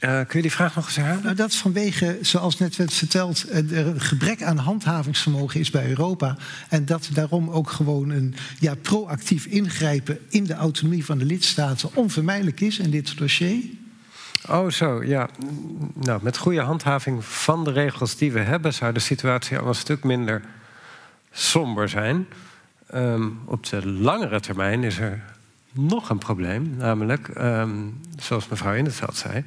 Uh, 0.00 0.10
kun 0.10 0.26
je 0.36 0.42
die 0.42 0.52
vraag 0.52 0.74
nog 0.74 0.86
eens 0.86 0.96
herhalen? 0.96 1.22
Nou, 1.22 1.34
dat 1.34 1.54
vanwege, 1.54 2.18
zoals 2.20 2.58
net 2.58 2.76
werd 2.76 2.92
verteld, 2.92 3.50
er 3.50 3.86
een 3.86 4.00
gebrek 4.00 4.42
aan 4.42 4.56
handhavingsvermogen 4.56 5.60
is 5.60 5.70
bij 5.70 5.88
Europa. 5.88 6.36
En 6.68 6.84
dat 6.84 7.08
daarom 7.12 7.50
ook 7.50 7.70
gewoon 7.70 8.10
een 8.10 8.34
ja, 8.58 8.74
proactief 8.74 9.46
ingrijpen 9.46 10.18
in 10.28 10.44
de 10.44 10.54
autonomie 10.54 11.04
van 11.04 11.18
de 11.18 11.24
lidstaten 11.24 11.90
onvermijdelijk 11.94 12.60
is 12.60 12.78
in 12.78 12.90
dit 12.90 13.18
dossier. 13.18 13.64
Oh, 14.48 14.70
zo, 14.70 15.04
ja. 15.04 15.28
Nou, 15.94 16.22
met 16.22 16.36
goede 16.36 16.60
handhaving 16.60 17.24
van 17.24 17.64
de 17.64 17.72
regels 17.72 18.16
die 18.16 18.32
we 18.32 18.40
hebben, 18.40 18.74
zou 18.74 18.92
de 18.92 19.00
situatie 19.00 19.58
al 19.58 19.66
een 19.66 19.74
stuk 19.74 20.04
minder 20.04 20.42
somber 21.32 21.88
zijn. 21.88 22.26
Um, 22.94 23.38
op 23.44 23.66
de 23.66 23.88
langere 23.88 24.40
termijn 24.40 24.84
is 24.84 24.98
er 24.98 25.22
nog 25.72 26.08
een 26.08 26.18
probleem, 26.18 26.74
namelijk, 26.76 27.28
um, 27.38 28.00
zoals 28.18 28.48
mevrouw 28.48 28.74
In 28.74 28.84
het 28.84 28.94
Veld 28.94 29.16
zei, 29.16 29.44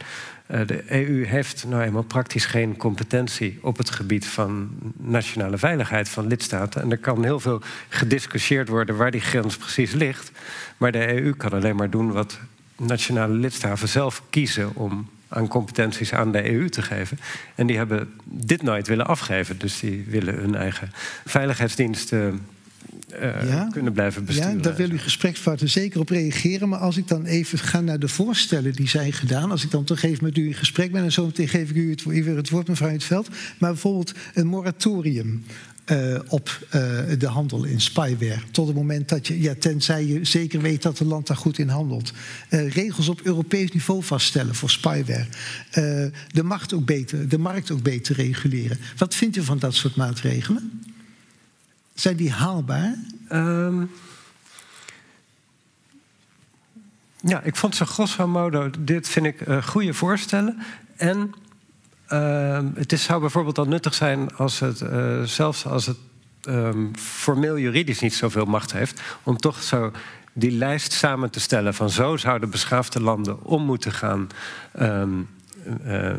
de 0.47 0.83
EU 0.87 1.25
heeft 1.25 1.65
nou 1.67 1.83
eenmaal 1.83 2.03
praktisch 2.03 2.45
geen 2.45 2.77
competentie 2.77 3.59
op 3.61 3.77
het 3.77 3.89
gebied 3.89 4.25
van 4.25 4.69
nationale 4.97 5.57
veiligheid 5.57 6.09
van 6.09 6.27
lidstaten. 6.27 6.81
En 6.81 6.91
er 6.91 6.97
kan 6.97 7.23
heel 7.23 7.39
veel 7.39 7.61
gediscussieerd 7.89 8.67
worden 8.67 8.97
waar 8.97 9.11
die 9.11 9.21
grens 9.21 9.57
precies 9.57 9.91
ligt. 9.91 10.31
Maar 10.77 10.91
de 10.91 11.21
EU 11.21 11.33
kan 11.33 11.51
alleen 11.51 11.75
maar 11.75 11.89
doen 11.89 12.11
wat 12.11 12.39
nationale 12.77 13.33
lidstaten 13.33 13.87
zelf 13.87 14.23
kiezen 14.29 14.75
om 14.75 15.09
aan 15.27 15.47
competenties 15.47 16.13
aan 16.13 16.31
de 16.31 16.51
EU 16.51 16.69
te 16.69 16.81
geven. 16.81 17.19
En 17.55 17.67
die 17.67 17.77
hebben 17.77 18.13
dit 18.23 18.61
nooit 18.61 18.87
willen 18.87 19.05
afgeven. 19.05 19.57
Dus 19.57 19.79
die 19.79 20.05
willen 20.07 20.35
hun 20.35 20.55
eigen 20.55 20.91
veiligheidsdiensten 21.25 22.45
uh, 23.21 23.69
kunnen 23.71 23.93
blijven 23.93 24.25
besturen. 24.25 24.55
Ja, 24.55 24.61
daar 24.61 24.75
wil 24.75 24.91
u 24.91 24.97
gesprekspartner 24.97 25.69
zeker 25.69 25.99
op 25.99 26.09
reageren. 26.09 26.69
Maar 26.69 26.79
als 26.79 26.97
ik 26.97 27.07
dan 27.07 27.25
even 27.25 27.59
ga 27.59 27.81
naar 27.81 27.99
de 27.99 28.07
voorstellen 28.07 28.73
die 28.73 28.87
zijn 28.87 29.13
gedaan. 29.13 29.51
Als 29.51 29.63
ik 29.63 29.71
dan 29.71 29.83
toch 29.83 30.01
even 30.01 30.23
met 30.23 30.37
u 30.37 30.45
in 30.45 30.53
gesprek 30.53 30.91
ben. 30.91 31.03
En 31.03 31.11
zo 31.11 31.25
meteen 31.25 31.47
geef 31.47 31.69
ik 31.69 31.75
u 31.75 31.89
het, 31.89 32.03
weer 32.03 32.35
het 32.35 32.49
woord, 32.49 32.67
mevrouw 32.67 32.89
het 32.89 33.03
veld. 33.03 33.29
Maar 33.57 33.71
bijvoorbeeld 33.71 34.13
een 34.33 34.47
moratorium. 34.47 35.43
Uh, 35.91 36.19
op 36.27 36.59
uh, 36.65 36.71
de 37.17 37.27
handel 37.27 37.63
in 37.63 37.81
spyware. 37.81 38.39
Tot 38.51 38.67
het 38.67 38.75
moment 38.75 39.09
dat 39.09 39.27
je, 39.27 39.41
ja, 39.41 39.53
tenzij 39.59 40.05
je 40.05 40.25
zeker 40.25 40.61
weet 40.61 40.81
dat 40.81 40.99
het 40.99 41.07
land 41.07 41.27
daar 41.27 41.37
goed 41.37 41.57
in 41.57 41.67
handelt. 41.67 42.13
Uh, 42.49 42.69
regels 42.69 43.09
op 43.09 43.21
Europees 43.21 43.71
niveau 43.71 44.03
vaststellen 44.03 44.55
voor 44.55 44.69
spyware. 44.69 45.25
de, 46.31 46.43
macht 46.43 46.73
ook 46.73 46.85
beter, 46.85 47.29
de 47.29 47.37
markt 47.37 47.71
ook 47.71 47.81
beter 47.81 48.15
reguleren. 48.15 48.77
Wat 48.97 49.15
vindt 49.15 49.37
u 49.37 49.43
van 49.43 49.59
dat 49.59 49.73
soort 49.73 49.95
maatregelen? 49.95 50.82
Zijn 51.93 52.15
die 52.15 52.31
haalbaar? 52.31 52.95
Um, 53.31 53.91
ja, 57.21 57.41
ik 57.41 57.55
vond 57.55 57.75
ze 57.75 57.85
grosso 57.85 58.27
modo, 58.27 58.69
dit 58.79 59.09
vind 59.09 59.25
ik 59.25 59.47
uh, 59.47 59.63
goede 59.63 59.93
voorstellen. 59.93 60.57
En 60.95 61.33
uh, 62.09 62.59
het 62.73 62.91
is, 62.91 63.03
zou 63.03 63.19
bijvoorbeeld 63.19 63.57
al 63.57 63.65
nuttig 63.65 63.93
zijn 63.93 64.35
als 64.35 64.59
het, 64.59 64.81
uh, 64.81 65.23
zelfs 65.23 65.65
als 65.65 65.85
het 65.85 65.97
um, 66.47 66.97
formeel 66.97 67.57
juridisch 67.57 67.99
niet 67.99 68.13
zoveel 68.13 68.45
macht 68.45 68.71
heeft, 68.71 69.01
om 69.23 69.37
toch 69.37 69.63
zo 69.63 69.91
die 70.33 70.51
lijst 70.51 70.91
samen 70.91 71.29
te 71.29 71.39
stellen 71.39 71.73
van 71.73 71.89
zo 71.89 72.17
zouden 72.17 72.49
beschaafde 72.49 73.01
landen 73.01 73.43
om 73.43 73.65
moeten 73.65 73.91
gaan. 73.91 74.27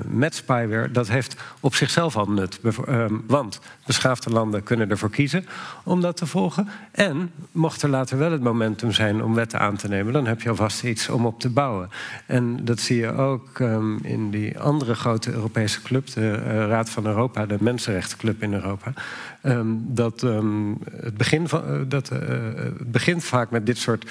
Met 0.07 0.34
spyware, 0.34 0.90
dat 0.90 1.09
heeft 1.09 1.36
op 1.61 1.74
zichzelf 1.74 2.16
al 2.16 2.30
nut. 2.30 2.61
Uh, 2.88 3.05
want 3.26 3.61
beschaafde 3.86 4.30
landen 4.30 4.62
kunnen 4.62 4.90
ervoor 4.90 5.11
kiezen 5.11 5.47
om 5.84 6.01
dat 6.01 6.16
te 6.16 6.26
volgen. 6.26 6.68
En 6.92 7.30
mocht 7.53 7.82
er 7.82 7.88
later 7.88 8.18
wel 8.18 8.32
het 8.32 8.42
momentum 8.42 8.92
zijn 8.92 9.22
om 9.22 9.34
wetten 9.34 9.61
aan 9.61 9.76
te 9.76 9.88
nemen, 9.88 10.12
dan 10.12 10.26
heb 10.26 10.40
je 10.40 10.49
alvast 10.49 10.84
iets 10.84 11.09
om 11.09 11.26
op 11.26 11.40
te 11.40 11.51
bouwen. 11.51 11.90
En 12.26 12.64
dat 12.64 12.80
zie 12.80 12.97
je 12.97 13.12
ook 13.12 13.59
um, 13.59 13.99
in 14.03 14.30
die 14.30 14.59
andere 14.59 14.95
grote 14.95 15.32
Europese 15.32 15.82
club, 15.82 16.12
de 16.12 16.20
uh, 16.20 16.66
Raad 16.66 16.90
van 16.90 17.07
Europa, 17.07 17.47
de 17.47 17.57
Mensenrechtenclub 17.61 18.42
in 18.42 18.55
Europa. 18.55 18.92
Um, 19.47 19.84
dat, 19.86 20.22
um, 20.22 20.78
het, 21.01 21.16
begin 21.16 21.49
van, 21.49 21.62
uh, 21.70 21.80
dat 21.88 22.12
uh, 22.12 22.18
het 22.55 22.90
begint 22.90 23.24
vaak 23.24 23.51
met 23.51 23.66
dit 23.66 23.78
soort 23.78 24.11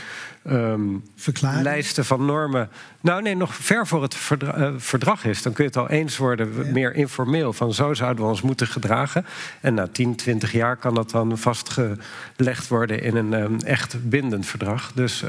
um, 0.49 1.03
lijsten 1.41 2.05
van 2.05 2.25
normen. 2.25 2.69
Nou 3.01 3.21
nee, 3.21 3.35
nog 3.35 3.55
ver 3.55 3.87
voor 3.87 4.01
het 4.01 4.15
verdra 4.15 4.57
uh, 4.57 4.73
verdrag 4.77 5.25
is. 5.25 5.41
Dan 5.41 5.53
kun 5.53 5.63
je 5.63 5.69
het 5.69 5.79
al 5.79 5.89
eens 5.89 6.17
worden, 6.17 6.65
ja. 6.65 6.71
meer 6.71 6.95
informeel. 6.95 7.53
Van 7.53 7.73
zo 7.73 7.93
zouden 7.93 8.23
we 8.23 8.29
ons 8.29 8.41
moeten 8.41 8.67
gedragen. 8.67 9.25
En 9.61 9.73
na 9.73 9.87
10, 9.87 10.15
20 10.15 10.51
jaar 10.51 10.77
kan 10.77 10.95
dat 10.95 11.09
dan 11.09 11.37
vastgelegd 11.37 12.67
worden 12.67 13.01
in 13.01 13.15
een 13.15 13.61
echt 13.61 14.09
bindend 14.09 14.45
verdrag. 14.45 14.91
Dus 14.91 15.23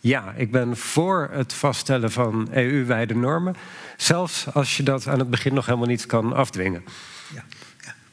ja, 0.00 0.32
ik 0.36 0.50
ben 0.50 0.76
voor 0.76 1.28
het 1.32 1.52
vaststellen 1.52 2.10
van 2.10 2.48
EU-wijde 2.52 3.14
normen. 3.14 3.54
Zelfs 3.96 4.54
als 4.54 4.76
je 4.76 4.82
dat 4.82 5.06
aan 5.06 5.18
het 5.18 5.30
begin 5.30 5.54
nog 5.54 5.66
helemaal 5.66 5.86
niet 5.86 6.06
kan 6.06 6.32
afdwingen. 6.32 6.84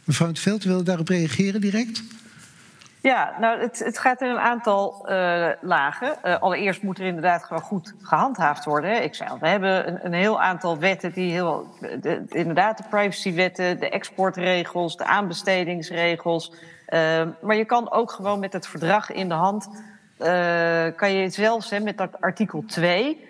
Mevrouw 0.09 0.27
het 0.27 0.39
Veld, 0.39 0.63
wil 0.63 0.83
daarop 0.83 1.07
reageren 1.07 1.61
direct? 1.61 2.03
Ja, 3.01 3.35
nou, 3.39 3.59
het, 3.59 3.79
het 3.79 3.97
gaat 3.97 4.21
in 4.21 4.29
een 4.29 4.39
aantal 4.39 5.05
uh, 5.09 5.47
lagen. 5.61 6.15
Uh, 6.25 6.41
allereerst 6.41 6.81
moet 6.81 6.99
er 6.99 7.05
inderdaad 7.05 7.43
gewoon 7.43 7.61
goed 7.61 7.93
gehandhaafd 8.01 8.65
worden. 8.65 9.03
Ik 9.03 9.15
zei 9.15 9.29
al, 9.29 9.39
we 9.39 9.47
hebben 9.47 9.87
een, 9.87 10.05
een 10.05 10.13
heel 10.13 10.41
aantal 10.41 10.77
wetten 10.79 11.11
die 11.11 11.31
heel. 11.31 11.67
De, 12.01 12.23
inderdaad, 12.29 12.77
de 12.77 12.83
privacywetten, 12.89 13.79
de 13.79 13.89
exportregels, 13.89 14.97
de 14.97 15.05
aanbestedingsregels. 15.05 16.51
Uh, 16.87 17.27
maar 17.41 17.55
je 17.55 17.65
kan 17.65 17.91
ook 17.91 18.11
gewoon 18.11 18.39
met 18.39 18.53
het 18.53 18.67
verdrag 18.67 19.11
in 19.11 19.27
de 19.27 19.35
hand. 19.35 19.69
kan 20.95 21.13
je 21.13 21.29
zelfs 21.29 21.69
hè, 21.69 21.79
met 21.79 21.97
dat 21.97 22.21
artikel 22.21 22.63
2. 22.67 23.28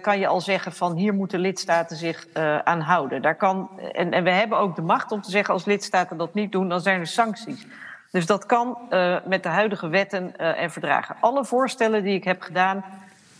Kan 0.00 0.18
je 0.18 0.26
al 0.26 0.40
zeggen 0.40 0.72
van 0.72 0.96
hier 0.96 1.14
moeten 1.14 1.40
lidstaten 1.40 1.96
zich 1.96 2.26
aan 2.64 2.80
houden. 2.80 3.22
Daar 3.22 3.36
kan, 3.36 3.70
en, 3.92 4.12
en 4.12 4.24
we 4.24 4.30
hebben 4.30 4.58
ook 4.58 4.76
de 4.76 4.82
macht 4.82 5.12
om 5.12 5.20
te 5.20 5.30
zeggen 5.30 5.54
als 5.54 5.64
lidstaten 5.64 6.16
dat 6.16 6.34
niet 6.34 6.52
doen, 6.52 6.68
dan 6.68 6.80
zijn 6.80 7.00
er 7.00 7.06
sancties. 7.06 7.66
Dus 8.10 8.26
dat 8.26 8.46
kan 8.46 8.78
uh, 8.90 9.16
met 9.24 9.42
de 9.42 9.48
huidige 9.48 9.88
wetten 9.88 10.32
uh, 10.40 10.62
en 10.62 10.70
verdragen. 10.70 11.16
Alle 11.20 11.44
voorstellen 11.44 12.02
die 12.02 12.14
ik 12.14 12.24
heb 12.24 12.42
gedaan, 12.42 12.84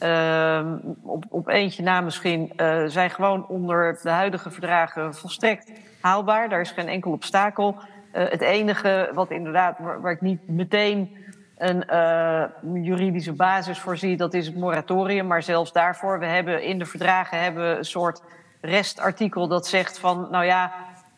uh, 0.02 0.72
op, 1.02 1.24
op 1.28 1.48
eentje 1.48 1.82
na 1.82 2.00
misschien, 2.00 2.52
zijn 2.86 3.10
gewoon 3.10 3.46
onder 3.46 3.98
de 4.02 4.10
huidige 4.10 4.50
verdragen 4.50 5.14
volstrekt 5.14 5.70
haalbaar. 6.00 6.48
Daar 6.48 6.60
is 6.60 6.70
geen 6.70 6.88
enkel 6.88 7.12
obstakel. 7.12 7.76
het 8.12 8.40
enige 8.40 9.10
wat 9.14 9.30
inderdaad, 9.30 9.78
waar 9.78 10.12
ik 10.12 10.20
niet 10.20 10.48
meteen 10.48 11.16
een 11.58 12.82
juridische 12.82 13.32
basis 13.32 13.78
voor 13.78 13.96
zie, 13.96 14.16
dat 14.16 14.34
is 14.34 14.46
het 14.46 14.56
moratorium. 14.56 15.26
Maar 15.26 15.42
zelfs 15.42 15.72
daarvoor, 15.72 16.18
we 16.18 16.26
hebben 16.26 16.62
in 16.62 16.78
de 16.78 16.84
verdragen 16.84 17.42
hebben 17.42 17.78
een 17.78 17.84
soort 17.84 18.22
restartikel 18.60 19.48
dat 19.48 19.66
zegt 19.66 19.98
van, 19.98 20.28
nou 20.30 20.44
ja, 20.44 20.72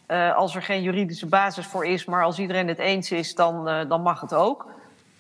uh, 0.09 0.37
als 0.37 0.55
er 0.55 0.63
geen 0.63 0.83
juridische 0.83 1.27
basis 1.27 1.67
voor 1.67 1.87
is, 1.87 2.05
maar 2.05 2.25
als 2.25 2.39
iedereen 2.39 2.69
het 2.69 2.79
eens 2.79 3.11
is, 3.11 3.35
dan, 3.35 3.69
uh, 3.69 3.81
dan 3.89 4.03
mag 4.03 4.21
het 4.21 4.35
ook. 4.35 4.67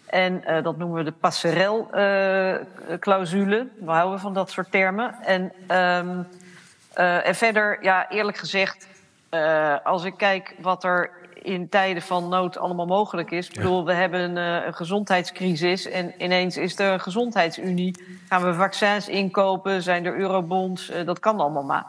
En 0.07 0.43
dat 0.63 0.77
noemen 0.77 0.97
we 0.97 1.05
de 1.05 1.13
passerel-clausule. 1.13 3.67
we 3.81 3.91
houden 3.91 4.21
van 4.21 4.35
dat 4.35 4.51
soort 4.51 4.71
termen. 4.71 5.15
En, 5.23 5.53
um, 5.79 6.27
en 6.95 7.35
verder, 7.35 7.79
ja, 7.83 8.09
eerlijk 8.09 8.37
gezegd, 8.37 8.89
als 9.85 10.05
ik 10.05 10.15
kijk 10.17 10.55
wat 10.61 10.85
er 10.85 11.11
in 11.43 11.69
tijden 11.69 12.03
van 12.03 12.29
nood 12.29 12.59
allemaal 12.59 12.87
mogelijk 12.87 13.31
is. 13.31 13.49
Ik 13.49 13.55
bedoel, 13.55 13.85
we 13.85 13.93
hebben 13.93 14.21
een, 14.21 14.37
een, 14.67 14.75
gezondheidscrisis 14.75 15.89
en 15.89 16.13
ineens 16.19 16.57
is 16.57 16.79
er 16.79 16.93
een 16.93 17.01
gezondheidsunie. 17.01 18.05
Gaan 18.29 18.43
we 18.43 18.55
vaccins 18.55 19.09
inkopen? 19.09 19.83
Zijn 19.83 20.07
er 20.07 20.19
eurobonds? 20.19 20.93
dat 21.05 21.19
kan 21.19 21.41
allemaal 21.41 21.63
maar 21.63 21.87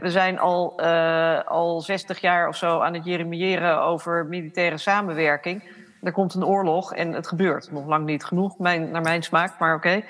we 0.00 0.10
zijn 0.10 0.38
al, 0.38 0.72
uh, 0.80 1.40
al 1.44 1.80
60 1.80 2.20
jaar 2.20 2.48
of 2.48 2.56
zo 2.56 2.80
aan 2.80 2.94
het 2.94 3.04
jeremiëren 3.04 3.82
over 3.82 4.26
militaire 4.26 4.78
samenwerking. 4.78 5.62
Er 6.02 6.12
komt 6.12 6.34
een 6.34 6.44
oorlog 6.44 6.94
en 6.94 7.12
het 7.12 7.28
gebeurt. 7.28 7.72
Nog 7.72 7.86
lang 7.86 8.06
niet 8.06 8.24
genoeg, 8.24 8.58
mijn, 8.58 8.90
naar 8.90 9.02
mijn 9.02 9.22
smaak, 9.22 9.58
maar 9.58 9.74
oké. 9.74 10.02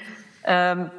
Okay. 0.43 0.71
Um, 0.71 0.91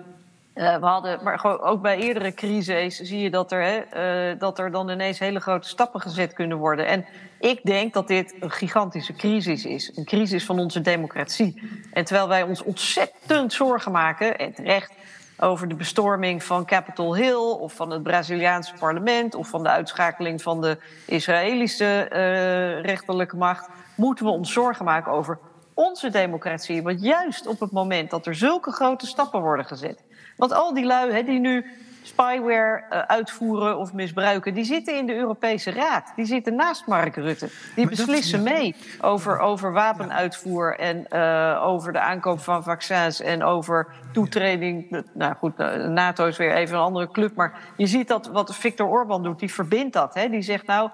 uh, 0.62 0.76
we 0.76 0.86
hadden, 0.86 1.20
maar 1.24 1.62
ook 1.62 1.82
bij 1.82 1.98
eerdere 1.98 2.34
crises 2.34 3.00
zie 3.00 3.20
je 3.20 3.30
dat 3.30 3.52
er, 3.52 3.64
hè, 3.64 4.32
uh, 4.32 4.40
dat 4.40 4.60
er 4.60 4.72
dan 4.72 4.90
ineens 4.90 5.20
hele 5.20 5.40
grote 5.40 5.68
stappen 5.68 6.02
gezet 6.02 6.34
kunnen 6.34 6.58
worden. 6.58 6.88
En 6.88 7.06
ik 7.40 7.64
denk 7.64 7.94
dat 7.94 8.08
dit 8.08 8.36
een 8.40 8.52
gigantische 8.52 9.14
crisis 9.14 9.66
is. 9.66 9.98
Een 9.98 10.06
crisis 10.06 10.46
van 10.46 10.60
onze 10.60 10.82
democratie. 10.82 11.70
En 11.94 12.04
terwijl 12.06 12.28
wij 12.28 12.44
ons 12.44 12.64
ontzettend 12.64 13.54
zorgen 13.54 13.92
maken, 13.92 14.38
en 14.38 14.54
terecht, 14.54 14.94
over 15.40 15.68
de 15.68 15.76
bestorming 15.76 16.44
van 16.44 16.66
Capitol 16.66 17.16
Hill 17.16 17.58
of 17.60 17.74
van 17.74 17.92
het 17.92 18.04
Braziliaanse 18.04 18.74
parlement 18.80 19.36
of 19.36 19.48
van 19.48 19.64
de 19.64 19.70
uitschakeling 19.70 20.42
van 20.42 20.62
de 20.62 20.78
Israëlische 21.06 22.10
uh, 22.12 22.82
rechterlijke 22.82 23.36
macht, 23.36 23.70
moeten 23.96 24.26
we 24.26 24.32
ons 24.32 24.54
zorgen 24.54 24.86
maken 24.86 25.12
over 25.12 25.40
onze 25.74 26.10
democratie. 26.10 26.84
Want 26.84 27.02
juist 27.02 27.48
op 27.48 27.60
het 27.60 27.72
moment 27.72 28.10
dat 28.10 28.26
er 28.26 28.36
zulke 28.36 28.72
grote 28.72 29.06
stappen 29.06 29.42
worden 29.42 29.66
gezet. 29.66 30.04
Want 30.42 30.54
al 30.54 30.74
die 30.74 30.86
lui 30.86 31.12
hè, 31.12 31.24
die 31.24 31.40
nu 31.40 31.66
spyware 32.02 32.84
uh, 32.90 33.00
uitvoeren 33.00 33.78
of 33.78 33.94
misbruiken, 33.94 34.54
die 34.54 34.64
zitten 34.64 34.98
in 34.98 35.06
de 35.06 35.16
Europese 35.16 35.72
Raad. 35.72 36.12
Die 36.16 36.26
zitten 36.26 36.56
naast 36.56 36.88
Mark 36.88 37.16
Rutte. 37.16 37.50
Die 37.76 37.86
maar 37.86 37.96
beslissen 37.96 38.44
dat, 38.44 38.54
mee 38.54 38.76
over, 39.02 39.40
over 39.40 39.74
wapenuitvoer 39.74 40.78
en 40.78 41.06
uh, 41.10 41.62
over 41.66 41.94
de 41.94 42.00
aankoop 42.00 42.40
van 42.40 42.64
vaccins 42.64 43.22
en 43.22 43.44
over 43.44 43.88
toetreding. 44.12 45.06
Nou 45.14 45.36
goed, 45.36 45.58
NATO 45.88 46.26
is 46.26 46.38
weer 46.38 46.54
even 46.54 46.76
een 46.76 46.84
andere 46.84 47.12
club. 47.12 47.36
Maar 47.36 47.60
je 47.78 47.88
ziet 47.88 48.08
dat 48.08 48.28
wat 48.28 48.56
Viktor 48.56 48.88
Orban 48.88 49.24
doet, 49.24 49.40
die 49.40 49.54
verbindt 49.54 49.94
dat. 49.94 50.14
Hè? 50.14 50.30
Die 50.30 50.42
zegt 50.42 50.66
nou. 50.66 50.90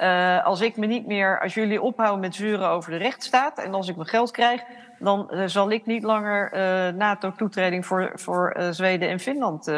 Uh, 0.00 0.44
als 0.44 0.60
ik 0.60 0.76
me 0.76 0.86
niet 0.86 1.06
meer, 1.06 1.40
als 1.40 1.54
jullie 1.54 1.82
ophouden 1.82 2.20
met 2.20 2.34
zeuren 2.34 2.68
over 2.68 2.90
de 2.90 2.96
rechtsstaat 2.96 3.58
en 3.58 3.74
als 3.74 3.88
ik 3.88 3.96
mijn 3.96 4.08
geld 4.08 4.30
krijg, 4.30 4.62
dan 4.98 5.28
uh, 5.30 5.42
zal 5.46 5.70
ik 5.70 5.86
niet 5.86 6.02
langer 6.02 6.52
uh, 6.54 6.94
NATO-toetreding 6.94 7.86
voor, 7.86 8.10
voor 8.14 8.56
Zweden 8.70 9.08
en 9.08 9.20
Finland 9.20 9.72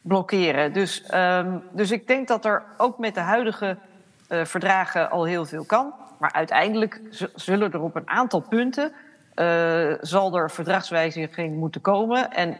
blokkeren. 0.00 0.72
Dus, 0.72 1.04
um, 1.14 1.62
dus 1.72 1.90
ik 1.90 2.06
denk 2.06 2.28
dat 2.28 2.44
er 2.44 2.62
ook 2.76 2.98
met 2.98 3.14
de 3.14 3.20
huidige 3.20 3.76
verdragen 4.28 5.10
al 5.10 5.24
heel 5.24 5.44
veel 5.44 5.64
kan. 5.64 5.94
Maar 6.18 6.32
uiteindelijk 6.32 7.00
zullen 7.34 7.72
er 7.72 7.80
op 7.80 7.94
een 7.94 8.08
aantal 8.08 8.40
punten. 8.40 8.92
Zal 10.00 10.36
er 10.36 10.50
verdragswijziging 10.50 11.56
moeten 11.56 11.80
komen. 11.80 12.32
En 12.32 12.56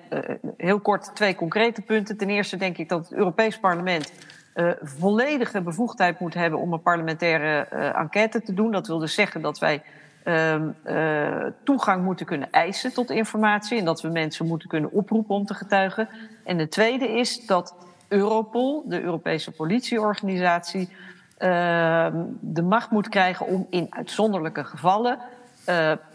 heel 0.57 0.81
kort 0.81 1.17
twee 1.17 1.35
concrete 1.35 1.83
punten. 1.83 2.17
Ten 2.17 2.31
eerste 2.31 2.57
denk 2.57 2.79
ik 2.79 2.89
dat 2.89 3.09
het 3.09 3.13
Europees 3.13 3.59
Parlement 3.59 4.13
uh, 4.55 4.71
volledige 4.83 5.61
bevoegdheid 5.61 6.21
moet 6.21 6.35
hebben 6.35 6.61
om 6.61 6.73
een 6.73 6.83
parlementaire 6.83 7.67
uh, 7.73 7.99
enquête 7.99 8.43
te 8.43 8.55
doen. 8.55 8.73
Dat 8.73 8.87
wil 8.87 8.99
dus 8.99 9.15
zeggen 9.15 9.41
dat 9.41 9.59
wij 9.59 9.83
uh, 10.25 11.47
toegang 11.65 12.05
moeten 12.05 12.27
kunnen 12.27 12.51
eisen 12.51 12.93
tot 12.93 13.11
informatie 13.11 13.79
en 13.79 13.85
dat 13.85 14.01
we 14.01 14.09
mensen 14.09 14.47
moeten 14.47 14.69
kunnen 14.69 14.93
oproepen 14.93 15.35
om 15.35 15.47
te 15.47 15.55
getuigen. 15.55 16.09
En 16.45 16.57
de 16.57 16.69
tweede 16.69 17.09
is 17.09 17.47
dat 17.47 17.75
Europol, 18.09 18.85
de 18.87 19.03
Europese 19.03 19.51
politieorganisatie, 19.51 20.89
ehm, 21.39 22.23
de 22.41 22.63
macht 22.63 22.91
moet 22.91 23.09
krijgen 23.09 23.47
om 23.47 23.67
in 23.71 23.87
uitzonderlijke 23.91 24.65
gevallen 24.65 25.19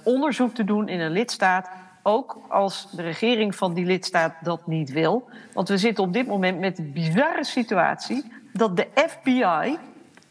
onderzoek 0.03 0.53
te 0.53 0.63
doen 0.63 0.87
in 0.87 0.99
een 0.99 1.11
lidstaat. 1.11 1.69
Ook 2.03 2.37
als 2.47 2.91
de 2.91 3.01
regering 3.01 3.55
van 3.55 3.73
die 3.73 3.85
lidstaat 3.85 4.33
dat 4.41 4.67
niet 4.67 4.91
wil. 4.91 5.29
Want 5.53 5.69
we 5.69 5.77
zitten 5.77 6.03
op 6.03 6.13
dit 6.13 6.27
moment 6.27 6.59
met 6.59 6.75
de 6.75 6.83
bizarre 6.83 7.43
situatie 7.43 8.31
dat 8.53 8.77
de 8.77 8.87
FBI 8.95 9.77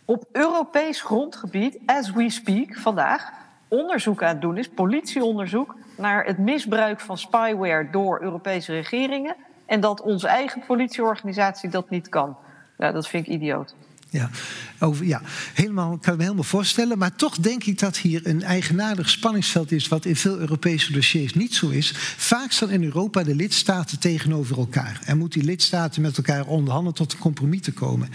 op 0.05 0.25
Europees 0.33 1.03
grondgebied, 1.03 1.79
as 1.87 2.13
we 2.13 2.31
speak, 2.31 2.77
vandaag 2.77 3.31
onderzoek 3.69 4.23
aan 4.23 4.29
het 4.29 4.41
doen 4.41 4.57
is, 4.57 4.69
politieonderzoek 4.69 5.75
naar 5.97 6.25
het 6.25 6.39
misbruik 6.39 7.01
van 7.01 7.19
spyware 7.19 7.91
door 7.91 8.23
Europese 8.23 8.73
regeringen. 8.73 9.37
En 9.67 9.81
dat 9.81 10.01
onze 10.01 10.29
eigen 10.29 10.63
politieorganisatie 10.67 11.71
dat 11.71 11.91
niet 11.91 12.09
kan. 12.09 12.37
Nou, 12.77 12.93
dat 12.93 13.09
vind 13.09 13.27
ik 13.27 13.33
idioot. 13.33 13.75
Ja, 14.11 14.31
over, 14.79 15.07
ja 15.07 15.23
helemaal, 15.55 15.99
kan 15.99 16.13
ik 16.13 16.19
me 16.19 16.23
helemaal 16.23 16.45
voorstellen. 16.45 16.99
Maar 16.99 17.17
toch 17.17 17.37
denk 17.37 17.65
ik 17.65 17.79
dat 17.79 17.97
hier 17.97 18.27
een 18.27 18.43
eigenaardig 18.43 19.11
spanningsveld 19.11 19.73
is... 19.73 19.89
wat 19.89 20.05
in 20.05 20.17
veel 20.17 20.39
Europese 20.39 20.93
dossiers 20.93 21.35
niet 21.35 21.55
zo 21.55 21.69
is. 21.69 21.93
Vaak 22.17 22.53
staan 22.53 22.71
in 22.71 22.85
Europa 22.85 23.23
de 23.23 23.35
lidstaten 23.35 23.99
tegenover 23.99 24.59
elkaar. 24.59 25.01
En 25.05 25.19
moeten 25.19 25.41
die 25.41 25.49
lidstaten 25.49 26.03
met 26.03 26.17
elkaar 26.17 26.47
onderhandelen 26.47 26.95
tot 26.95 27.13
een 27.13 27.19
compromis 27.19 27.61
te 27.61 27.73
komen. 27.73 28.09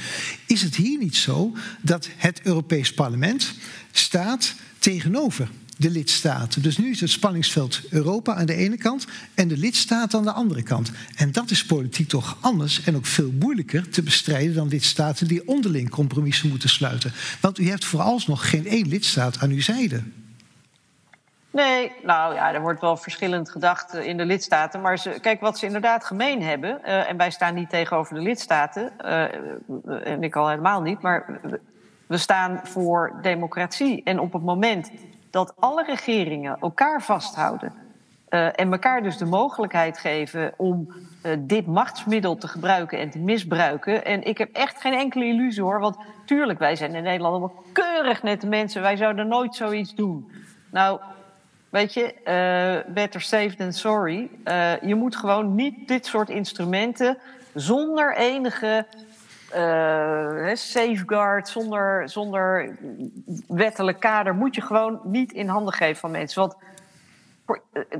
Is 0.47 0.61
het 0.61 0.75
hier 0.75 0.97
niet 0.97 1.15
zo 1.15 1.55
dat 1.81 2.09
het 2.17 2.41
Europees 2.43 2.93
Parlement 2.93 3.53
staat 3.91 4.53
tegenover 4.79 5.49
de 5.77 5.89
lidstaten. 5.89 6.61
Dus 6.61 6.77
nu 6.77 6.89
is 6.89 6.99
het 6.99 7.09
spanningsveld 7.09 7.81
Europa 7.89 8.33
aan 8.33 8.45
de 8.45 8.55
ene 8.55 8.77
kant 8.77 9.07
en 9.33 9.47
de 9.47 9.57
lidstaten 9.57 10.19
aan 10.19 10.25
de 10.25 10.31
andere 10.31 10.63
kant. 10.63 10.91
En 11.15 11.31
dat 11.31 11.49
is 11.49 11.65
politiek 11.65 12.07
toch 12.07 12.37
anders 12.41 12.83
en 12.83 12.95
ook 12.95 13.05
veel 13.05 13.31
moeilijker 13.39 13.89
te 13.89 14.03
bestrijden 14.03 14.55
dan 14.55 14.67
lidstaten 14.67 15.27
die 15.27 15.47
onderling 15.47 15.89
compromissen 15.89 16.49
moeten 16.49 16.69
sluiten. 16.69 17.11
Want 17.41 17.59
u 17.59 17.69
hebt 17.69 17.85
vooralsnog 17.85 18.49
geen 18.49 18.67
één 18.67 18.87
lidstaat 18.87 19.39
aan 19.39 19.49
uw 19.49 19.61
zijde. 19.61 20.03
Nee, 21.53 21.91
nou 22.03 22.33
ja, 22.33 22.53
er 22.53 22.61
wordt 22.61 22.81
wel 22.81 22.97
verschillend 22.97 23.51
gedacht 23.51 23.93
in 23.93 24.17
de 24.17 24.25
lidstaten. 24.25 24.81
Maar 24.81 25.19
kijk, 25.21 25.41
wat 25.41 25.57
ze 25.57 25.65
inderdaad 25.65 26.05
gemeen 26.05 26.41
hebben. 26.41 26.79
Uh, 26.85 27.09
en 27.09 27.17
wij 27.17 27.31
staan 27.31 27.53
niet 27.53 27.69
tegenover 27.69 28.15
de 28.15 28.21
lidstaten. 28.21 28.91
Uh, 29.05 29.21
en 30.03 30.23
ik 30.23 30.35
al 30.35 30.49
helemaal 30.49 30.81
niet. 30.81 31.01
Maar 31.01 31.39
we 32.07 32.17
staan 32.17 32.59
voor 32.63 33.19
democratie. 33.21 34.03
En 34.03 34.19
op 34.19 34.33
het 34.33 34.43
moment 34.43 34.91
dat 35.33 35.53
alle 35.59 35.83
regeringen 35.83 36.57
elkaar 36.59 37.01
vasthouden. 37.01 37.73
Uh, 38.29 38.45
en 38.45 38.71
elkaar 38.71 39.03
dus 39.03 39.17
de 39.17 39.25
mogelijkheid 39.25 39.97
geven 39.97 40.53
om 40.57 40.87
uh, 41.25 41.31
dit 41.39 41.65
machtsmiddel 41.65 42.35
te 42.35 42.47
gebruiken 42.47 42.99
en 42.99 43.09
te 43.09 43.19
misbruiken. 43.19 44.05
En 44.05 44.23
ik 44.23 44.37
heb 44.37 44.49
echt 44.51 44.81
geen 44.81 44.93
enkele 44.93 45.25
illusie 45.25 45.63
hoor. 45.63 45.79
Want 45.79 45.97
tuurlijk, 46.25 46.59
wij 46.59 46.75
zijn 46.75 46.95
in 46.95 47.03
Nederland 47.03 47.33
allemaal 47.33 47.63
keurig 47.71 48.23
nette 48.23 48.47
mensen. 48.47 48.81
Wij 48.81 48.95
zouden 48.95 49.27
nooit 49.27 49.55
zoiets 49.55 49.95
doen. 49.95 50.31
Nou, 50.71 50.99
weet 51.69 51.93
je, 51.93 52.13
uh, 52.87 52.93
better 52.93 53.21
safe 53.21 53.55
than 53.55 53.73
sorry. 53.73 54.29
je 54.81 54.95
moet 54.95 55.15
gewoon 55.15 55.55
niet 55.55 55.87
dit 55.87 56.05
soort 56.05 56.29
instrumenten 56.29 57.17
zonder 57.53 58.15
enige 58.17 58.85
uh, 59.55 60.55
safeguard, 60.55 61.47
zonder, 61.47 62.09
zonder 62.09 62.77
wettelijk 63.47 63.99
kader, 63.99 64.35
moet 64.35 64.55
je 64.55 64.61
gewoon 64.61 64.99
niet 65.03 65.31
in 65.31 65.47
handen 65.47 65.73
geven 65.73 65.99
van 65.99 66.11
mensen. 66.11 66.41
Want 66.41 66.55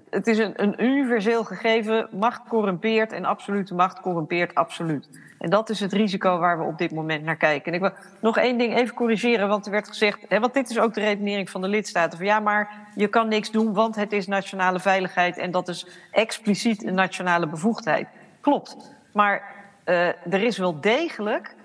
het 0.10 0.28
is 0.28 0.38
een, 0.38 0.54
een 0.56 0.84
universeel 0.84 1.44
gegeven, 1.44 2.08
macht 2.12 2.42
corrumpeert 2.48 3.12
en 3.12 3.26
absolute 3.26 3.74
macht 3.74 4.00
corrumpeert 4.00 4.56
absoluut. 4.56 5.10
En 5.40 5.50
dat 5.50 5.70
is 5.70 5.80
het 5.80 5.94
risico 5.94 6.38
waar 6.38 6.58
we 6.58 6.64
op 6.64 6.78
dit 6.78 6.92
moment 6.92 7.24
naar 7.24 7.36
kijken. 7.36 7.66
En 7.66 7.74
ik 7.74 7.80
wil 7.80 7.92
nog 8.20 8.38
één 8.38 8.58
ding 8.58 8.76
even 8.76 8.96
corrigeren, 8.96 9.48
want 9.48 9.66
er 9.66 9.72
werd 9.72 9.88
gezegd, 9.88 10.20
hè, 10.30 10.40
want 10.40 10.54
dit 10.54 10.70
is 10.70 10.80
ook 10.80 10.94
de 10.94 11.02
redenering 11.02 11.50
van 11.50 11.62
de 11.62 11.68
lidstaten, 11.68 12.18
van 12.18 12.28
ja, 12.28 12.40
maar 12.40 12.70
je 12.96 13.08
kan 13.08 13.28
niks 13.28 13.52
doen, 13.52 13.74
want 13.74 13.96
het 13.96 14.12
is 14.12 14.28
nationale 14.28 14.80
veiligheid 14.80 15.38
en 15.38 15.52
dat 15.52 15.68
is 15.68 15.88
expliciet 16.12 16.84
een 16.84 16.94
nationale 16.94 17.48
bevoegdheid. 17.48 18.08
Klopt. 18.42 18.78
Maar 19.14 19.53
uh, 19.86 20.08
er 20.08 20.42
is 20.44 20.58
wel 20.58 20.82
degelijk, 20.82 21.56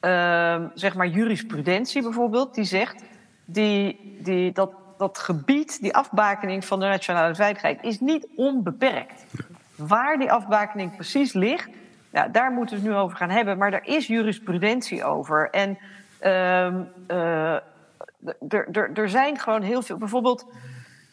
uh, 0.00 0.64
zeg 0.74 0.94
maar, 0.94 1.06
jurisprudentie 1.06 2.02
bijvoorbeeld, 2.02 2.54
die 2.54 2.64
zegt 2.64 3.04
die, 3.44 4.16
die, 4.22 4.52
dat 4.52 4.70
dat 4.96 5.18
gebied, 5.18 5.80
die 5.80 5.94
afbakening 5.94 6.64
van 6.64 6.80
de 6.80 6.86
nationale 6.86 7.34
veiligheid, 7.34 7.82
is 7.82 8.00
niet 8.00 8.26
onbeperkt. 8.36 9.24
Waar 9.76 10.18
die 10.18 10.32
afbakening 10.32 10.94
precies 10.94 11.32
ligt, 11.32 11.68
ja, 12.12 12.28
daar 12.28 12.50
moeten 12.50 12.76
we 12.76 12.82
het 12.82 12.90
nu 12.90 12.96
over 12.98 13.16
gaan 13.16 13.30
hebben. 13.30 13.58
Maar 13.58 13.72
er 13.72 13.86
is 13.86 14.06
jurisprudentie 14.06 15.04
over. 15.04 15.50
En 15.50 15.78
uh, 16.22 17.54
er 18.94 19.08
zijn 19.08 19.38
gewoon 19.38 19.62
heel 19.62 19.82
veel. 19.82 19.96
Bijvoorbeeld 19.96 20.46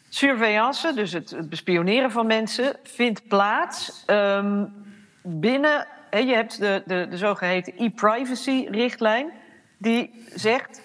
surveillance, 0.10 0.94
dus 0.94 1.12
het, 1.12 1.30
het 1.30 1.50
bespioneren 1.50 2.12
van 2.12 2.28
mensen, 2.28 2.76
vindt 2.84 3.28
plaats 3.28 4.04
um, 4.08 4.74
binnen 5.22 5.88
je 6.22 6.34
hebt 6.34 6.60
de, 6.60 6.84
de, 6.86 7.08
de 7.10 7.18
zogeheten 7.18 7.74
e-privacy-richtlijn, 7.78 9.32
die 9.78 10.26
zegt, 10.34 10.82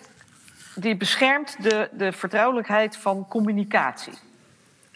die 0.74 0.97
beschermt 0.97 1.62
de, 1.62 1.89
de 1.93 2.12
vertrouwelijkheid 2.12 2.97
van 2.97 3.26
communicatie. 3.29 4.12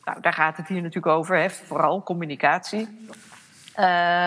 Nou, 0.05 0.21
daar 0.21 0.33
gaat 0.33 0.57
het 0.57 0.69
hier 0.69 0.83
natuurlijk 0.83 1.17
over, 1.17 1.37
hè, 1.37 1.51
vooral 1.51 2.03
communicatie. 2.03 3.07
Uh, 3.79 4.27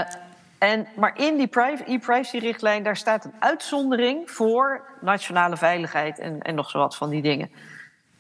en, 0.58 0.88
maar 0.96 1.18
in 1.18 1.38
die 1.38 1.50
e-privacy-richtlijn, 1.86 2.84
daar 2.84 2.98
staat 2.98 3.26
een 3.26 3.34
uitzondering 3.40 4.32
voor 4.32 4.82
nationale 5.02 5.58
veiligheid 5.58 6.20
en, 6.20 6.42
en 6.42 6.56
nog 6.56 6.70
zo 6.70 6.78
wat 6.78 6.96
van 6.96 7.10
die 7.10 7.22
dingen. 7.22 7.52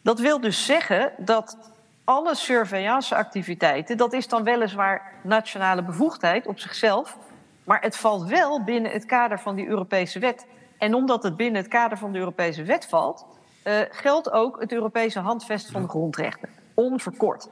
Dat 0.01 0.19
wil 0.19 0.39
dus 0.41 0.65
zeggen 0.65 1.11
dat 1.17 1.57
alle 2.03 2.35
surveillanceactiviteiten, 2.35 3.97
dat 3.97 4.13
is 4.13 4.27
dan 4.27 4.43
weliswaar 4.43 5.11
nationale 5.23 5.83
bevoegdheid 5.83 6.47
op 6.47 6.59
zichzelf, 6.59 7.17
maar 7.65 7.81
het 7.81 7.97
valt 7.97 8.29
wel 8.29 8.63
binnen 8.63 8.91
het 8.91 9.05
kader 9.05 9.39
van 9.39 9.55
die 9.55 9.67
Europese 9.67 10.19
wet. 10.19 10.47
En 10.77 10.93
omdat 10.93 11.23
het 11.23 11.37
binnen 11.37 11.61
het 11.61 11.71
kader 11.71 11.97
van 11.97 12.11
de 12.11 12.19
Europese 12.19 12.63
wet 12.63 12.85
valt, 12.85 13.25
uh, 13.63 13.73
geldt 13.89 14.31
ook 14.31 14.61
het 14.61 14.71
Europese 14.71 15.19
handvest 15.19 15.71
van 15.71 15.81
de 15.81 15.87
grondrechten. 15.87 16.49
Onverkort. 16.73 17.49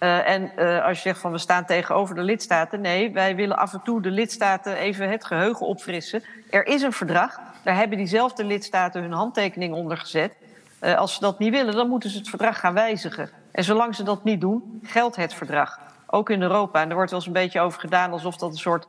Uh, 0.00 0.28
en 0.28 0.52
uh, 0.58 0.84
als 0.84 0.96
je 0.96 1.02
zegt 1.02 1.20
van 1.20 1.32
we 1.32 1.38
staan 1.38 1.64
tegenover 1.64 2.14
de 2.14 2.22
lidstaten, 2.22 2.80
nee, 2.80 3.12
wij 3.12 3.36
willen 3.36 3.56
af 3.56 3.72
en 3.72 3.80
toe 3.82 4.02
de 4.02 4.10
lidstaten 4.10 4.76
even 4.76 5.10
het 5.10 5.24
geheugen 5.24 5.66
opfrissen. 5.66 6.22
Er 6.50 6.66
is 6.66 6.82
een 6.82 6.92
verdrag, 6.92 7.40
daar 7.64 7.76
hebben 7.76 7.98
diezelfde 7.98 8.44
lidstaten 8.44 9.02
hun 9.02 9.12
handtekening 9.12 9.74
onder 9.74 9.96
gezet. 9.96 10.32
Uh, 10.80 10.96
als 10.96 11.14
ze 11.14 11.20
dat 11.20 11.38
niet 11.38 11.50
willen, 11.50 11.74
dan 11.74 11.88
moeten 11.88 12.10
ze 12.10 12.18
het 12.18 12.28
verdrag 12.28 12.60
gaan 12.60 12.74
wijzigen. 12.74 13.30
En 13.52 13.64
zolang 13.64 13.94
ze 13.94 14.02
dat 14.02 14.24
niet 14.24 14.40
doen, 14.40 14.80
geldt 14.82 15.16
het 15.16 15.34
verdrag. 15.34 15.78
Ook 16.06 16.30
in 16.30 16.42
Europa. 16.42 16.82
En 16.82 16.88
er 16.88 16.94
wordt 16.94 17.10
wel 17.10 17.18
eens 17.18 17.28
een 17.28 17.34
beetje 17.34 17.60
over 17.60 17.80
gedaan 17.80 18.12
alsof 18.12 18.36
dat 18.36 18.50
een 18.50 18.56
soort 18.56 18.86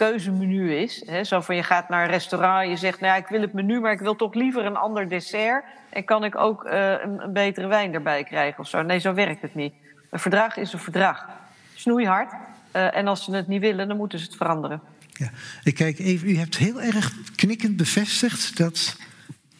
keuzemenu 0.00 0.74
is. 0.74 1.02
Hè? 1.06 1.24
Zo 1.24 1.40
van 1.40 1.56
je 1.56 1.62
gaat 1.62 1.88
naar 1.88 2.04
een 2.04 2.10
restaurant, 2.10 2.68
je 2.68 2.76
zegt, 2.76 3.00
nou 3.00 3.12
ja, 3.12 3.18
ik 3.18 3.28
wil 3.28 3.40
het 3.40 3.52
menu, 3.52 3.80
maar 3.80 3.92
ik 3.92 4.00
wil 4.00 4.16
toch 4.16 4.34
liever 4.34 4.64
een 4.64 4.76
ander 4.76 5.08
dessert. 5.08 5.64
En 5.88 6.04
kan 6.04 6.24
ik 6.24 6.36
ook 6.36 6.64
uh, 6.64 6.72
een, 6.72 7.22
een, 7.22 7.32
betere 7.32 7.66
wijn 7.66 7.94
erbij 7.94 8.24
krijgen 8.24 8.58
of 8.58 8.68
zo? 8.68 8.82
Nee, 8.82 8.98
zo 8.98 9.14
werkt 9.14 9.42
het 9.42 9.54
niet. 9.54 9.72
Een 10.10 10.18
verdrag 10.18 10.56
is 10.56 10.72
een 10.72 10.78
verdrag. 10.78 11.26
Snoeihard. 11.74 12.32
Uh, 12.32 12.96
en 12.96 13.06
als 13.06 13.24
ze 13.24 13.34
het 13.34 13.48
niet 13.48 13.60
willen, 13.60 13.88
dan 13.88 13.96
moeten 13.96 14.18
ze 14.18 14.24
het 14.24 14.36
veranderen. 14.36 14.80
Ja, 15.12 15.30
ik 15.64 15.74
kijk 15.74 15.98
even, 15.98 16.28
u 16.28 16.36
hebt 16.36 16.56
heel 16.56 16.80
erg 16.80 17.12
knikkend 17.34 17.76
bevestigd 17.76 18.56
dat 18.56 18.96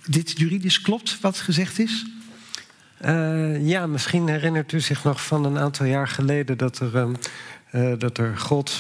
dit 0.07 0.39
juridisch 0.39 0.81
klopt 0.81 1.21
wat 1.21 1.37
gezegd 1.37 1.79
is. 1.79 2.07
Uh, 3.05 3.67
ja, 3.67 3.87
misschien 3.87 4.29
herinnert 4.29 4.73
u 4.73 4.81
zich 4.81 5.05
nog 5.05 5.27
van 5.27 5.45
een 5.45 5.59
aantal 5.59 5.87
jaar 5.87 6.09
geleden 6.09 6.59
dat 6.59 6.79
er, 6.79 6.97
um, 6.97 7.17
dat 7.99 8.19
er 8.19 8.39
gold 8.39 8.71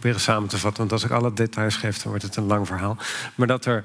het 0.00 0.20
samen 0.20 0.48
te 0.48 0.58
vatten, 0.58 0.78
want 0.78 0.92
als 0.92 1.04
ik 1.04 1.10
alle 1.10 1.32
details 1.32 1.76
geef, 1.76 1.98
dan 1.98 2.08
wordt 2.10 2.24
het 2.24 2.36
een 2.36 2.46
lang 2.46 2.66
verhaal. 2.66 2.96
Maar 3.34 3.46
dat 3.46 3.64
er 3.64 3.84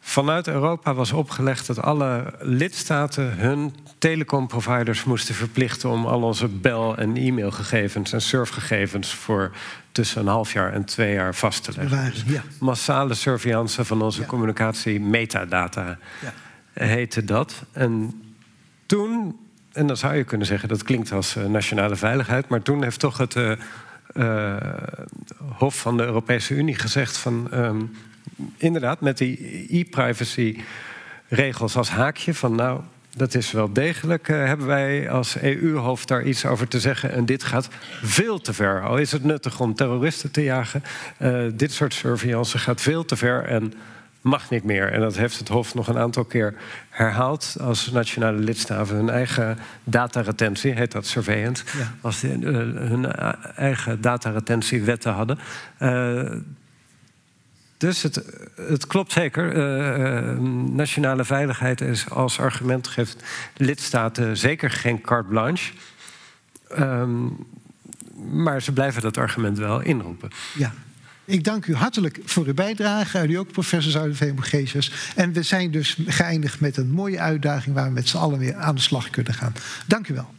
vanuit 0.00 0.48
Europa 0.48 0.94
was 0.94 1.12
opgelegd 1.12 1.66
dat 1.66 1.82
alle 1.82 2.34
lidstaten 2.40 3.36
hun 3.38 3.74
telecomproviders 3.98 5.04
moesten 5.04 5.34
verplichten 5.34 5.90
om 5.90 6.06
al 6.06 6.22
onze 6.22 6.48
bel- 6.48 6.96
en 6.96 7.16
e-mailgegevens 7.16 8.12
en 8.12 8.22
surfgegevens 8.22 9.14
voor 9.14 9.50
tussen 9.92 10.20
een 10.20 10.26
half 10.26 10.52
jaar 10.52 10.72
en 10.72 10.84
twee 10.84 11.12
jaar 11.12 11.34
vast 11.34 11.64
te 11.64 11.72
leggen. 11.76 12.10
Dus 12.10 12.24
ja. 12.26 12.42
Massale 12.60 13.14
surveillance 13.14 13.84
van 13.84 14.02
onze 14.02 14.20
ja. 14.20 14.26
communicatie, 14.26 15.00
metadata 15.00 15.98
ja. 16.20 16.32
heette 16.84 17.24
dat. 17.24 17.62
En 17.72 18.22
toen, 18.86 19.38
en 19.72 19.86
dan 19.86 19.96
zou 19.96 20.14
je 20.14 20.24
kunnen 20.24 20.46
zeggen 20.46 20.68
dat 20.68 20.82
klinkt 20.82 21.12
als 21.12 21.36
uh, 21.36 21.44
nationale 21.44 21.96
veiligheid, 21.96 22.48
maar 22.48 22.62
toen 22.62 22.82
heeft 22.82 23.00
toch 23.00 23.18
het. 23.18 23.34
Uh, 23.34 23.52
uh, 24.18 24.56
Hof 25.58 25.80
van 25.80 25.96
de 25.96 26.04
Europese 26.04 26.54
Unie 26.54 26.74
gezegd 26.74 27.16
van 27.16 27.48
um, 27.54 27.90
inderdaad 28.56 29.00
met 29.00 29.18
die 29.18 29.66
e-privacy 29.70 30.58
regels 31.28 31.76
als 31.76 31.90
haakje 31.90 32.34
van 32.34 32.54
nou 32.54 32.80
dat 33.18 33.34
is 33.34 33.50
wel 33.50 33.72
degelijk. 33.72 34.28
Uh, 34.28 34.44
hebben 34.44 34.66
wij 34.66 35.10
als 35.10 35.40
EU-hoofd 35.40 36.08
daar 36.08 36.22
iets 36.22 36.46
over 36.46 36.68
te 36.68 36.80
zeggen? 36.80 37.12
En 37.12 37.26
dit 37.26 37.42
gaat 37.42 37.68
veel 38.02 38.40
te 38.40 38.52
ver. 38.52 38.82
Al 38.82 38.96
is 38.96 39.12
het 39.12 39.24
nuttig 39.24 39.60
om 39.60 39.74
terroristen 39.74 40.30
te 40.30 40.42
jagen. 40.42 40.82
Uh, 41.18 41.46
dit 41.54 41.72
soort 41.72 41.94
surveillance 41.94 42.58
gaat 42.58 42.80
veel 42.80 43.04
te 43.04 43.16
ver 43.16 43.44
en 43.44 43.72
mag 44.28 44.50
niet 44.50 44.64
meer. 44.64 44.92
En 44.92 45.00
dat 45.00 45.16
heeft 45.16 45.38
het 45.38 45.48
Hof 45.48 45.74
nog 45.74 45.88
een 45.88 45.98
aantal 45.98 46.24
keer 46.24 46.54
herhaald. 46.90 47.56
Als 47.60 47.90
nationale 47.90 48.38
lidstaten 48.38 48.96
hun 48.96 49.10
eigen 49.10 49.58
dataretentie, 49.84 50.72
heet 50.72 50.92
dat 50.92 51.06
surveillance, 51.06 51.64
ja. 51.78 51.92
als 52.00 52.20
die, 52.20 52.38
uh, 52.38 52.52
hun 52.88 53.12
eigen 53.56 54.00
dataretentiewetten 54.00 55.12
hadden. 55.12 55.38
Dus 57.76 58.02
het, 58.02 58.24
het 58.54 58.86
klopt 58.86 59.12
zeker. 59.12 59.56
Uh, 59.56 60.38
nationale 60.70 61.24
veiligheid 61.24 61.80
is 61.80 62.10
als 62.10 62.40
argument 62.40 62.88
geeft 62.88 63.22
lidstaten 63.56 64.36
zeker 64.36 64.70
geen 64.70 65.00
carte 65.00 65.28
blanche. 65.28 65.72
Um, 66.78 67.46
maar 68.32 68.62
ze 68.62 68.72
blijven 68.72 69.02
dat 69.02 69.16
argument 69.16 69.58
wel 69.58 69.80
inroepen. 69.80 70.30
Ja. 70.54 70.72
Ik 71.28 71.44
dank 71.44 71.66
u 71.66 71.74
hartelijk 71.74 72.20
voor 72.24 72.46
uw 72.46 72.54
bijdrage. 72.54 73.28
U 73.28 73.34
ook, 73.34 73.52
professor 73.52 73.92
Zuiderveen 73.92 74.38
En 75.14 75.32
we 75.32 75.42
zijn 75.42 75.70
dus 75.70 75.96
geëindigd 76.06 76.60
met 76.60 76.76
een 76.76 76.90
mooie 76.90 77.20
uitdaging 77.20 77.74
waar 77.74 77.86
we 77.86 77.92
met 77.92 78.08
z'n 78.08 78.16
allen 78.16 78.38
weer 78.38 78.54
aan 78.54 78.74
de 78.74 78.80
slag 78.80 79.10
kunnen 79.10 79.34
gaan. 79.34 79.52
Dank 79.86 80.08
u 80.08 80.14
wel. 80.14 80.37